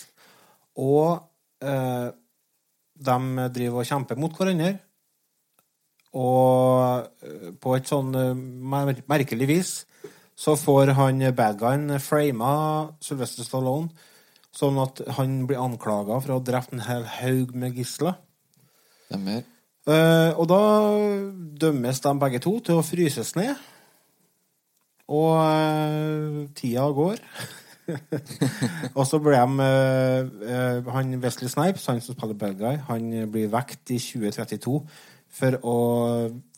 Og 0.80 1.20
eh, 1.64 2.08
de 3.10 3.48
driver 3.56 3.82
og 3.82 3.90
kjemper 3.90 4.20
mot 4.20 4.36
hverandre. 4.36 4.78
Og 6.16 7.26
eh, 7.26 7.50
på 7.60 7.76
et 7.76 7.90
sånn 7.90 8.14
eh, 8.18 8.32
mer 8.34 8.94
merkelig 9.10 9.50
vis 9.50 9.74
så 10.40 10.56
får 10.56 10.94
han 10.96 11.20
bad 11.36 11.58
guyen 11.60 11.98
frama 12.00 12.54
Sylvester 13.04 13.44
Stallone 13.44 13.92
sånn 14.56 14.80
at 14.82 15.02
han 15.18 15.44
blir 15.46 15.60
anklaga 15.60 16.16
for 16.18 16.32
å 16.32 16.38
ha 16.40 16.44
drept 16.44 16.72
en 16.74 16.82
hel 16.86 17.04
haug 17.20 17.52
med 17.54 17.76
gisler. 17.78 18.16
Stemmer. 19.06 19.44
Eh, 19.88 20.32
og 20.36 20.48
da 20.50 20.60
dømmes 21.60 22.02
de 22.04 22.12
begge 22.20 22.40
to 22.44 22.58
til 22.64 22.80
å 22.80 22.84
fryses 22.84 23.32
ned. 23.38 23.54
Og 25.10 25.32
uh, 25.34 26.44
tida 26.54 26.84
går. 26.94 27.22
og 28.98 29.06
så 29.08 29.18
blir 29.18 29.34
de 29.34 29.64
uh, 30.46 30.90
Han 30.94 31.16
Wesley 31.18 31.50
Snipes, 31.50 31.88
han 31.90 31.98
som 32.04 32.14
spiller 32.14 32.38
bad 32.38 32.60
guy, 32.60 32.76
han 32.86 33.08
blir 33.32 33.50
vekt 33.50 33.90
i 33.90 33.98
2032 33.98 34.76
for 35.30 35.56
å 35.66 35.78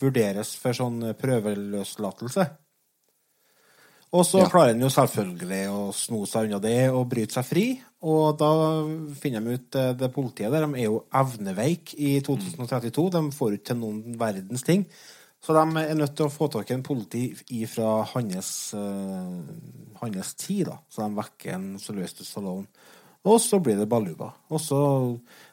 vurderes 0.00 0.52
for 0.60 0.76
sånn 0.76 1.14
prøveløslatelse. 1.16 2.44
Og 4.12 4.26
så 4.28 4.42
Ja. 4.42 4.50
klarer 4.52 4.74
han 4.74 4.84
jo 4.84 4.92
selvfølgelig 4.92 5.62
å 5.72 5.80
sno 5.96 6.26
seg 6.28 6.50
unna 6.50 6.60
det 6.60 6.90
og 6.90 7.08
bryte 7.08 7.32
seg 7.32 7.48
fri. 7.48 7.66
Og 8.02 8.36
da 8.38 8.50
finner 9.20 9.42
de 9.44 9.56
ut 9.56 9.78
eh, 9.78 9.92
det 9.98 10.10
politiet 10.14 10.50
der, 10.50 10.66
de 10.66 10.80
er 10.80 10.88
jo 10.88 11.02
evneveik 11.14 11.94
i 11.94 12.16
2032. 12.24 13.10
De 13.14 13.22
får 13.34 13.58
ikke 13.58 13.70
til 13.70 13.82
noen 13.82 14.16
verdens 14.18 14.66
ting. 14.66 14.86
Så 15.42 15.54
de 15.54 15.62
er 15.80 15.96
nødt 15.98 16.14
til 16.18 16.28
å 16.28 16.32
få 16.32 16.46
tak 16.50 16.70
i 16.70 16.76
en 16.76 16.84
politi 16.86 17.24
fra 17.66 18.04
hans, 18.12 18.50
uh, 18.78 19.40
hans 19.98 20.34
tid, 20.38 20.68
da. 20.68 20.76
Så 20.86 21.02
de 21.02 21.18
vekker 21.18 21.56
en 21.56 21.64
Sylvester 21.82 22.26
Stallone. 22.26 22.68
Og 23.26 23.40
så 23.42 23.58
blir 23.62 23.78
det 23.78 23.88
baluba. 23.90 24.32
Og 24.54 24.62
så, 24.62 24.78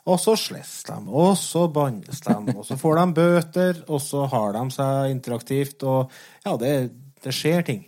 og 0.06 0.22
så 0.22 0.36
slåss 0.38 0.76
de, 0.92 1.00
og 1.10 1.34
så 1.42 1.66
bannes 1.74 2.22
de, 2.26 2.38
og 2.54 2.62
så 2.66 2.78
får 2.78 3.02
de 3.02 3.18
bøter, 3.18 3.84
og 3.90 4.02
så 4.02 4.26
har 4.30 4.54
de 4.58 4.64
seg 4.78 5.14
interaktivt, 5.14 5.86
og 5.86 6.14
ja, 6.46 6.56
det, 6.62 6.74
det 7.26 7.34
skjer 7.34 7.66
ting. 7.66 7.84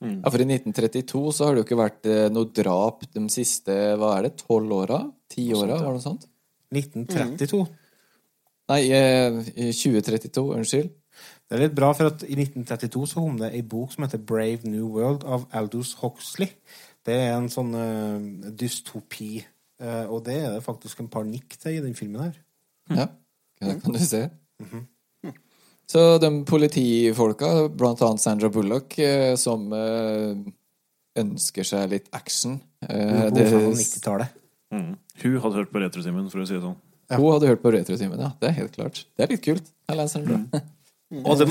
Ja, 0.00 0.30
For 0.32 0.40
i 0.40 0.46
1932 0.48 1.22
så 1.36 1.46
har 1.46 1.54
det 1.54 1.62
jo 1.62 1.66
ikke 1.68 1.80
vært 1.80 2.08
eh, 2.08 2.28
noe 2.32 2.48
drap 2.56 3.04
de 3.12 3.24
siste 3.32 3.74
hva 4.00 4.14
er 4.16 4.28
det, 4.28 4.38
tolv 4.40 4.72
åra? 4.78 5.02
Ti 5.28 5.44
åra, 5.52 5.76
var 5.76 5.90
det 5.90 5.98
noe 5.98 6.04
sånt? 6.06 6.24
1932. 6.72 7.60
Nei, 8.70 8.80
eh, 8.96 9.40
i 9.66 9.70
2032, 9.76 10.46
unnskyld. 10.56 10.90
Det 11.50 11.56
er 11.56 11.64
litt 11.66 11.76
bra, 11.76 11.90
for 11.98 12.12
at 12.12 12.24
i 12.24 12.36
1932 12.38 13.06
så 13.10 13.20
kom 13.20 13.36
det 13.40 13.50
ei 13.52 13.64
bok 13.66 13.92
som 13.92 14.06
heter 14.06 14.22
Brave 14.22 14.70
New 14.70 14.88
World 14.94 15.26
av 15.26 15.48
Aldous 15.58 15.96
Huxley. 16.00 16.54
Det 17.04 17.16
er 17.16 17.34
en 17.34 17.48
sånn 17.52 17.74
uh, 17.74 18.52
dystopi, 18.56 19.40
Uh, 19.80 20.04
og 20.12 20.26
det 20.26 20.34
er 20.36 20.50
det 20.52 20.60
faktisk 20.60 21.00
en 21.00 21.08
par 21.08 21.22
nikk 21.24 21.54
til 21.56 21.78
i 21.78 21.80
den 21.80 21.94
filmen 21.96 22.20
her. 22.20 22.34
Ja, 22.92 23.06
det 23.64 23.78
kan 23.80 23.94
du 23.96 24.02
se. 24.04 24.26
Så 25.90 26.18
de 26.22 26.28
politifolka, 26.46 27.68
blant 27.74 28.02
annet 28.06 28.22
Sandra 28.22 28.50
Bullock, 28.52 28.94
eh, 29.02 29.34
som 29.40 29.64
eh, 29.74 30.36
ønsker 31.18 31.66
seg 31.66 31.88
litt 31.90 32.10
action 32.14 32.60
eh, 32.86 33.24
Hun 33.26 33.32
det, 33.34 33.46
fra 33.50 33.62
90-tallet. 33.74 34.36
Mm. 34.70 34.92
Hun 35.24 35.40
hadde 35.42 35.58
hørt 35.58 35.72
på 35.72 35.82
Retrotimen, 35.82 36.28
for 36.30 36.44
å 36.44 36.46
si 36.46 36.54
det 36.54 36.62
sånn. 36.62 36.76
Hun 37.10 37.32
hadde 37.34 37.50
hørt 37.50 37.64
på 37.64 37.72
Retrotimen, 37.74 38.22
ja. 38.22 38.30
Det 38.38 38.52
er 38.52 38.54
helt 38.60 38.76
klart. 38.76 39.02
Det 39.18 39.26
er 39.26 39.34
litt 39.34 39.42
kult. 39.42 39.72
Hei, 39.90 40.06
Sandra. 40.12 40.38
Og 41.24 41.40
det, 41.40 41.48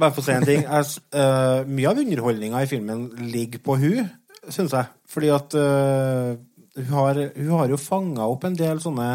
bare 0.00 0.14
for 0.14 0.22
å 0.22 0.24
si 0.24 0.32
en 0.32 0.46
ting 0.48 0.62
jeg, 0.62 1.00
eh, 1.12 1.58
Mye 1.68 1.90
av 1.90 2.00
underholdninga 2.00 2.62
i 2.64 2.70
filmen 2.70 3.04
ligger 3.28 3.60
på 3.60 3.76
hun, 3.82 4.08
syns 4.48 4.72
jeg. 4.72 4.88
Fordi 5.12 5.28
at 5.36 5.52
uh, 5.52 6.32
hun, 6.78 6.94
har, 6.96 7.20
hun 7.36 7.52
har 7.58 7.68
jo 7.68 7.78
fanga 7.78 8.24
opp 8.24 8.48
en 8.48 8.56
del 8.56 8.80
sånne 8.80 9.10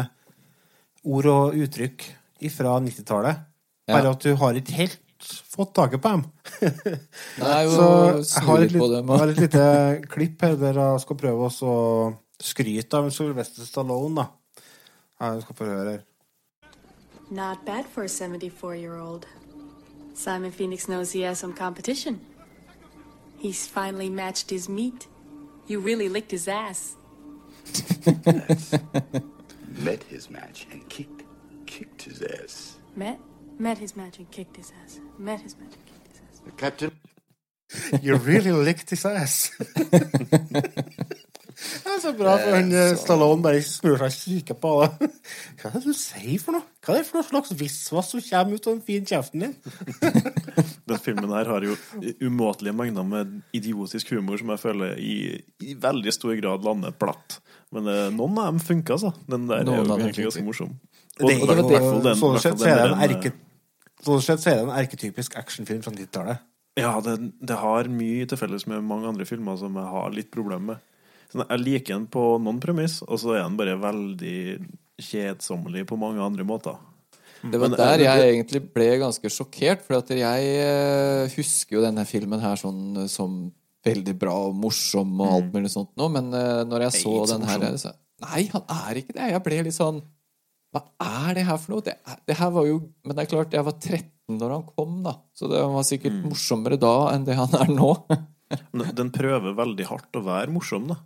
ord 1.02 1.28
og 1.32 1.58
uttrykk 1.66 2.06
fra 2.54 2.78
90-tallet. 2.84 3.47
Bare 3.88 4.04
Ja. 4.04 4.10
at 4.12 4.22
du 4.22 4.34
har 4.36 4.52
ikke 4.60 4.72
helt 4.76 4.98
fått 5.48 5.72
taket 5.74 6.00
på 6.04 6.08
dem. 6.12 6.24
Nei, 7.42 7.62
Så 7.66 7.86
jeg 8.22 8.44
har 8.46 8.58
et, 8.66 8.72
litt 8.72 8.90
dem. 8.92 9.08
har 9.08 9.26
et 9.32 9.38
lite 9.40 9.62
klipp 10.12 10.42
her 10.44 10.54
der 10.60 10.78
jeg 10.78 11.00
skal 11.00 11.16
prøve 11.16 11.48
å 11.48 12.18
skryte 12.40 12.94
av 13.00 13.08
Sylvester 13.10 13.64
Stallone, 13.66 14.14
da. 14.14 14.28
Jeg 15.20 15.42
skal 15.42 15.56
få 15.58 15.64
høre 15.66 15.90
her. 15.96 16.04
Not 17.30 17.64
bad 17.66 17.84
for 17.92 18.04
a 18.04 18.08
74 18.08 18.74
year 18.78 18.98
old. 19.00 19.26
Simon 20.14 20.52
Phoenix 20.52 20.86
knows 20.88 21.12
he 21.12 21.22
has 21.22 21.38
some 21.38 21.52
competition. 21.54 22.20
He's 23.38 23.66
finally 23.66 24.08
matched 24.10 24.50
his 24.50 24.68
meat. 24.68 25.06
You 25.68 25.80
really 25.80 26.08
licked 26.08 26.30
his 26.30 26.48
ass. 26.48 26.94
Met 29.84 30.02
his 30.08 30.30
match 30.30 30.66
and 30.72 30.88
kicked, 30.88 31.22
kicked 31.66 32.02
his 32.02 32.22
ass. 32.22 32.76
Met? 32.96 33.18
Met 33.58 33.78
his 33.78 33.96
match 33.96 34.18
and 34.18 34.30
kicked 34.30 34.56
his 34.56 34.72
ass. 34.84 35.00
Met 35.18 35.40
his 35.40 35.56
match 35.58 35.74
and 35.74 35.84
kicked 35.86 36.08
his 36.08 36.20
ass. 36.22 36.52
Captain? 36.56 36.90
You 38.02 38.16
really 38.16 38.52
licked 38.52 38.90
his 38.90 39.04
ass. 39.04 39.50
det 41.58 41.90
er 41.90 42.00
så 42.00 42.12
bra, 42.16 42.36
for 42.38 42.54
han 42.54 42.70
så... 42.72 42.84
Stallone 43.02 43.42
bare 43.44 43.60
snur 43.66 43.98
seg 43.98 44.06
og 44.06 44.14
kikker 44.14 44.56
på 44.62 44.70
det. 44.84 45.08
Hva 45.58 45.72
er 45.72 45.74
det 45.74 45.82
du 45.90 45.96
sier 45.98 46.38
for 46.40 46.54
noe? 46.56 46.64
Hva 46.86 46.94
er 46.94 47.02
det 47.02 47.08
for 47.10 47.18
noe 47.18 47.26
slags 47.28 47.50
visvas 47.60 48.12
som 48.14 48.22
kommer 48.28 48.54
ut 48.56 48.68
av 48.70 48.76
den 48.76 48.84
fine 48.86 49.10
kjeften 49.10 49.44
din? 49.44 49.56
Den 50.88 51.02
filmen 51.04 51.28
her 51.36 51.44
har 51.50 51.60
jo 51.66 51.74
umåtelige 52.24 52.72
mengder 52.72 53.04
med 53.04 53.34
idiotisk 53.52 54.14
humor 54.14 54.40
som 54.40 54.48
jeg 54.54 54.62
føler 54.62 54.94
i, 54.96 55.16
i 55.60 55.74
veldig 55.76 56.14
stor 56.16 56.32
grad 56.40 56.64
lander 56.64 56.94
platt. 56.96 57.36
Men 57.76 57.90
eh, 57.92 58.06
noen 58.14 58.38
av 58.40 58.48
dem 58.54 58.62
funker, 58.64 58.96
altså. 58.96 59.12
Den 59.28 59.44
der 59.50 59.66
Noen 59.68 59.84
er 59.84 59.90
jo 59.90 60.06
egentlig 60.06 60.24
ganske 60.30 60.46
morsom. 60.46 60.72
morsom. 60.72 61.18
Det 61.18 61.28
er 61.28 61.36
i 61.36 61.42
jo, 61.42 61.44
sånn 61.50 61.60
fall 61.84 62.00
den- 62.06 62.22
sånn 62.22 62.38
i 62.38 62.40
hvert 62.40 62.64
fall 62.64 63.36
Sånn 64.04 64.22
sett 64.24 64.42
så 64.42 64.52
er 64.52 64.60
det 64.60 64.66
en 64.66 64.76
erketypisk 64.78 65.34
actionfilm 65.40 65.82
fra 65.84 65.94
90-tallet. 65.94 66.44
Ja, 66.78 66.92
det, 67.02 67.16
det 67.42 67.56
har 67.58 67.88
mye 67.90 68.26
til 68.30 68.38
felles 68.38 68.68
med 68.70 68.84
mange 68.86 69.08
andre 69.10 69.26
filmer 69.26 69.58
som 69.58 69.74
jeg 69.74 69.90
har 69.94 70.12
litt 70.14 70.30
problemer 70.34 70.76
med. 70.76 70.84
Sånn, 71.32 71.44
jeg 71.44 71.64
liker 71.64 71.96
den 71.96 72.06
på 72.10 72.22
noen 72.40 72.60
premiss, 72.62 73.00
og 73.04 73.18
så 73.20 73.34
er 73.34 73.42
den 73.42 73.58
bare 73.58 73.74
veldig 73.82 74.38
kjedsommelig 75.08 75.84
på 75.88 75.98
mange 76.00 76.22
andre 76.24 76.46
måter. 76.46 76.78
Det 77.42 77.58
var 77.60 77.70
Men, 77.70 77.78
der 77.78 78.02
eh, 78.02 78.06
jeg 78.06 78.30
egentlig 78.32 78.62
ble 78.74 78.88
ganske 79.02 79.30
sjokkert, 79.30 79.84
for 79.86 80.00
at 80.00 80.10
jeg 80.14 80.54
eh, 80.62 81.34
husker 81.36 81.78
jo 81.78 81.84
denne 81.84 82.06
filmen 82.08 82.42
her 82.42 82.58
sånn 82.58 83.04
eh, 83.04 83.10
som 83.10 83.46
veldig 83.86 84.14
bra 84.18 84.34
og 84.48 84.56
morsom 84.58 85.12
og 85.22 85.34
alt 85.36 85.52
mulig 85.54 85.70
sånt 85.72 85.92
nå, 85.98 86.08
men 86.12 86.32
eh, 86.34 86.62
når 86.66 86.88
jeg 86.88 87.02
så 87.04 87.14
den 87.30 87.46
her 87.46 87.66
så, 87.78 87.94
Nei, 88.24 88.48
han 88.50 88.64
er 88.74 88.98
ikke 88.98 89.14
det. 89.14 89.28
Jeg 89.30 89.42
ble 89.44 89.58
litt 89.68 89.76
sånn 89.76 90.00
Hva 90.74 90.82
er 91.00 91.34
det 91.38 91.44
her 91.48 91.56
for 91.58 91.72
noe? 91.76 91.84
Det, 91.86 91.94
det 92.28 92.36
her 92.36 92.50
var 92.52 92.66
jo 92.68 92.78
Men 93.06 93.16
det 93.16 93.22
er 93.24 93.30
klart, 93.30 93.54
jeg 93.56 93.64
var 93.64 93.76
13 93.80 94.04
når 94.38 94.50
han 94.52 94.64
kom, 94.76 94.98
da, 95.06 95.14
så 95.32 95.48
det 95.48 95.60
var 95.72 95.84
sikkert 95.88 96.18
morsommere 96.26 96.76
da 96.76 96.90
enn 97.14 97.22
det 97.24 97.32
han 97.38 97.54
er 97.56 97.70
nå. 97.78 97.94
Den 98.98 99.08
prøver 99.14 99.54
veldig 99.56 99.86
hardt 99.88 100.18
å 100.18 100.20
være 100.26 100.52
morsom, 100.52 100.90
da. 100.90 100.98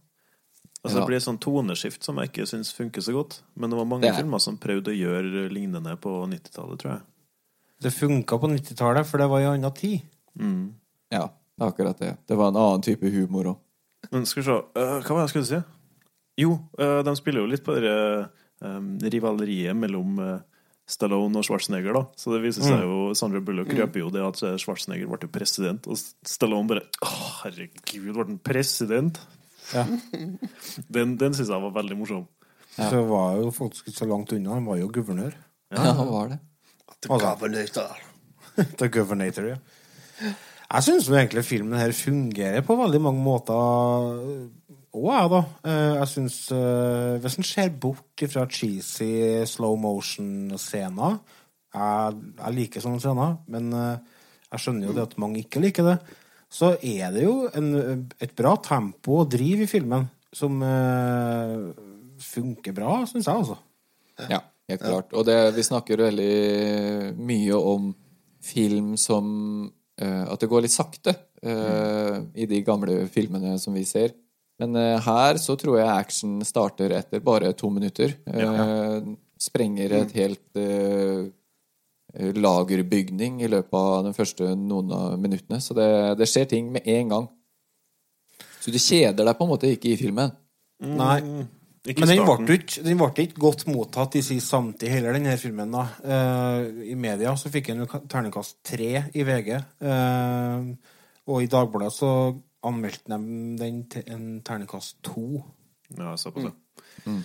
Altså, 0.83 0.97
Ja. 0.97 1.01
Det 1.01 1.07
blir 1.07 1.17
et 1.21 1.27
sånn 1.29 1.39
toneskift 1.39 2.03
som 2.03 2.19
jeg 2.19 2.33
ikke 2.33 2.47
syns 2.51 2.73
funker 2.75 3.05
så 3.07 3.15
godt. 3.15 3.37
Men 3.55 3.71
det 3.71 3.79
var 3.79 3.87
mange 3.87 4.03
Det 4.03 4.11
er- 4.11 4.19
filmer 4.25 4.43
som 4.43 4.59
prøvde 4.59 4.91
å 4.91 4.99
gjøre 4.99 5.45
lignende 5.55 5.95
på 6.03 6.17
90-tallet, 6.27 6.81
tror 6.83 6.93
jeg. 6.97 7.03
Det 7.87 7.93
funka 7.95 8.39
på 8.43 8.51
90-tallet, 8.51 9.07
for 9.07 9.19
det 9.23 9.29
var 9.31 9.41
i 9.41 9.47
anna 9.53 9.71
tid. 9.71 10.03
Mm. 10.39 10.73
Ja, 11.15 11.29
det 11.31 11.63
er 11.63 11.71
akkurat 11.71 11.99
det. 12.03 12.17
Det 12.27 12.37
var 12.39 12.51
en 12.51 12.59
annen 12.59 12.83
type 12.83 13.07
humor 13.15 13.53
òg. 13.55 13.59
Men 14.11 14.27
skal 14.27 14.43
vi 14.43 14.47
se 14.49 14.59
uh, 14.59 14.99
Hva 15.07 15.15
var 15.15 15.23
det 15.23 15.29
jeg 15.29 15.35
skulle 15.37 15.51
si? 15.53 15.63
Jo, 16.43 16.57
uh, 16.83 17.03
de 17.07 17.15
spiller 17.15 17.45
jo 17.45 17.51
litt 17.55 17.63
på 17.63 17.79
det 17.79 17.95
øh, 18.63 19.11
rivaleriet 19.13 19.77
mellom 19.77 20.19
øh, 20.23 20.41
Stallone 20.89 21.39
og 21.39 21.47
Schwarzenegger, 21.47 21.97
da. 21.97 22.03
Så 22.19 22.33
det 22.35 22.43
viser 22.43 22.67
seg 22.67 22.83
jo 22.85 23.13
Sandra 23.17 23.41
Bullock 23.45 23.71
røper 23.77 24.03
jo 24.03 24.11
det 24.13 24.23
at 24.27 24.43
øh, 24.49 24.57
Schwarzenegger 24.61 25.11
ble 25.11 25.31
president, 25.33 25.87
og 25.87 25.99
Stallone 26.29 26.69
bare 26.71 26.85
Å, 27.05 27.13
herregud, 27.45 28.09
ble 28.09 28.27
han 28.27 28.41
president? 28.45 29.21
Ja. 29.73 29.87
Den, 30.95 31.15
den 31.21 31.37
syns 31.37 31.53
jeg 31.53 31.63
var 31.63 31.75
veldig 31.77 31.97
morsom. 31.97 32.25
Så 32.75 33.03
var 33.07 33.37
jo 33.39 33.51
faktisk 33.55 33.89
ikke 33.89 34.01
så 34.01 34.09
langt 34.11 34.33
unna. 34.35 34.57
Han 34.57 34.67
var 34.67 34.81
jo 34.81 34.89
guvernør. 34.93 35.37
Ja, 35.73 35.93
han 35.97 36.09
var 36.11 36.33
det. 36.33 36.41
The 37.03 37.19
governator 37.21 38.01
The 38.81 38.89
Governator, 38.93 39.47
ja. 39.55 39.59
Jeg 40.73 40.87
syns 40.87 41.09
egentlig 41.11 41.45
filmen 41.45 41.77
her 41.77 41.93
fungerer 41.93 42.65
på 42.65 42.77
veldig 42.79 43.01
mange 43.05 43.21
måter 43.25 44.23
òg, 44.93 45.07
jeg, 45.13 45.31
da. 45.33 45.43
Eh, 45.69 45.93
Jeg 46.01 46.09
syns 46.13 46.39
Hvis 47.23 47.39
en 47.39 47.47
ser 47.49 47.71
bort 47.81 48.27
fra 48.29 48.47
cheesy 48.51 49.13
slow 49.49 49.79
motion-scener 49.81 51.21
jeg, 51.73 52.19
jeg 52.37 52.57
liker 52.57 52.85
sånne 52.85 53.01
scener, 53.03 53.37
men 53.53 53.73
eh, 53.77 54.19
jeg 54.53 54.65
skjønner 54.65 54.89
jo 54.89 54.97
det 54.97 55.07
at 55.07 55.19
mange 55.23 55.41
ikke 55.43 55.63
liker 55.65 55.89
det. 55.89 55.97
Så 56.53 56.75
er 56.85 57.15
det 57.15 57.25
jo 57.25 57.37
en, 57.49 58.09
et 58.21 58.35
bra 58.37 58.59
tempo 58.61 59.23
og 59.23 59.31
driv 59.33 59.65
i 59.65 59.71
filmen 59.71 60.05
som 60.33 60.59
uh, 60.65 61.73
funker 62.21 62.75
bra, 62.77 63.03
syns 63.09 63.29
jeg, 63.29 63.41
altså. 63.41 63.57
Ja, 64.29 64.43
helt 64.69 64.85
klart. 64.85 65.15
Og 65.17 65.25
det, 65.29 65.37
vi 65.57 65.65
snakker 65.65 66.05
veldig 66.05 67.17
mye 67.17 67.57
om 67.57 67.89
film 68.45 68.95
som 69.01 69.27
uh, 69.65 70.25
At 70.29 70.45
det 70.45 70.51
går 70.53 70.65
litt 70.67 70.75
sakte 70.75 71.15
eh, 71.41 72.17
i 72.37 72.49
de 72.51 72.61
gamle 72.67 73.07
filmene 73.13 73.57
som 73.61 73.77
vi 73.77 73.85
ser. 73.89 74.13
Men 74.63 74.79
eh, 74.79 75.03
her 75.03 75.43
så 75.43 75.59
tror 75.59 75.81
jeg 75.81 75.91
action 75.91 76.39
starter 76.47 76.95
etter 76.95 77.23
bare 77.25 77.53
to 77.59 77.71
minutter. 77.75 78.15
Ja. 78.31 79.03
sprenger 79.43 79.91
et 79.99 80.13
helt 80.15 80.59
eh, 80.61 81.25
lagerbygning 82.39 83.41
i 83.43 83.49
løpet 83.51 83.75
av 83.75 84.05
de 84.07 84.13
første 84.15 84.53
noen 84.55 84.93
av 84.95 85.17
minuttene. 85.19 85.59
Så 85.59 85.75
det, 85.75 85.89
det 86.21 86.29
skjer 86.31 86.47
ting 86.53 86.69
med 86.75 86.87
en 86.87 87.11
gang. 87.11 87.27
Så 88.63 88.71
du 88.71 88.79
kjeder 88.79 89.27
deg 89.27 89.35
på 89.35 89.49
en 89.49 89.51
måte 89.51 89.73
ikke 89.73 89.91
i 89.91 89.99
filmen. 89.99 90.31
Nei. 90.83 91.19
Ikke 91.83 92.05
Men 92.05 92.13
den 92.13 92.21
ble, 92.23 92.57
ikke, 92.61 92.85
den 92.87 92.99
ble 93.01 93.25
ikke 93.25 93.43
godt 93.43 93.65
mottatt 93.67 94.15
i 94.15 94.23
sin 94.23 94.39
samtid, 94.43 94.87
heller, 94.93 95.17
denne 95.17 95.35
filmen. 95.41 95.73
da. 95.75 95.89
Uh, 96.07 96.85
I 96.87 96.95
media 96.95 97.33
så 97.39 97.51
fikk 97.51 97.73
den 97.73 97.83
jo 97.83 97.89
ka- 97.91 98.05
terningkast 98.07 98.61
tre 98.63 99.09
i 99.11 99.25
VG. 99.27 99.57
Uh, 99.83 100.71
og 101.27 101.43
i 101.43 101.51
Dagbladet 101.51 101.97
så 101.97 102.13
anmeldte 102.67 103.11
de 103.11 103.19
den 103.61 103.83
til 103.91 104.03
en 104.15 104.27
terningkast 104.47 105.01
to. 105.07 105.43
Ja, 105.99 106.15
såpass, 106.17 106.53
ja. 107.05 107.17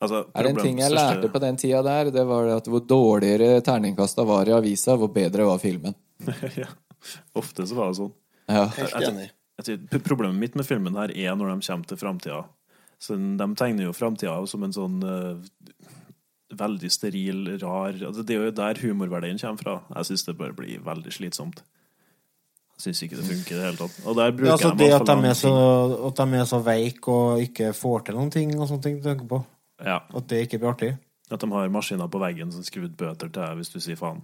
Altså, 0.00 0.26
Er 0.34 0.42
det 0.44 0.50
en 0.50 0.56
ting 0.60 0.78
jeg 0.78 0.90
største- 0.90 1.14
lærte 1.22 1.32
på 1.32 1.40
den 1.40 1.56
tida 1.56 1.82
der, 1.82 2.10
det 2.12 2.26
var 2.28 2.48
at 2.56 2.66
hvor 2.68 2.82
dårligere 2.84 3.62
terningkasta 3.64 4.24
var 4.28 4.48
i 4.48 4.52
avisa, 4.52 4.96
hvor 4.96 5.08
bedre 5.12 5.46
var 5.48 5.58
filmen. 5.58 5.94
ja. 6.56 6.68
Ofte 7.34 7.66
så 7.66 7.74
var 7.78 7.92
det 7.92 8.00
sånn. 8.00 8.12
Ja. 8.48 8.66
Helt 8.76 9.08
enig. 9.08 9.30
Problemet 10.04 10.36
mitt 10.38 10.54
med 10.58 10.66
filmen 10.68 10.96
her 11.00 11.10
er 11.16 11.34
når 11.36 11.54
de 11.54 11.66
kommer 11.66 11.88
til 11.88 11.96
framtida. 11.96 12.42
De 13.08 13.46
tegner 13.56 13.86
jo 13.86 13.92
framtida 13.96 14.36
som 14.48 14.62
en 14.66 14.72
sånn 14.76 14.98
uh, 15.04 15.40
veldig 16.56 16.90
steril, 16.92 17.58
rar 17.60 17.96
altså 17.96 18.24
Det 18.24 18.36
er 18.36 18.44
jo 18.46 18.54
der 18.56 18.80
humorverdien 18.82 19.40
kommer 19.40 19.62
fra. 19.62 19.76
Jeg 19.96 20.10
syns 20.10 20.26
det 20.28 20.36
bare 20.38 20.56
blir 20.56 20.84
veldig 20.84 21.12
slitsomt. 21.12 21.62
Syns 22.76 23.00
ikke 23.02 23.16
det 23.16 23.24
funker 23.24 23.54
i 23.54 23.58
det 23.58 23.64
hele 23.64 23.78
tatt. 23.80 23.94
Og 24.04 24.16
der 24.18 24.32
bruker 24.36 24.46
Ja, 24.50 24.52
altså 24.52 24.68
jeg 24.68 24.78
det 24.78 24.92
at 24.92 25.06
de, 25.06 25.14
lang 25.14 25.24
er 25.24 25.36
så, 25.38 25.52
tid. 25.52 26.06
at 26.06 26.16
de 26.20 26.40
er 26.40 26.48
så 26.50 26.58
veike 26.66 27.08
og 27.12 27.40
ikke 27.46 27.70
får 27.72 28.04
til 28.06 28.18
noen 28.18 28.30
ting, 28.34 28.52
og 28.60 28.68
sånne 28.68 28.84
ting, 28.84 28.98
du 29.00 29.08
tenker 29.08 29.28
på. 29.30 29.42
Ja, 29.84 29.98
At 30.16 30.28
det 30.28 30.42
ikke 30.46 30.58
blir 30.60 30.72
artig. 30.74 30.90
At 31.30 31.40
de 31.42 31.48
har 31.50 31.68
maskiner 31.72 32.08
på 32.12 32.20
veggen 32.22 32.52
som 32.52 32.62
skriver 32.64 32.92
ut 32.92 32.96
bøter 33.00 33.28
til 33.32 33.40
deg 33.40 33.56
hvis 33.58 33.72
du 33.72 33.80
sier 33.80 33.96
faen. 33.98 34.20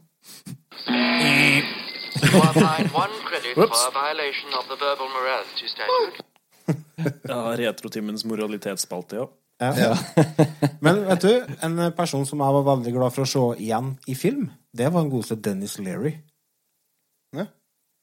Ja, 7.28 7.38
Retrotimens 7.58 8.24
moralitetsspalte, 8.28 9.16
ja. 9.16 9.26
Ja. 9.62 9.96
Men 10.84 11.04
vet 11.06 11.22
du, 11.24 11.32
en 11.62 11.78
person 11.96 12.26
som 12.26 12.42
jeg 12.42 12.54
var 12.56 12.64
veldig 12.68 12.92
glad 12.94 13.14
for 13.14 13.24
å 13.24 13.30
se 13.32 13.42
igjen 13.64 13.92
i 14.10 14.14
film, 14.18 14.48
det 14.74 14.88
var 14.92 15.04
en 15.04 15.10
godeste 15.12 15.36
Dennis 15.42 15.78
Leary. 15.82 16.16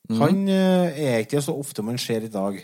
Ja. 0.09 0.19
Han 0.23 0.47
eh, 0.49 1.01
er 1.05 1.19
ikke 1.23 1.41
så 1.45 1.53
ofte 1.57 1.85
man 1.85 1.99
ser 2.01 2.25
i 2.25 2.31
dag. 2.33 2.57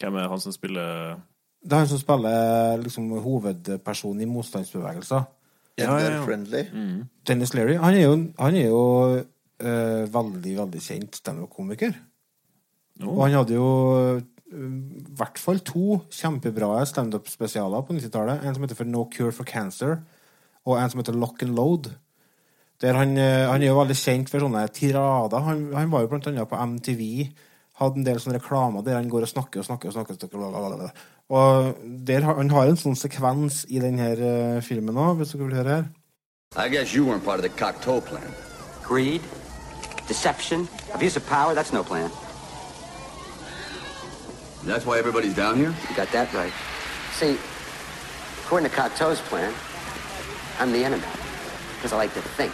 Hvem 0.00 0.16
er 0.18 0.28
han 0.28 0.40
som 0.42 0.54
spiller 0.54 1.20
Det 1.62 1.76
er 1.76 1.84
han 1.84 1.90
som 1.90 2.00
spiller 2.00 2.82
liksom, 2.82 3.10
hovedpersonen 3.22 4.24
i 4.24 4.30
motstandsbevegelser. 4.30 5.28
Ja, 5.78 5.94
ja, 5.98 6.10
ja. 6.18 6.24
Friendly. 6.26 6.66
Dennis 7.26 7.54
Leary 7.54 7.78
han 7.80 7.94
er 7.94 8.02
jo, 8.02 8.16
han 8.38 8.56
er 8.58 8.66
jo 8.66 8.82
eh, 9.62 10.02
veldig, 10.12 10.56
veldig 10.58 10.82
kjent 10.82 11.16
standup-komiker. 11.16 11.94
Og 13.06 13.22
han 13.24 13.38
hadde 13.38 13.56
jo 13.56 13.68
eh, 13.96 14.20
i 14.52 15.04
hvert 15.16 15.40
fall 15.40 15.62
to 15.64 16.02
kjempebra 16.12 16.82
standup-spesialer 16.88 17.86
på 17.86 17.96
90-tallet. 17.96 18.42
En 18.44 18.54
som 18.56 18.66
heter 18.66 18.78
for 18.78 18.90
No 18.90 19.06
Cure 19.12 19.32
for 19.32 19.48
Cancer, 19.48 20.02
og 20.66 20.78
en 20.78 20.92
som 20.92 21.00
heter 21.00 21.16
Lock 21.16 21.42
and 21.46 21.56
Load. 21.56 21.88
Der 22.82 22.98
han, 22.98 23.16
eh, 23.16 23.46
han 23.46 23.62
er 23.62 23.70
jo 23.70 23.78
veldig 23.78 23.94
kjent 23.94 24.30
for 24.30 24.42
sånne 24.42 24.66
tirader. 24.74 25.44
Han, 25.46 25.68
han 25.76 25.90
var 25.92 26.02
jo 26.02 26.10
blant 26.10 26.26
annet 26.26 26.50
på 26.50 26.58
MTV. 26.58 27.02
Hadde 27.78 28.00
en 28.00 28.06
del 28.06 28.18
sånne 28.20 28.40
reklamer 28.40 28.82
der 28.82 28.98
han 28.98 29.10
går 29.10 29.28
og 29.28 29.30
snakker 29.30 29.62
og 29.62 29.68
snakker. 29.68 29.88
Og 29.88 29.94
snakker, 29.94 30.18
og 30.18 30.18
snakker. 30.18 31.04
Og 31.32 31.76
der, 32.08 32.26
han 32.26 32.50
har 32.50 32.66
en 32.68 32.80
sånn 32.80 32.98
sekvens 32.98 33.62
i 33.70 33.78
denne 33.80 34.08
uh, 34.18 34.58
filmen 34.66 34.98
òg, 34.98 35.20
hvis 35.20 35.36
dere 35.36 35.46
vil 35.46 35.56
høre 35.60 35.76
her. 35.76 35.86
I 36.58 36.68
guess 36.68 36.92
you 36.92 37.06
weren't 37.06 37.24
part 37.24 37.38
of 37.38 37.46
the 37.46 37.54
Cocteau 37.56 38.02
plan. 38.04 38.34
Greed, 38.82 39.22
deception, 40.06 40.68
abuse 40.92 41.16
of 41.16 41.24
power, 41.26 41.54
that's 41.54 41.72
no 41.72 41.82
plan. 41.82 42.10
That's 44.66 44.84
why 44.84 44.98
everybody's 44.98 45.34
down 45.34 45.56
here? 45.56 45.72
You 45.88 45.96
got 45.96 46.12
that 46.12 46.34
right. 46.34 46.52
See, 47.12 47.38
according 48.44 48.68
to 48.68 48.76
Cocteau's 48.76 49.20
plan, 49.20 49.54
I'm 50.58 50.72
the 50.72 50.84
enemy. 50.84 51.08
Because 51.76 51.92
I 51.94 51.96
like 51.96 52.12
to 52.14 52.20
think. 52.36 52.52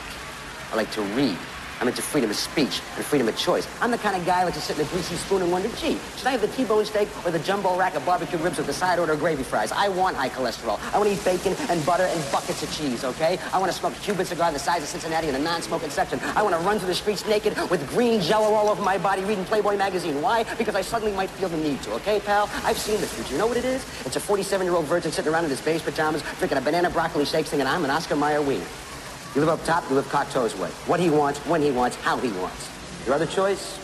I 0.73 0.77
like 0.77 0.91
to 0.93 1.03
read. 1.03 1.37
I'm 1.81 1.87
into 1.87 2.03
freedom 2.03 2.29
of 2.29 2.37
speech 2.37 2.83
and 2.97 3.05
freedom 3.05 3.29
of 3.29 3.37
choice. 3.37 3.69
I'm 3.81 3.93
the 3.93 3.99
kind 3.99 4.17
of 4.17 4.27
guy 4.27 4.41
who 4.41 4.47
likes 4.47 4.57
to 4.57 4.63
sit 4.63 4.79
in 4.81 4.85
a 4.85 4.89
greasy 4.89 5.15
spoon 5.15 5.43
and 5.43 5.53
wonder, 5.53 5.69
gee, 5.77 5.97
should 6.17 6.27
I 6.27 6.33
have 6.33 6.41
the 6.41 6.49
T-bone 6.49 6.85
steak 6.85 7.09
or 7.25 7.31
the 7.31 7.39
jumbo 7.39 7.79
rack 7.79 7.95
of 7.95 8.05
barbecue 8.05 8.39
ribs 8.39 8.59
with 8.59 8.67
the 8.67 8.73
side 8.73 8.99
order 8.99 9.13
of 9.13 9.21
gravy 9.21 9.45
fries? 9.45 9.71
I 9.71 9.89
want 9.89 10.17
high 10.17 10.29
cholesterol. 10.29 10.81
I 10.93 10.99
want 10.99 11.09
to 11.09 11.15
eat 11.15 11.25
bacon 11.25 11.55
and 11.71 11.87
butter 11.87 12.03
and 12.03 12.33
buckets 12.33 12.65
of 12.65 12.73
cheese, 12.73 13.05
okay? 13.05 13.39
I 13.53 13.59
want 13.59 13.71
to 13.71 13.79
smoke 13.79 13.93
a 13.97 14.01
Cuban 14.01 14.27
cigar 14.27 14.51
the 14.51 14.59
size 14.59 14.83
of 14.83 14.89
Cincinnati 14.89 15.29
in 15.29 15.37
a 15.37 15.39
non-smoking 15.39 15.91
section. 15.91 16.19
I 16.35 16.43
want 16.43 16.57
to 16.57 16.61
run 16.63 16.79
through 16.81 16.89
the 16.89 16.95
streets 16.95 17.25
naked 17.27 17.57
with 17.71 17.89
green 17.91 18.21
jello 18.21 18.55
all 18.55 18.69
over 18.69 18.83
my 18.83 18.99
body 18.99 19.23
reading 19.23 19.45
Playboy 19.45 19.77
magazine. 19.77 20.21
Why? 20.21 20.43
Because 20.57 20.75
I 20.75 20.83
suddenly 20.83 21.15
might 21.15 21.31
feel 21.31 21.49
the 21.49 21.57
need 21.59 21.81
to, 21.83 21.93
okay, 21.93 22.19
pal? 22.19 22.51
I've 22.65 22.79
seen 22.79 23.01
the 23.01 23.07
future. 23.07 23.35
You 23.35 23.39
know 23.39 23.47
what 23.47 23.57
it 23.57 23.65
is? 23.65 23.85
It's 24.05 24.17
a 24.17 24.21
47-year-old 24.21 24.87
virgin 24.87 25.13
sitting 25.13 25.33
around 25.33 25.45
in 25.45 25.51
his 25.51 25.61
beige 25.61 25.83
pajamas 25.83 26.23
drinking 26.39 26.59
a 26.59 26.61
banana 26.61 26.91
broccoli 26.91 27.25
shake 27.25 27.47
thinking 27.47 27.69
I'm 27.69 27.85
an 27.85 27.91
Oscar 27.91 28.17
Mayer 28.17 28.43
wiener. 28.43 28.67
You 29.39 29.45
live 29.45 29.55
up 29.55 29.65
top, 29.65 29.89
you 29.89 29.95
live 29.95 30.09
Cocteau's 30.11 30.57
way. 30.59 30.69
What 30.89 30.99
he 30.99 31.11
wants, 31.11 31.39
when 31.47 31.63
he 31.63 31.71
wants, 31.71 31.95
how 31.95 32.17
he 32.17 32.29
wants. 32.43 32.69
Your 33.07 33.15
other 33.15 33.27
choice? 33.27 33.79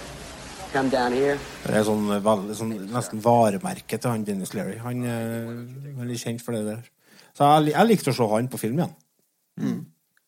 Come 0.72 0.88
down 0.88 1.12
here. 1.12 1.36
Det 1.62 1.76
er 1.78 1.84
sånn, 1.86 2.08
veldig, 2.10 2.56
sånn 2.58 2.72
nesten 2.90 3.20
varemerket 3.22 4.02
til 4.02 4.10
han 4.10 4.24
Dennis 4.26 4.50
Leary. 4.58 4.80
Han 4.82 5.04
er 5.06 5.44
veldig 6.00 6.16
kjent 6.18 6.42
for 6.42 6.58
det 6.58 6.64
der. 6.66 6.88
Så 7.38 7.46
jeg, 7.46 7.70
jeg 7.70 7.86
likte 7.86 8.10
å 8.10 8.16
se 8.18 8.26
han 8.32 8.48
på 8.50 8.58
film 8.64 8.80
igjen. 8.82 9.76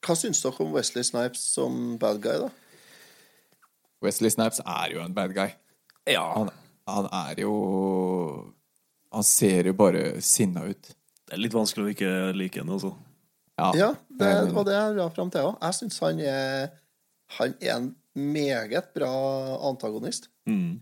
Hva 0.07 0.17
syns 0.21 0.45
dere 0.45 0.63
om 0.63 0.71
Wesley 0.77 1.09
Snipes 1.11 1.43
som 1.57 1.97
bad 1.99 2.23
guy, 2.23 2.45
da? 2.45 2.53
Wesley 4.07 4.31
Snipes 4.31 4.63
er 4.63 4.95
jo 4.95 5.03
en 5.03 5.19
bad 5.19 5.35
guy. 5.35 5.49
Ja. 6.07 6.23
Han, 6.37 6.53
han 6.87 7.11
er 7.25 7.43
jo 7.43 7.57
Han 9.11 9.27
ser 9.27 9.73
jo 9.73 9.75
bare 9.75 10.21
sinna 10.23 10.69
ut. 10.71 10.95
Det 11.27 11.35
er 11.35 11.43
litt 11.43 11.59
vanskelig 11.59 11.89
å 11.89 11.93
ikke 11.97 12.15
like 12.39 12.63
henne, 12.63 12.79
altså. 12.79 12.95
Ja, 13.59 13.71
Ja, 13.75 13.91
det, 14.21 14.33
og 14.55 14.67
det 14.69 14.75
er 14.77 14.95
bra 14.99 15.07
fram 15.15 15.31
til 15.33 15.41
òg. 15.49 15.55
Jeg 15.63 15.75
syns 15.79 15.99
han 16.05 16.21
er 16.21 16.69
Han 17.39 17.55
er 17.61 17.77
en 17.77 17.97
meget 18.15 18.91
bra 18.95 19.09
antagonist. 19.71 20.29
Mm. 20.47 20.81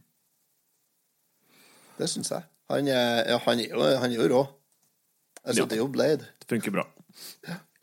Det 1.98 2.08
syns 2.10 2.30
jeg. 2.34 2.42
Han 2.70 2.88
er, 2.88 3.22
ja, 3.30 3.38
han 3.46 3.60
er, 3.62 3.68
jo, 3.70 3.80
han 4.02 4.10
er 4.12 4.16
jo 4.18 4.26
rå. 4.34 4.42
Altså, 5.44 5.62
Ja. 5.62 5.68
det 5.68 5.72
er 5.72 5.82
jo 5.82 5.86
Blade. 5.88 6.26
Det 6.40 6.48
funker 6.50 6.70
bra. 6.74 6.84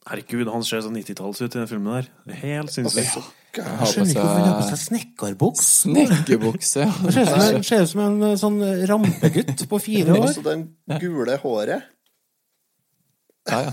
Herregud, 0.10 0.50
han 0.52 0.64
ser 0.66 0.82
så 0.82 0.89
90-talls 0.89 1.42
ut 1.42 1.56
i 1.56 1.60
den 1.60 1.68
filmen 1.70 1.94
der. 1.94 2.08
Er 2.28 2.34
Helt 2.42 2.72
sinnssykt. 2.74 3.14
Han 3.56 3.66
Jeg 3.82 3.88
skjønner 3.92 4.10
ikke 4.10 4.22
hvorfor 4.22 4.39
han 4.39 4.48
har 4.48 4.56
på 4.62 4.68
seg 4.68 4.78
seg 4.78 4.86
snekkerbuks. 4.88 5.66
snekkerbukse. 5.84 6.86
Det 7.06 7.14
ser 7.14 7.22
ut 7.22 7.30
som 7.30 7.42
en, 7.56 7.64
ser 7.68 7.82
ut 7.84 7.89
som 7.92 8.02
en 8.06 8.24
eh, 8.30 8.36
sånn 8.39 8.60
rampegutt 8.89 9.66
på 9.70 9.80
fire 9.84 10.16
år. 10.16 10.28
Også 10.30 10.44
den 10.46 10.64
gule 11.02 11.38
håret. 11.44 11.84
Ja, 13.50 13.60
ja. 13.68 13.72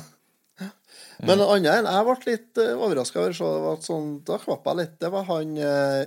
Men 1.27 1.41
annet 1.43 1.73
enn 1.81 1.89
jeg 1.91 2.07
ble 2.07 2.17
litt 2.33 2.61
uh, 2.63 2.75
overraska 2.85 3.19
over, 3.23 3.33
så 3.35 3.49
det 3.57 3.63
var 3.65 3.81
sånn, 3.83 4.11
da 4.29 4.37
kvapp 4.39 4.67
jeg 4.71 4.79
litt. 4.79 4.93
Det 5.03 5.09
var 5.11 5.25
han 5.33 5.57
eh, 5.59 6.03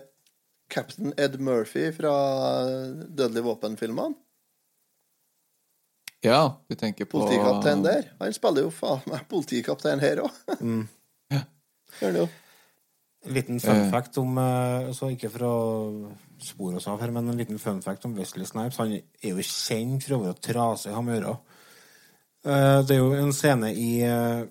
Captain 0.71 1.11
Ed 1.19 1.35
Murphy 1.43 1.89
fra 1.91 2.13
Dødelig 3.09 3.43
våpen-filmene. 3.49 4.15
ja, 6.23 6.41
du 6.69 6.75
tenker 6.77 7.05
på 7.09 7.19
Politikaptein 7.19 7.81
der. 7.83 8.11
Han 8.21 8.33
spiller 8.33 8.67
jo 8.67 8.71
faen 8.71 9.01
meg 9.09 9.25
politikaptein 9.31 9.99
her 10.03 10.21
òg. 10.27 10.41
Mm. 10.61 10.83
Gjør 11.33 12.05
han 12.05 12.19
jo. 12.21 12.27
En 13.25 13.35
liten 13.35 13.59
fun 13.61 13.83
fact 13.91 14.15
om 14.17 14.37
eh, 14.41 14.87
altså 14.89 15.11
Ikke 15.13 15.29
for 15.29 15.43
å 15.45 15.55
spore 16.41 16.79
oss 16.79 16.87
av 16.89 17.01
her, 17.03 17.11
men 17.13 17.27
en 17.29 17.37
liten 17.37 17.59
fun 17.61 17.81
fact 17.85 18.05
om 18.07 18.15
Wesley 18.17 18.47
Snipes. 18.49 18.79
Han 18.81 18.95
er 18.95 19.27
jo 19.27 19.43
kjent 19.45 20.07
for 20.07 20.15
å 20.15 20.21
være 20.23 20.39
trasig 20.41 20.93
ham 20.95 21.11
øra. 21.13 21.35
Eh, 22.45 22.79
Det 22.87 22.95
er 22.95 23.01
jo 23.03 23.11
en 23.17 23.33
scene 23.35 23.69
i 23.77 23.91
eh, 24.07 24.45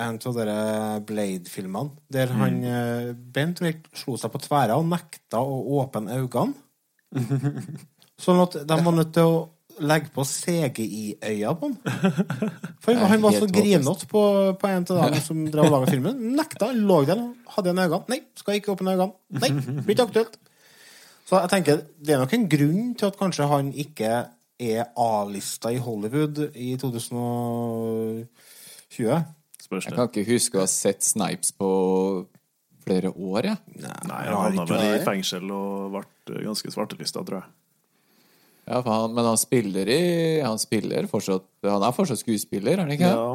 en 0.00 0.16
av 0.16 0.36
dere 0.36 1.00
Blade-filmene 1.04 1.90
der 2.12 2.32
han 2.32 2.64
eh, 2.64 3.12
Bent 3.12 3.60
Wright 3.60 3.88
slo 3.96 4.16
seg 4.20 4.32
på 4.32 4.40
tverra 4.40 4.78
og 4.80 4.86
nekta 4.88 5.38
å 5.44 5.58
åpne 5.80 6.16
øynene. 6.20 6.54
Sånn 8.22 8.40
at 8.40 8.52
de 8.68 8.76
var 8.86 8.94
nødt 8.96 9.12
til 9.16 9.26
å 9.28 9.42
legge 9.82 10.12
på 10.14 10.22
CGI-øya 10.28 11.52
på 11.58 11.68
han. 11.68 11.76
For 12.84 12.92
han 12.94 13.22
var 13.22 13.32
så 13.34 13.46
grinete 13.50 14.06
på, 14.10 14.22
på 14.60 14.66
en 14.68 14.84
av 14.92 15.10
dem 15.14 15.22
som 15.24 15.36
drev 15.48 15.64
og 15.66 15.72
laga 15.74 15.86
filmen. 15.90 16.16
Nekta. 16.36 16.66
Lå 16.76 16.98
der 17.08 17.18
og 17.18 17.28
hadde 17.56 17.68
igjen 17.70 17.82
øynene. 17.82 18.04
Nei, 18.12 18.20
skal 18.38 18.54
ikke 18.58 18.72
åpne 18.76 18.94
øynene. 18.94 19.14
Nei, 19.42 19.50
blir 19.80 19.94
ikke 19.96 20.08
aktuelt. 20.10 20.34
Så 21.26 21.32
jeg 21.40 21.50
tenker, 21.54 21.76
det 21.98 22.12
er 22.14 22.20
nok 22.22 22.34
en 22.36 22.50
grunn 22.52 22.82
til 22.98 23.06
at 23.08 23.18
kanskje 23.18 23.50
han 23.50 23.66
ikke 23.72 24.10
er 24.62 24.82
A-lista 25.00 25.68
i 25.72 25.80
Hollywood 25.82 26.36
i 26.52 26.76
2020. 26.80 28.26
Spørs 29.72 29.88
Jeg 29.88 29.96
kan 29.96 30.08
ikke 30.10 30.28
huske 30.28 30.58
å 30.58 30.64
ha 30.66 30.68
sett 30.68 31.04
Snipes 31.06 31.52
på 31.56 31.68
flere 32.84 33.08
år, 33.14 33.46
jeg. 33.48 33.58
Nei, 33.80 33.88
jeg 33.88 34.12
har 34.12 34.26
han 34.28 34.58
havna 34.58 34.66
vel 34.68 34.96
i 34.98 35.04
fengsel 35.06 35.52
og 35.54 35.94
ble 35.94 36.42
ganske 36.44 36.72
svartelista, 36.74 37.22
tror 37.24 37.40
jeg. 37.40 37.48
Ja, 38.66 38.82
for 38.82 38.90
han, 38.92 39.14
men 39.16 39.26
han 39.26 39.38
spiller 39.40 39.88
i 39.90 40.02
Han 40.44 40.60
spiller 40.62 41.08
fortsatt 41.10 41.48
Han 41.66 41.82
er 41.82 41.94
fortsatt 41.96 42.20
skuespiller, 42.20 42.76
er 42.76 42.84
han 42.84 42.92
ikke? 42.94 43.08
Ja. 43.10 43.32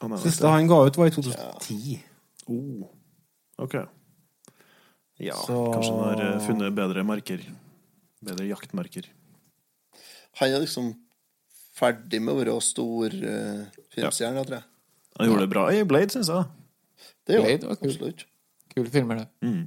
Han 0.00 0.14
er 0.16 0.22
Siste 0.22 0.48
han 0.48 0.70
ga 0.70 0.78
ut, 0.86 0.96
var 0.96 1.10
i 1.10 1.12
2010. 1.12 1.98
Oh. 2.46 2.86
Ok. 3.60 3.74
Ja, 5.18 5.34
Så- 5.34 5.72
kanskje 5.74 5.92
han 5.92 6.04
har 6.04 6.24
eh, 6.28 6.46
funnet 6.46 6.76
bedre 6.76 7.04
marker. 7.04 7.42
Bedre 8.24 8.46
jaktmarker. 8.46 9.10
Han 10.40 10.52
er 10.52 10.62
liksom 10.62 10.94
ferdig 11.76 12.22
med 12.22 12.34
å 12.34 12.38
være 12.38 12.56
stor 12.64 13.12
uh, 13.12 13.66
filmstjerne, 13.92 14.44
tror 14.44 14.60
jeg. 14.60 14.75
Han 15.16 15.28
gjorde 15.30 15.46
det 15.46 15.52
bra 15.52 15.64
i 15.72 15.82
Blade, 15.88 16.12
syns 16.12 16.28
jeg. 16.32 16.44
Det 17.26 17.36
gjorde 17.38 17.48
Blade 17.50 17.70
var 17.70 17.80
kul. 17.80 17.90
absolutt. 17.90 18.24
Kule 18.74 18.92
filmer, 18.92 19.22
det. 19.22 19.28
Mm. 19.46 19.64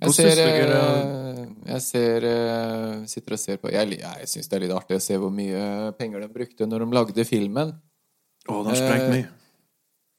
Jeg 0.00 0.14
ser, 0.16 0.38
eh, 0.40 1.40
jeg 1.74 1.82
ser 1.84 2.24
eh, 2.24 2.92
Sitter 3.10 3.34
og 3.36 3.40
ser 3.42 3.58
på 3.60 3.68
Jeg, 3.68 3.98
jeg 4.00 4.28
syns 4.30 4.48
det 4.48 4.56
er 4.56 4.62
litt 4.64 4.72
artig 4.72 4.96
å 4.96 5.02
se 5.04 5.18
hvor 5.20 5.28
mye 5.34 5.90
penger 5.98 6.22
de 6.24 6.28
brukte 6.32 6.64
når 6.68 6.86
de 6.86 6.96
lagde 6.96 7.26
filmen. 7.28 7.74
Å, 8.48 8.62
de 8.64 8.72
har 8.72 8.78
sprengt 8.80 9.04
Eh, 9.10 9.12
mye. 9.18 9.28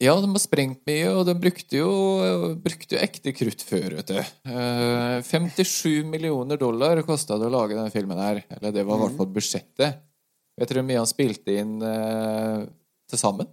Ja, 0.02 0.16
de 0.18 0.30
har 0.34 0.42
sprengt 0.42 0.80
mye, 0.90 1.10
og 1.14 1.28
de 1.28 1.34
brukte 1.38 1.78
jo, 1.78 1.90
brukte 2.62 2.96
jo 2.98 3.02
ekte 3.06 3.34
krutt 3.38 3.62
før, 3.66 3.98
vet 4.00 4.10
du. 4.10 4.18
Eh, 4.50 5.18
57 5.28 6.06
millioner 6.10 6.58
dollar 6.62 7.02
kosta 7.06 7.38
det 7.38 7.46
å 7.50 7.54
lage 7.54 7.78
denne 7.78 7.94
filmen 7.94 8.18
her. 8.18 8.42
Eller 8.58 8.74
det 8.74 8.86
var 8.88 8.98
i 8.98 9.04
hvert 9.06 9.18
fall 9.20 9.30
budsjettet. 9.34 10.00
Vet 10.58 10.70
dere 10.72 10.82
hvor 10.82 10.88
mye 10.90 11.02
han 11.04 11.10
spilte 11.10 11.54
inn 11.58 11.76
til 13.12 13.22
sammen? 13.22 13.50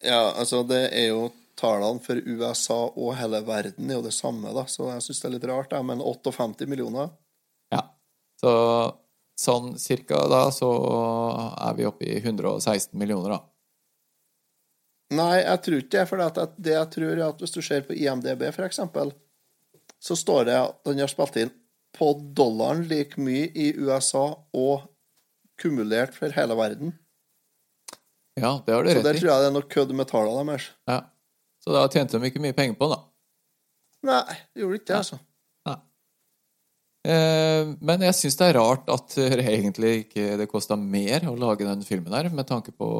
Ja, 0.00 0.32
altså, 0.32 0.62
det 0.64 0.86
er 0.96 1.10
jo 1.10 1.28
tallene 1.60 2.00
for 2.00 2.16
USA 2.24 2.78
og 2.88 3.14
hele 3.18 3.42
verden 3.44 3.90
er 3.90 3.98
jo 3.98 4.06
det 4.06 4.16
samme, 4.16 4.52
da, 4.56 4.64
så 4.64 4.88
jeg 4.94 5.04
syns 5.04 5.20
det 5.20 5.28
er 5.28 5.34
litt 5.36 5.46
rart, 5.50 5.76
jeg, 5.76 5.86
Men 5.86 6.00
58 6.00 6.68
millioner 6.70 7.12
Ja. 7.72 7.84
Så 8.40 8.52
sånn 9.40 9.74
cirka 9.80 10.22
da 10.28 10.46
så 10.52 10.68
er 11.60 11.76
vi 11.76 11.88
oppe 11.88 12.08
i 12.08 12.18
116 12.20 12.96
millioner, 12.98 13.36
da. 13.36 13.40
Nei, 15.10 15.40
jeg 15.42 15.62
tror 15.64 15.80
ikke 15.80 15.96
det. 15.96 16.06
For 16.06 16.22
det 16.56 16.74
jeg 16.76 16.90
tror, 16.94 17.10
er 17.10 17.24
at 17.26 17.40
hvis 17.42 17.54
du 17.54 17.60
ser 17.64 17.82
på 17.86 17.96
IMDb, 17.98 18.44
for 18.54 18.66
eksempel, 18.66 19.10
så 20.00 20.16
står 20.16 20.46
det 20.48 20.56
at 20.60 20.78
den 20.86 21.02
har 21.02 21.10
spilt 21.10 21.38
inn 21.40 21.52
på 21.96 22.12
dollaren 22.36 22.84
like 22.88 23.18
mye 23.20 23.48
i 23.50 23.72
USA 23.80 24.28
og 24.54 24.86
kumulert 25.60 26.14
for 26.16 26.32
hele 26.36 26.56
verden. 26.56 26.94
Ja, 28.40 28.52
det 28.66 28.74
har 28.74 28.86
du 28.86 28.92
Så 28.92 29.04
der 29.04 29.18
tror 29.18 29.30
jeg 29.30 29.44
det 29.44 29.48
er 29.50 29.56
noe 29.56 29.70
kødd 29.76 29.96
med 29.96 30.10
tallene 30.10 30.54
deres. 30.54 30.70
Ja. 30.90 31.00
Så 31.60 31.74
da 31.76 31.84
tjente 31.92 32.16
de 32.16 32.30
ikke 32.30 32.42
mye 32.42 32.56
penger 32.56 32.78
på 32.80 32.88
den, 32.88 32.96
da. 32.96 33.06
Nei, 34.10 34.38
det 34.54 34.62
gjorde 34.62 34.80
ikke 34.80 34.88
det, 34.92 35.00
altså. 35.02 35.20
Eh, 37.00 37.70
men 37.80 38.02
jeg 38.04 38.12
syns 38.12 38.34
det 38.36 38.46
er 38.50 38.58
rart 38.58 38.90
at 38.92 39.14
det 39.16 39.44
egentlig 39.48 39.92
ikke 40.02 40.34
det 40.36 40.46
kosta 40.50 40.76
mer 40.76 41.24
å 41.30 41.32
lage 41.38 41.64
den 41.64 41.80
filmen 41.86 42.12
her, 42.12 42.28
med 42.32 42.48
tanke 42.50 42.74
på 42.76 42.90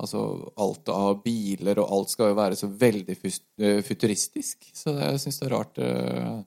Altså, 0.00 0.20
alt 0.56 0.88
av 0.88 1.18
biler 1.20 1.76
og 1.82 1.90
alt 1.92 2.12
skal 2.14 2.30
jo 2.30 2.36
være 2.38 2.56
så 2.56 2.70
veldig 2.72 3.16
eh, 3.20 3.80
futuristisk. 3.84 4.70
Så 4.72 4.94
jeg 4.96 5.18
syns 5.20 5.40
det 5.42 5.44
er 5.44 5.52
rart 5.52 5.80
eh, 5.82 6.38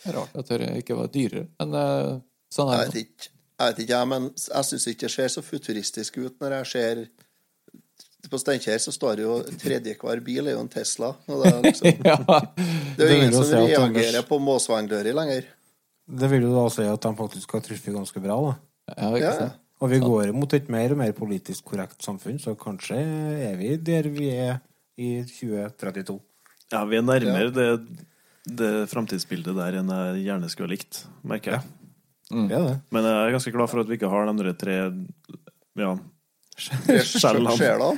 Det 0.00 0.08
er 0.08 0.16
rart 0.16 0.38
at 0.40 0.52
det 0.54 0.70
ikke 0.80 0.96
var 0.96 1.10
dyrere. 1.12 1.50
Men 1.60 1.76
eh, 1.76 2.14
sånn 2.54 2.72
er 2.72 2.80
Jeg 2.80 2.92
vet 2.94 3.00
ikke, 3.02 3.31
jeg 3.58 3.72
vet 3.72 3.82
ikke, 3.84 3.98
men 4.10 4.30
jeg 4.36 4.68
syns 4.68 4.86
ikke 4.90 5.06
det 5.06 5.12
ser 5.14 5.28
så 5.34 5.42
futuristisk 5.44 6.18
ut 6.18 6.40
når 6.42 6.56
jeg 6.60 6.66
ser 6.72 7.02
På 8.30 8.38
Steinkjer 8.38 8.78
så 8.78 8.92
står 8.94 9.18
det 9.18 9.24
jo 9.26 9.36
tredje 9.60 9.96
hver 10.00 10.20
bil 10.24 10.46
er 10.46 10.54
jo 10.56 10.60
en 10.62 10.70
Tesla. 10.70 11.10
Og 11.26 11.42
det, 11.42 11.50
er 11.52 11.62
liksom, 11.66 12.04
ja. 12.06 12.16
det 12.96 13.06
er 13.06 13.10
jo 13.10 13.16
ingen 13.18 13.34
som 13.34 13.48
si 13.48 13.58
reagerer 13.58 13.88
Anders- 13.88 14.28
på 14.28 14.38
måsvangdører 14.38 15.16
lenger. 15.18 15.48
Det 16.06 16.30
vil 16.30 16.46
jo 16.46 16.52
da 16.54 16.62
si 16.72 16.86
at 16.86 17.02
de 17.02 17.12
faktisk 17.18 17.52
har 17.56 17.64
truffet 17.66 17.94
ganske 17.94 18.22
bra, 18.22 18.38
da. 18.46 18.54
ja, 18.94 19.10
ikke 19.18 19.34
Ja. 19.40 19.50
Og 19.82 19.90
vi 19.90 19.98
går 19.98 20.30
mot 20.30 20.52
et 20.54 20.68
mer 20.70 20.92
og 20.94 21.00
mer 21.00 21.10
politisk 21.10 21.64
korrekt 21.72 22.04
samfunn, 22.06 22.36
så 22.38 22.52
kanskje 22.54 23.00
er 23.48 23.56
vi 23.58 23.72
der 23.82 24.06
vi 24.14 24.28
er 24.30 24.60
i 24.94 25.24
2032. 25.26 26.20
Ja, 26.70 26.84
vi 26.86 27.00
er 27.00 27.02
nærmere 27.02 27.50
det, 27.50 27.66
det 28.46 28.70
framtidsbildet 28.92 29.56
der 29.58 29.80
enn 29.80 29.90
jeg 29.90 30.22
gjerne 30.28 30.50
skulle 30.52 30.70
ha 30.70 30.76
likt, 30.76 31.00
merker 31.26 31.56
jeg. 31.56 31.66
Det. 32.32 32.62
Men 32.94 33.06
jeg 33.06 33.20
er 33.20 33.36
ganske 33.36 33.52
glad 33.54 33.70
for 33.70 33.82
at 33.82 33.90
vi 33.90 33.98
ikke 33.98 34.10
har 34.12 34.28
de 34.30 34.34
der 34.40 34.56
tre 34.56 34.78
ja, 35.78 35.92
Sjelene. 36.56 37.52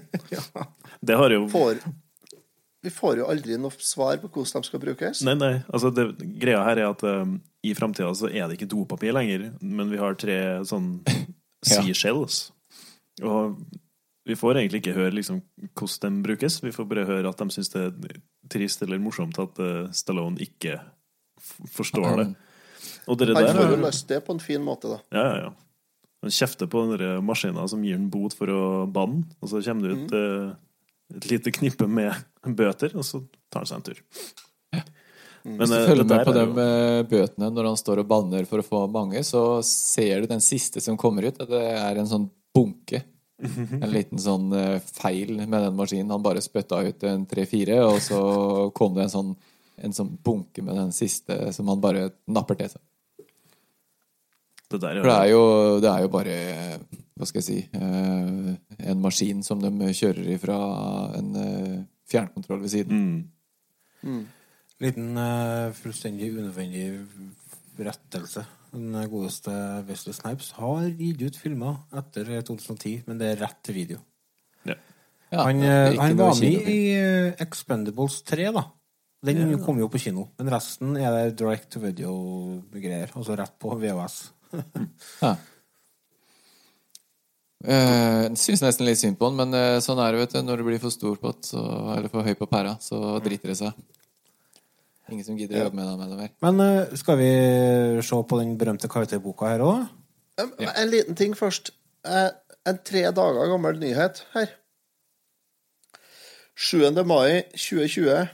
ja. 0.34 0.66
Det 1.00 1.16
har 1.16 1.32
jo 1.32 1.48
Får, 1.48 1.80
vi 2.82 2.92
får 2.92 3.20
jo 3.20 3.28
aldri 3.28 3.58
noe 3.60 3.72
svar 3.84 4.20
på 4.22 4.30
hvordan 4.32 4.64
de 4.64 4.70
skal 4.70 4.82
brukes. 4.82 5.20
Nei, 5.26 5.36
nei. 5.36 5.52
Altså, 5.68 5.90
det, 5.92 6.06
greia 6.40 6.62
her 6.64 6.80
er 6.80 6.88
at 6.90 7.04
um, 7.04 7.36
i 7.64 7.74
framtida 7.76 8.08
så 8.16 8.30
er 8.30 8.48
det 8.48 8.56
ikke 8.56 8.70
dopapir 8.72 9.12
lenger, 9.16 9.50
men 9.60 9.92
vi 9.92 10.00
har 10.00 10.16
tre 10.20 10.40
sånn 10.68 10.96
Ja. 11.60 11.82
seashells. 11.82 12.54
Og 13.20 13.58
vi 14.24 14.32
får 14.38 14.56
egentlig 14.62 14.78
ikke 14.80 14.94
høre 14.96 15.12
liksom, 15.12 15.42
hvordan 15.76 16.14
de 16.16 16.24
brukes. 16.24 16.54
Vi 16.64 16.72
får 16.72 16.86
bare 16.88 17.04
høre 17.04 17.28
at 17.28 17.42
de 17.42 17.52
syns 17.52 17.68
det 17.74 17.82
er 17.84 18.14
trist 18.48 18.80
eller 18.86 19.02
morsomt 19.02 19.36
at 19.42 19.60
uh, 19.60 19.90
Stallone 19.92 20.40
ikke 20.40 20.78
f 21.40 21.50
forstår 21.74 22.16
det. 22.16 22.26
Og 23.10 23.18
det 23.18 23.32
Han 23.34 23.50
får 23.56 23.72
jo 23.72 23.78
er- 23.78 23.84
løst 23.88 24.06
det 24.08 24.20
på 24.26 24.36
en 24.36 24.42
fin 24.42 24.62
måte, 24.62 24.92
da. 24.92 25.00
Ja, 25.10 25.24
ja, 25.26 25.36
ja. 25.48 25.52
Han 26.20 26.34
kjefter 26.36 26.68
på 26.68 26.82
den 26.84 27.00
maskina 27.24 27.24
maskinen 27.24 27.68
som 27.72 27.82
gir 27.82 27.96
han 27.96 28.10
bot 28.12 28.36
for 28.36 28.52
å 28.52 28.62
banne, 28.92 29.24
og 29.40 29.48
så 29.48 29.62
kommer 29.64 29.88
det 29.88 29.96
ut 29.96 30.12
mm. 30.12 30.56
et 31.16 31.30
lite 31.30 31.52
knippe 31.56 31.88
med 31.88 32.12
bøter, 32.44 32.92
og 32.94 33.06
så 33.08 33.22
tar 33.50 33.64
han 33.64 33.70
seg 33.70 33.80
en 33.80 33.86
tur. 33.88 34.02
Men, 35.42 35.56
Hvis 35.62 35.70
du 35.72 35.76
eh, 35.78 35.86
følger 35.88 36.04
med 36.04 36.26
på 36.26 36.34
de 36.36 36.42
jo- 36.44 36.58
eh, 36.60 37.02
bøtene 37.08 37.48
når 37.50 37.70
han 37.70 37.78
står 37.80 38.02
og 38.02 38.08
banner 38.10 38.44
for 38.44 38.60
å 38.60 38.66
få 38.66 38.82
mange, 38.92 39.22
så 39.24 39.62
ser 39.64 40.20
du 40.20 40.26
den 40.26 40.42
siste 40.44 40.82
som 40.84 40.98
kommer 41.00 41.24
ut, 41.24 41.40
at 41.40 41.48
det 41.48 41.62
er 41.64 41.96
en 41.96 42.10
sånn 42.10 42.28
bunke. 42.54 43.02
En 43.80 43.88
liten 43.88 44.20
sånn 44.20 44.52
eh, 44.52 44.82
feil 44.84 45.38
med 45.46 45.62
den 45.64 45.76
maskinen. 45.78 46.10
Han 46.12 46.22
bare 46.22 46.42
spytta 46.44 46.82
ut 46.84 47.04
en 47.08 47.24
tre-fire, 47.24 47.80
og 47.86 47.96
så 48.04 48.20
kom 48.76 48.92
det 48.94 49.06
en 49.06 49.14
sånn, 49.14 49.30
en 49.80 49.96
sånn 49.96 50.12
bunke 50.22 50.60
med 50.62 50.76
den 50.76 50.92
siste 50.92 51.48
som 51.56 51.72
han 51.72 51.80
bare 51.80 52.10
napper 52.28 52.60
til 52.60 52.74
seg. 52.74 52.82
Det 54.70 54.80
der 54.82 55.00
For 55.02 55.10
det 55.10 55.16
er 55.18 55.30
jo, 55.32 55.44
det 55.82 55.90
er 55.90 56.04
jo 56.04 56.10
bare 56.12 56.36
Hva 57.18 57.28
skal 57.28 57.40
jeg 57.42 57.46
si 57.48 57.58
eh, 57.74 58.52
En 58.90 59.02
maskin 59.02 59.42
som 59.46 59.62
de 59.62 59.90
kjører 59.96 60.30
ifra 60.36 60.58
en 61.18 61.32
eh, 61.36 61.80
fjernkontroll 62.10 62.62
ved 62.64 62.72
siden. 62.72 63.02
Mm. 64.02 64.22
Liten 64.82 65.18
eh, 65.20 65.74
fullstendig 65.76 66.32
unødvendig 66.32 66.86
rettelse. 67.78 68.42
Den 68.72 68.96
godeste 69.12 69.52
Wesley 69.86 70.16
Snipes 70.16 70.48
har 70.56 70.88
gitt 70.98 71.22
ut 71.22 71.38
filmer 71.38 71.76
etter 72.00 72.32
2010, 72.48 73.04
men 73.06 73.20
det 73.20 73.28
er 73.30 73.40
rett 73.44 73.60
til 73.62 73.78
video. 73.78 74.00
Ja. 74.66 74.74
Ja, 75.30 75.44
han, 75.46 75.62
er 75.62 76.18
var 76.18 76.34
med 76.40 76.66
i 76.66 76.80
Expendables 77.38 78.22
3, 78.26 78.50
da. 78.56 78.64
Den 79.26 79.54
kom 79.62 79.78
jo 79.78 79.86
på 79.92 80.00
kino. 80.02 80.30
Men 80.40 80.50
resten 80.56 80.96
er 80.98 81.14
det 81.14 81.38
direct 81.38 81.70
to 81.74 81.84
video-greier. 81.84 83.12
Altså 83.14 83.38
rett 83.38 83.54
på 83.60 83.76
VHS. 83.78 84.18
Ja. 85.20 85.36
Eh, 87.60 88.26
syns 88.40 88.62
nesten 88.64 88.86
litt 88.88 88.96
synd 88.96 89.18
på 89.20 89.28
han, 89.28 89.36
men 89.36 89.52
uh, 89.52 89.78
sånn 89.84 89.98
er 90.00 90.14
det, 90.14 90.22
vet 90.22 90.36
du. 90.36 90.40
Når 90.46 90.62
det 90.62 90.68
blir 90.70 90.80
for 90.80 90.94
stor 90.94 91.18
pott, 91.20 91.42
så, 91.52 91.60
eller 91.92 92.08
for 92.12 92.24
høy 92.24 92.32
på 92.38 92.48
pæra, 92.48 92.78
så 92.80 93.18
driter 93.20 93.52
det 93.52 93.58
seg. 93.60 93.82
Ingen 95.10 95.26
som 95.26 95.36
gidder 95.36 95.58
å 95.58 95.66
jobbe 95.66 95.76
med 95.76 95.90
deg 95.90 95.98
med 96.00 96.14
det 96.14 96.20
mer. 96.22 96.30
Men 96.46 96.62
uh, 96.64 96.94
skal 96.96 97.20
vi 97.20 97.32
se 98.06 98.22
på 98.30 98.40
den 98.40 98.54
berømte 98.60 98.88
karakterboka 98.88 99.52
her 99.52 99.66
òg? 99.66 99.84
En, 100.40 100.54
en 100.70 100.88
liten 100.88 101.18
ting 101.18 101.36
først. 101.36 101.74
Uh, 102.06 102.30
En 102.68 102.78
tre 102.84 103.06
dager 103.16 103.48
gammel 103.48 103.78
nyhet 103.80 104.24
her. 104.34 104.50
7. 106.60 106.90
mai 107.08 107.42
2020. 107.56 108.28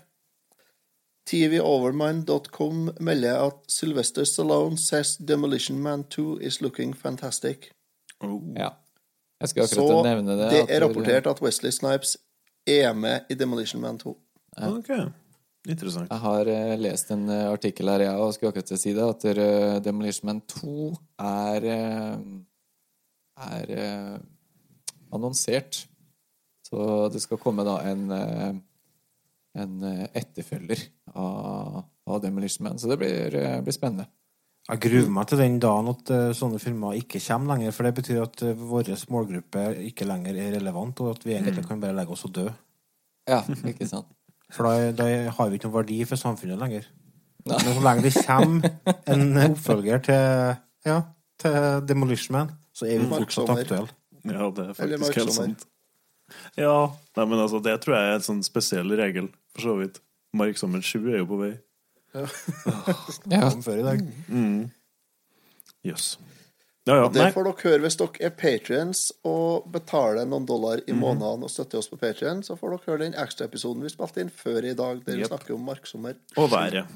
TVOvermind.com 1.26 2.90
melder 3.00 3.46
at 3.48 3.54
Sylvester 3.66 4.24
Stallone 4.24 4.78
says 4.78 5.16
Demolition 5.16 5.82
Man 5.82 6.04
2 6.04 6.38
is 6.40 6.60
looking 6.60 6.94
fantastic. 6.94 7.72
Oh. 8.20 8.42
Ja. 8.54 8.70
Jeg 9.40 9.48
Så 9.48 9.62
akkurat 9.62 10.04
nevne 10.06 10.36
det. 10.36 10.50
det 10.50 10.62
er 10.70 10.80
rapportert 10.80 11.26
at 11.26 11.42
Wesley 11.42 11.70
Snipes 11.70 12.16
er 12.66 12.94
med 12.94 13.26
i 13.28 13.34
Demolition 13.34 13.82
Man 13.82 13.98
2. 13.98 14.14
Ok. 14.56 14.90
Interessant. 15.68 16.08
Jeg 16.10 16.18
har 16.22 16.48
uh, 16.48 16.78
lest 16.78 17.10
en 17.10 17.28
uh, 17.28 17.50
artikkel 17.50 17.90
her, 17.90 18.06
jeg, 18.06 18.14
og 18.22 18.32
skulle 18.34 18.52
akkurat 18.54 18.70
til 18.70 18.78
å 18.78 18.80
si 18.80 18.94
det, 18.94 19.08
at 19.10 19.26
uh, 19.36 19.82
Demolition 19.84 20.30
Man 20.30 20.40
2 20.46 20.94
er 21.26 21.68
er 23.36 23.72
annonsert. 25.12 25.82
Så 26.64 27.10
det 27.12 27.20
skal 27.20 27.38
komme 27.42 27.66
da 27.66 27.76
en 27.90 28.06
en 29.56 29.82
eh, 29.86 30.04
etterfølger 30.20 30.82
av, 31.14 31.82
av 32.06 32.20
Demolition 32.22 32.66
Man. 32.66 32.78
Så 32.78 32.90
det 32.90 32.98
blir, 33.00 33.34
eh, 33.34 33.58
blir 33.64 33.76
spennende. 33.76 34.08
Jeg 34.66 34.82
gruer 34.82 35.10
meg 35.14 35.28
til 35.30 35.38
den 35.38 35.60
dagen 35.62 35.92
at 35.92 36.10
eh, 36.10 36.34
sånne 36.34 36.60
filmer 36.62 36.98
ikke 36.98 37.22
kommer 37.22 37.54
lenger. 37.54 37.74
For 37.76 37.86
det 37.86 37.94
betyr 38.00 38.22
at 38.24 38.44
vår 38.58 38.92
målgruppe 39.14 39.66
ikke 39.86 40.08
lenger 40.08 40.38
er 40.42 40.56
relevant, 40.58 41.02
og 41.04 41.16
at 41.16 41.26
vi 41.26 41.36
egentlig 41.38 41.66
kan 41.68 41.82
bare 41.82 41.96
legge 41.96 42.16
oss 42.16 42.26
og 42.28 42.34
dø. 42.40 42.46
Ja, 43.30 43.42
ikke 43.66 43.88
sant? 43.88 44.12
For 44.54 44.62
da, 44.62 44.92
da 44.94 45.06
har 45.34 45.48
vi 45.50 45.58
ikke 45.58 45.66
noen 45.66 45.80
verdi 45.80 45.96
for 46.06 46.20
samfunnet 46.20 46.60
lenger. 46.60 46.84
Men 47.48 47.64
så 47.66 47.80
lenge 47.82 48.04
det 48.04 48.12
kommer 48.14 48.68
en 49.10 49.40
oppfølger 49.42 50.04
til, 50.06 50.52
ja, 50.86 51.00
til 51.42 51.56
Demolition 51.88 52.36
Man, 52.36 52.52
så 52.70 52.86
er 52.86 53.00
vi 53.02 53.08
Mark 53.10 53.24
fortsatt 53.24 53.50
aktuelle. 53.56 53.90
Ja, 54.22 54.46
det 54.54 54.68
er 54.68 54.78
faktisk 54.78 55.18
helt 55.18 55.34
sant. 55.34 55.66
Ja, 56.58 56.72
nei, 57.16 57.24
men 57.30 57.38
altså, 57.42 57.60
det 57.62 57.76
tror 57.84 57.96
jeg 57.96 58.10
er 58.10 58.18
en 58.18 58.24
sånn 58.26 58.42
spesiell 58.46 58.90
regel, 58.98 59.28
for 59.54 59.62
så 59.68 59.74
vidt. 59.80 60.00
Mark 60.36 60.58
Sommer 60.60 60.82
7 60.84 60.98
er 61.12 61.20
jo 61.22 61.26
på 61.30 61.38
vei. 61.44 61.52
Ja. 62.16 62.26
Kom 63.52 63.62
før 63.64 63.78
i 63.82 63.84
dag. 63.86 64.02
Jøss. 65.86 66.16
Ja, 66.86 66.96
ja. 67.00 67.06
Det 67.10 67.24
får 67.34 67.46
dere 67.48 67.62
høre 67.66 67.82
hvis 67.82 67.96
dere 67.98 68.20
er 68.28 68.34
patrients 68.38 69.00
og 69.26 69.64
betaler 69.74 70.26
noen 70.28 70.44
dollar 70.46 70.82
i 70.86 70.94
måneden 70.94 71.42
og 71.42 71.50
støtter 71.50 71.80
oss 71.80 71.88
på 71.90 71.98
Patreon, 71.98 72.44
så 72.46 72.54
får 72.58 72.76
dere 72.76 72.84
høre 72.86 73.00
den 73.02 73.16
ekstraepisoden 73.18 73.82
vi 73.82 73.90
spilte 73.90 74.22
inn 74.22 74.30
før 74.30 74.60
i 74.70 74.74
dag, 74.78 75.00
der 75.02 75.16
vi 75.16 75.24
Yep. 75.24 75.30
snakker 75.32 75.54
om 75.56 75.64
marksommer 75.66 76.14
Og 76.38 76.46
været. 76.52 76.86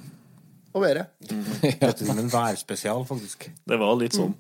og 0.74 0.82
været. 0.84 1.10
Dette 1.82 2.06
er 2.06 2.20
en 2.22 2.30
værspesial, 2.30 3.02
faktisk. 3.08 3.48
Det 3.66 3.78
var 3.82 3.96
litt 3.98 4.14
sånn. 4.14 4.36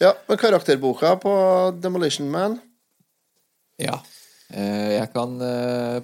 Ja, 0.00 0.14
men 0.28 0.38
karakterboka 0.40 1.16
på 1.20 1.32
Demolition 1.82 2.30
Man 2.32 2.56
Ja. 3.78 4.00
Eh, 4.50 4.98
Jeg 4.98 5.12
kan 5.14 5.38
eh, 5.44 6.00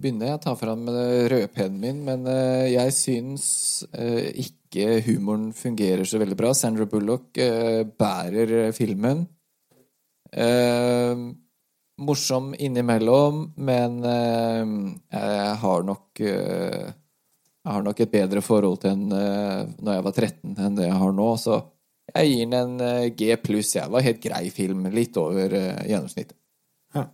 begynne. 0.00 0.30
Jeg 0.32 0.40
tar 0.44 0.56
fram 0.58 0.88
eh, 0.88 1.28
rødpennen 1.32 1.80
min, 1.82 2.00
men 2.06 2.26
jeg 2.72 2.96
syns 2.96 3.46
ikke 3.92 5.02
humoren 5.06 5.50
fungerer 5.56 6.06
så 6.08 6.20
veldig 6.22 6.38
bra. 6.38 6.54
Sandra 6.56 6.86
Bullock 6.88 7.36
bærer 7.98 8.72
filmen. 8.72 9.26
Morsom 12.02 12.54
innimellom, 12.56 13.42
men 13.60 13.98
jeg 14.02 15.56
har 15.60 15.84
nok 15.84 16.22
Jeg 16.22 17.68
har 17.68 17.84
nok 17.84 18.00
et 18.00 18.14
bedre 18.14 18.40
forhold 18.40 18.80
til 18.80 18.94
henne 18.94 19.20
når 19.76 19.98
jeg 19.98 20.06
var 20.08 20.16
13 20.16 20.56
enn 20.56 20.78
det 20.80 20.88
jeg 20.88 21.00
har 21.04 21.12
nå, 21.14 21.28
så 21.36 21.60
jeg 22.14 22.32
gir 22.32 22.48
den 22.54 22.80
en 22.80 23.12
G 23.18 23.36
pluss. 23.44 23.76
Jeg 23.76 23.92
var 23.92 24.02
helt 24.08 24.24
grei 24.24 24.46
film. 24.50 24.88
Litt 24.90 25.20
over 25.20 25.52
gjennomsnittet. 25.52 26.41
Ja. 26.94 27.06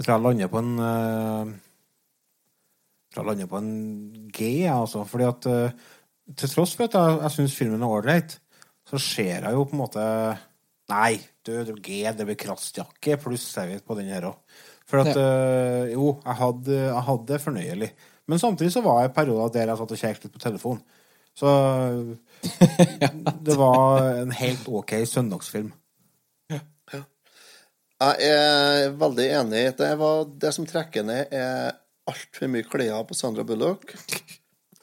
Jeg 0.00 0.06
tror 0.06 0.14
jeg 0.14 0.24
lander 0.24 0.50
på 0.50 0.60
en 0.62 0.76
eh, 0.80 1.50
Jeg 3.04 3.14
tror 3.14 3.24
jeg 3.24 3.30
lander 3.30 3.50
på 3.50 3.58
en 3.60 3.72
G, 4.32 4.50
altså. 4.72 5.04
Fordi 5.08 5.26
at 5.28 5.48
eh, 5.50 5.88
til 6.38 6.52
tross 6.52 6.76
for 6.78 6.86
at 6.86 6.96
jeg, 6.96 7.18
jeg 7.24 7.34
syns 7.36 7.56
filmen 7.58 7.82
er 7.82 7.96
ålreit, 7.98 8.36
så 8.88 9.00
ser 9.02 9.44
jeg 9.44 9.52
jo 9.56 9.66
på 9.66 9.76
en 9.76 9.82
måte 9.82 10.04
Nei, 10.90 11.20
du, 11.46 11.52
G, 11.78 12.00
det 12.16 12.24
blir 12.26 12.38
krastjakke 12.38 13.18
pluss 13.22 13.44
serviett 13.52 13.84
på 13.86 13.94
den 13.98 14.08
her 14.10 14.26
òg. 14.32 14.38
For 14.90 15.04
at 15.04 15.14
eh, 15.14 15.92
Jo, 15.92 16.16
jeg 16.24 16.38
hadde, 16.40 16.78
jeg 16.88 17.04
hadde 17.10 17.28
det 17.28 17.42
fornøyelig. 17.44 17.90
Men 18.30 18.42
samtidig 18.42 18.72
så 18.74 18.82
var 18.82 19.02
jeg 19.02 19.10
i 19.10 19.14
perioder 19.14 19.52
der 19.54 19.70
jeg 19.70 19.78
satt 19.78 19.94
og 19.94 20.00
kjekket 20.00 20.26
litt 20.26 20.34
på 20.34 20.42
telefon. 20.42 20.80
Så 21.36 21.50
det 23.46 23.56
var 23.58 24.08
en 24.22 24.34
helt 24.34 24.66
OK 24.70 24.96
søndagsfilm. 25.06 25.70
Jeg 28.00 28.16
er 28.32 28.90
veldig 28.96 29.26
enig. 29.42 29.64
Det, 29.76 29.90
var, 30.00 30.24
det 30.40 30.54
som 30.56 30.66
trekker 30.68 31.04
ned, 31.04 31.28
er 31.36 31.74
altfor 32.08 32.48
mye 32.48 32.64
klær 32.64 33.02
på 33.08 33.14
Sandra 33.18 33.44
Bullock. 33.44 33.92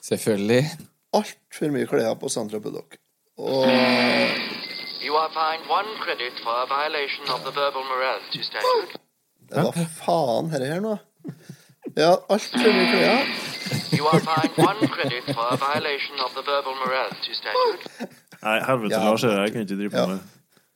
Selvfølgelig. 0.06 0.62
Altfor 1.18 1.72
mye 1.74 1.88
klær 1.90 2.14
på 2.22 2.30
Sandra 2.30 2.60
Bullock. 2.62 3.00
Og 3.38 3.66
You 5.08 5.16
are 5.16 5.30
fined 5.34 5.66
one 5.72 5.92
credit 6.04 6.34
for 6.44 6.54
a 6.62 6.66
violation 6.70 7.26
of 7.34 7.42
the 7.48 7.54
verbal 7.56 7.86
morality 7.90 8.42
statute. 8.44 9.00
det 9.50 9.64
var 9.64 9.78
faen 10.02 10.50
herre 10.52 10.68
her 10.74 10.82
nå. 10.84 10.96
Ja, 11.98 12.12
altfor 12.30 12.70
mye 12.78 12.88
klær. 12.94 13.28
You 13.98 14.06
are 14.12 14.20
fined 14.30 14.58
one 14.62 14.90
credit 14.94 15.24
for 15.34 15.46
a 15.54 15.58
violation 15.62 16.20
of 16.26 16.34
the 16.38 16.44
verbal 16.52 16.76
morality 16.86 17.34
statute. 17.34 18.10
Nei, 18.44 18.58
helvete, 18.68 18.94
Ja. 18.94 19.04
Lars, 19.10 19.24
jeg 19.24 19.52
kan 19.54 19.62
ikke 19.66 19.76
drive 19.80 19.90
på 19.96 19.98
Ja. 19.98 20.08
med 20.08 20.20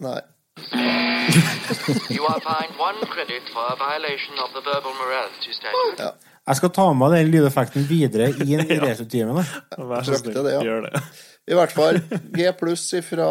Nei. 0.09 0.19
You 2.11 2.25
are 2.27 2.41
fined 2.43 2.75
one 2.77 2.99
credit 3.07 3.43
for 3.53 3.63
a 3.71 3.75
violation 3.79 4.35
of 4.43 4.51
the 4.55 4.61
verbal 4.65 4.93
morality 4.99 5.53
statute. 5.55 5.99
Ja. 5.99 6.11
Jeg 6.49 6.57
skal 6.57 6.71
ta 6.73 6.87
med 6.97 7.13
den 7.13 7.29
lydeffekten 7.31 7.85
videre 7.87 8.31
i 8.43 8.55
en. 8.57 8.65
Vær 9.91 10.07
så 10.07 10.17
snill, 10.17 10.39
ja. 10.49 10.63
gjør 10.65 10.87
det. 10.87 11.01
I 11.51 11.57
hvert 11.57 11.73
fall 11.73 11.99
G 12.35 12.49
pluss 12.57 12.87
fra 13.05 13.27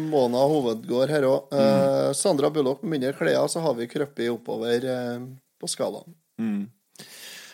Mona 0.00 0.44
Hovedgård 0.48 1.10
her 1.12 1.26
òg. 1.28 1.50
Mm. 1.52 2.14
Sandra 2.16 2.50
Bullock 2.52 2.84
med 2.84 2.96
mindre 2.96 3.12
klær, 3.16 3.48
så 3.50 3.60
har 3.64 3.74
vi 3.78 3.88
krøpet 3.90 4.30
oppover 4.32 4.86
eh, 4.88 5.18
på 5.60 5.70
skalaen. 5.70 6.14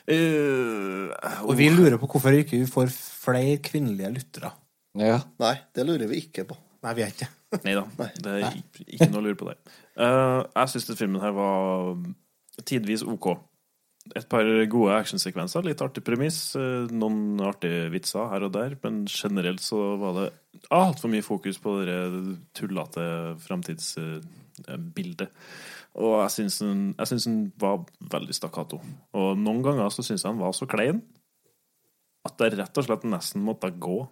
Eh, 0.09 1.09
Og 1.45 1.55
vi 1.59 1.71
lurer 1.75 1.99
på 2.01 2.11
hvorfor 2.11 2.37
ikke 2.39 2.61
vi 2.61 2.71
får 2.71 2.93
flere 2.93 3.59
kvinnelige 3.65 4.13
lyttere. 4.21 4.53
Ja. 4.99 5.19
Nei, 5.43 5.57
det 5.75 5.87
lurer 5.87 6.11
vi 6.11 6.23
ikke 6.25 6.47
på. 6.49 6.59
Nei, 6.87 6.95
vi 6.99 7.05
er 7.07 7.15
ikke 7.15 7.33
Nei 7.65 7.75
da. 7.75 7.85
Det 7.97 8.33
er 8.33 8.57
ikke- 8.85 9.11
noe 9.11 9.23
å 9.23 9.25
lure 9.25 9.39
på 9.41 9.49
der. 9.49 9.59
Uh, 9.97 10.45
jeg 10.55 10.69
syns 10.75 10.99
filmen 10.99 11.23
her 11.23 11.33
var 11.33 11.97
tidvis 12.65 13.03
OK. 13.07 13.39
Et 14.17 14.29
par 14.29 14.45
gode 14.73 14.95
actionsekvenser, 14.97 15.65
litt 15.65 15.81
artig 15.85 16.05
premiss, 16.05 16.57
uh, 16.57 16.87
noen 16.93 17.41
artige 17.45 17.91
vitser 17.93 18.29
her 18.31 18.45
og 18.47 18.53
der, 18.53 18.77
men 18.83 19.07
generelt 19.07 19.61
så 19.61 19.99
var 20.01 20.13
det 20.19 20.29
altfor 20.73 21.11
mye 21.13 21.25
fokus 21.25 21.59
på 21.61 21.75
det 21.85 21.99
tullete 22.57 23.37
framtidsbildet. 23.45 25.29
Og 25.99 26.15
jeg 26.23 26.31
syns 26.37 26.59
den, 26.63 26.95
den 26.95 27.53
var 27.59 27.85
veldig 28.13 28.35
stakkato. 28.37 28.81
Og 29.19 29.39
noen 29.41 29.63
ganger 29.65 29.89
så 29.91 30.05
syns 30.05 30.23
jeg 30.23 30.33
den 30.33 30.41
var 30.45 30.53
så 30.53 30.69
klein 30.69 31.03
at 32.29 32.43
jeg 32.45 32.59
rett 32.59 32.79
og 32.79 32.85
slett 32.85 33.07
nesten 33.09 33.45
måtte 33.45 33.71
gå. 33.81 34.03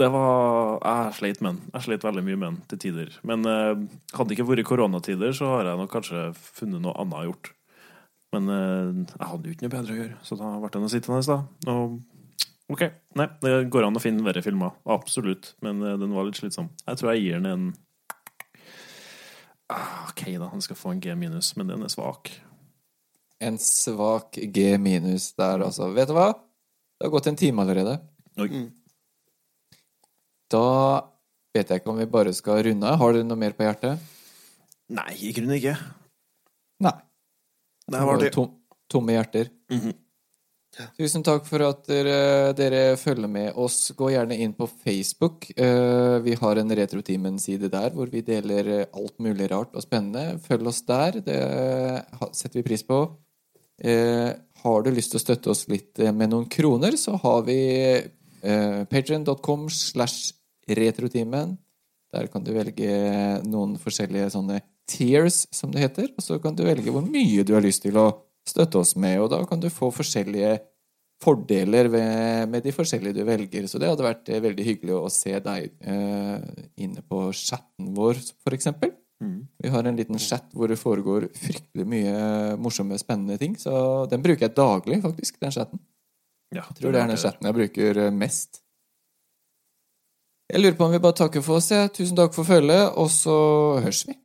Det 0.00 0.08
var 0.08 0.78
Jeg 0.80 1.16
sleit 1.18 1.42
med 1.44 1.50
den. 1.50 1.72
Jeg 1.74 1.84
sleit 1.86 2.04
veldig 2.06 2.22
mye 2.24 2.38
med 2.38 2.46
den 2.48 2.60
til 2.70 2.80
tider. 2.86 3.16
Men 3.28 3.44
eh, 3.48 3.82
hadde 4.16 4.30
det 4.30 4.38
ikke 4.38 4.48
vært 4.48 4.68
koronatider, 4.68 5.34
så 5.36 5.50
har 5.56 5.68
jeg 5.68 5.80
nok 5.82 5.92
kanskje 5.92 6.30
funnet 6.38 6.80
noe 6.84 6.96
annet 7.00 7.28
gjort. 7.28 7.52
Men 8.32 8.48
eh, 8.48 9.02
jeg 9.12 9.28
hadde 9.28 9.48
jo 9.50 9.56
ikke 9.56 9.66
noe 9.66 9.74
bedre 9.76 9.94
å 9.94 10.00
gjøre, 10.00 10.16
så 10.24 10.38
da 10.40 10.54
ble 10.62 10.72
det 10.72 10.82
noe 10.82 10.92
sittende 10.94 11.20
i 11.20 11.28
stad. 11.28 11.68
Og 11.68 12.00
OK. 12.72 12.86
Nei, 13.20 13.28
det 13.44 13.52
går 13.72 13.84
an 13.84 13.98
å 13.98 14.02
finne 14.02 14.24
verre 14.24 14.40
filmer. 14.44 14.72
Absolutt. 14.88 15.52
Men 15.64 15.82
eh, 15.84 15.98
den 16.00 16.14
var 16.16 16.24
litt 16.28 16.40
slitsom. 16.40 16.70
Jeg 16.86 17.00
tror 17.00 17.12
jeg 17.12 17.26
gir 17.26 17.42
den 17.42 17.50
en 17.50 17.66
ah, 19.72 20.08
OK, 20.08 20.24
da. 20.38 20.48
Han 20.54 20.64
skal 20.64 20.78
få 20.78 20.94
en 20.94 21.02
G 21.04 21.12
minus, 21.18 21.52
men 21.58 21.68
den 21.68 21.84
er 21.84 21.92
svak. 21.92 22.32
En 23.42 23.58
svak 23.60 24.40
G 24.54 24.70
minus 24.80 25.34
der, 25.36 25.66
altså. 25.66 25.90
Vet 25.92 26.08
du 26.08 26.16
hva? 26.16 26.30
Det 26.96 27.08
har 27.08 27.12
gått 27.12 27.28
en 27.28 27.36
time 27.36 27.64
allerede. 27.66 27.98
Oi. 28.40 28.70
Da 30.52 30.66
vet 31.56 31.68
jeg 31.68 31.82
ikke 31.82 31.92
om 31.92 32.00
vi 32.00 32.08
bare 32.10 32.32
skal 32.36 32.62
runde 32.68 32.88
av. 32.88 33.00
Har 33.00 33.16
dere 33.16 33.28
noe 33.28 33.40
mer 33.40 33.56
på 33.56 33.66
hjertet? 33.66 34.00
Nei, 34.92 35.10
i 35.24 35.32
grunnen 35.36 35.58
ikke. 35.58 35.76
Nei. 36.84 36.96
Det 37.92 38.06
var 38.08 38.20
det. 38.20 38.32
Tom, 38.34 38.54
tomme 38.90 39.16
hjerter. 39.16 39.52
Mhm. 39.72 39.98
Tusen 40.96 41.20
takk 41.20 41.44
for 41.44 41.60
at 41.66 41.82
dere, 41.84 42.52
dere 42.56 42.96
følger 42.96 43.28
med 43.28 43.58
oss. 43.60 43.90
Gå 43.96 44.08
gjerne 44.14 44.38
inn 44.40 44.54
på 44.56 44.64
Facebook. 44.70 45.50
Eh, 45.52 46.16
vi 46.24 46.36
har 46.40 46.60
en 46.60 46.72
Retrotimen-side 46.78 47.68
der 47.72 47.92
hvor 47.92 48.08
vi 48.08 48.22
deler 48.24 48.70
eh, 48.78 48.86
alt 48.96 49.18
mulig 49.20 49.50
rart 49.52 49.76
og 49.76 49.84
spennende. 49.84 50.40
Følg 50.40 50.70
oss 50.72 50.80
der. 50.88 51.20
Det 51.26 51.36
setter 52.32 52.62
vi 52.62 52.64
pris 52.70 52.86
på. 52.88 53.02
Eh, 53.84 54.32
har 54.64 54.86
du 54.86 54.90
lyst 54.96 55.12
til 55.12 55.20
å 55.20 55.24
støtte 55.26 55.52
oss 55.52 55.66
litt 55.68 56.00
med 56.08 56.32
noen 56.32 56.48
kroner, 56.48 56.96
så 56.96 57.18
har 57.20 57.44
vi 57.44 57.58
patreon.com 58.42 59.68
slash 59.70 60.32
retrotimen. 60.68 61.56
Der 62.12 62.28
kan 62.28 62.44
du 62.44 62.52
velge 62.54 62.92
noen 63.48 63.78
forskjellige 63.80 64.32
sånne 64.34 64.60
tiers, 64.90 65.46
som 65.54 65.72
det 65.72 65.86
heter. 65.86 66.10
Og 66.16 66.24
så 66.24 66.38
kan 66.42 66.56
du 66.56 66.64
velge 66.66 66.92
hvor 66.92 67.04
mye 67.06 67.44
du 67.46 67.54
har 67.56 67.64
lyst 67.64 67.86
til 67.86 67.96
å 68.00 68.10
støtte 68.48 68.80
oss 68.82 68.96
med, 68.98 69.20
og 69.22 69.30
da 69.30 69.38
kan 69.46 69.60
du 69.62 69.68
få 69.70 69.92
forskjellige 69.94 70.56
fordeler 71.22 71.86
ved, 71.86 72.48
med 72.50 72.64
de 72.66 72.72
forskjellige 72.74 73.20
du 73.20 73.22
velger. 73.26 73.68
Så 73.70 73.78
det 73.78 73.90
hadde 73.92 74.06
vært 74.06 74.30
eh, 74.32 74.42
veldig 74.42 74.64
hyggelig 74.66 74.96
å 74.98 75.12
se 75.12 75.36
deg 75.44 75.68
eh, 75.78 76.64
inne 76.82 77.04
på 77.06 77.28
chatten 77.38 77.92
vår, 77.94 78.18
for 78.42 78.56
eksempel. 78.56 78.90
Vi 79.62 79.70
har 79.70 79.86
en 79.86 79.98
liten 79.98 80.18
chat 80.18 80.48
hvor 80.50 80.66
det 80.66 80.80
foregår 80.80 81.28
fryktelig 81.38 81.86
mye 81.86 82.56
morsomme, 82.58 82.98
spennende 82.98 83.38
ting. 83.38 83.54
Så 83.60 83.72
den 84.10 84.24
bruker 84.24 84.48
jeg 84.48 84.56
daglig, 84.56 84.98
faktisk, 85.04 85.38
den 85.42 85.54
chatten. 85.54 85.82
Ja, 86.52 86.66
Jeg 86.66 86.80
tror 86.80 86.92
det 86.92 87.00
er 87.00 87.12
den 87.12 87.22
chatten 87.22 87.48
jeg 87.48 87.58
bruker 87.60 88.02
eh, 88.06 88.10
mest. 88.14 88.61
Jeg 90.52 90.60
lurer 90.60 90.74
på 90.76 90.84
om 90.84 90.92
vi 90.92 91.00
bare 91.00 91.16
takker 91.16 91.40
for 91.44 91.62
oss. 91.62 91.70
Ja. 91.72 91.86
Tusen 91.88 92.18
takk 92.18 92.34
for 92.36 92.44
følget, 92.44 92.92
og 93.00 93.08
så 93.10 93.36
høres 93.80 94.04
vi. 94.08 94.21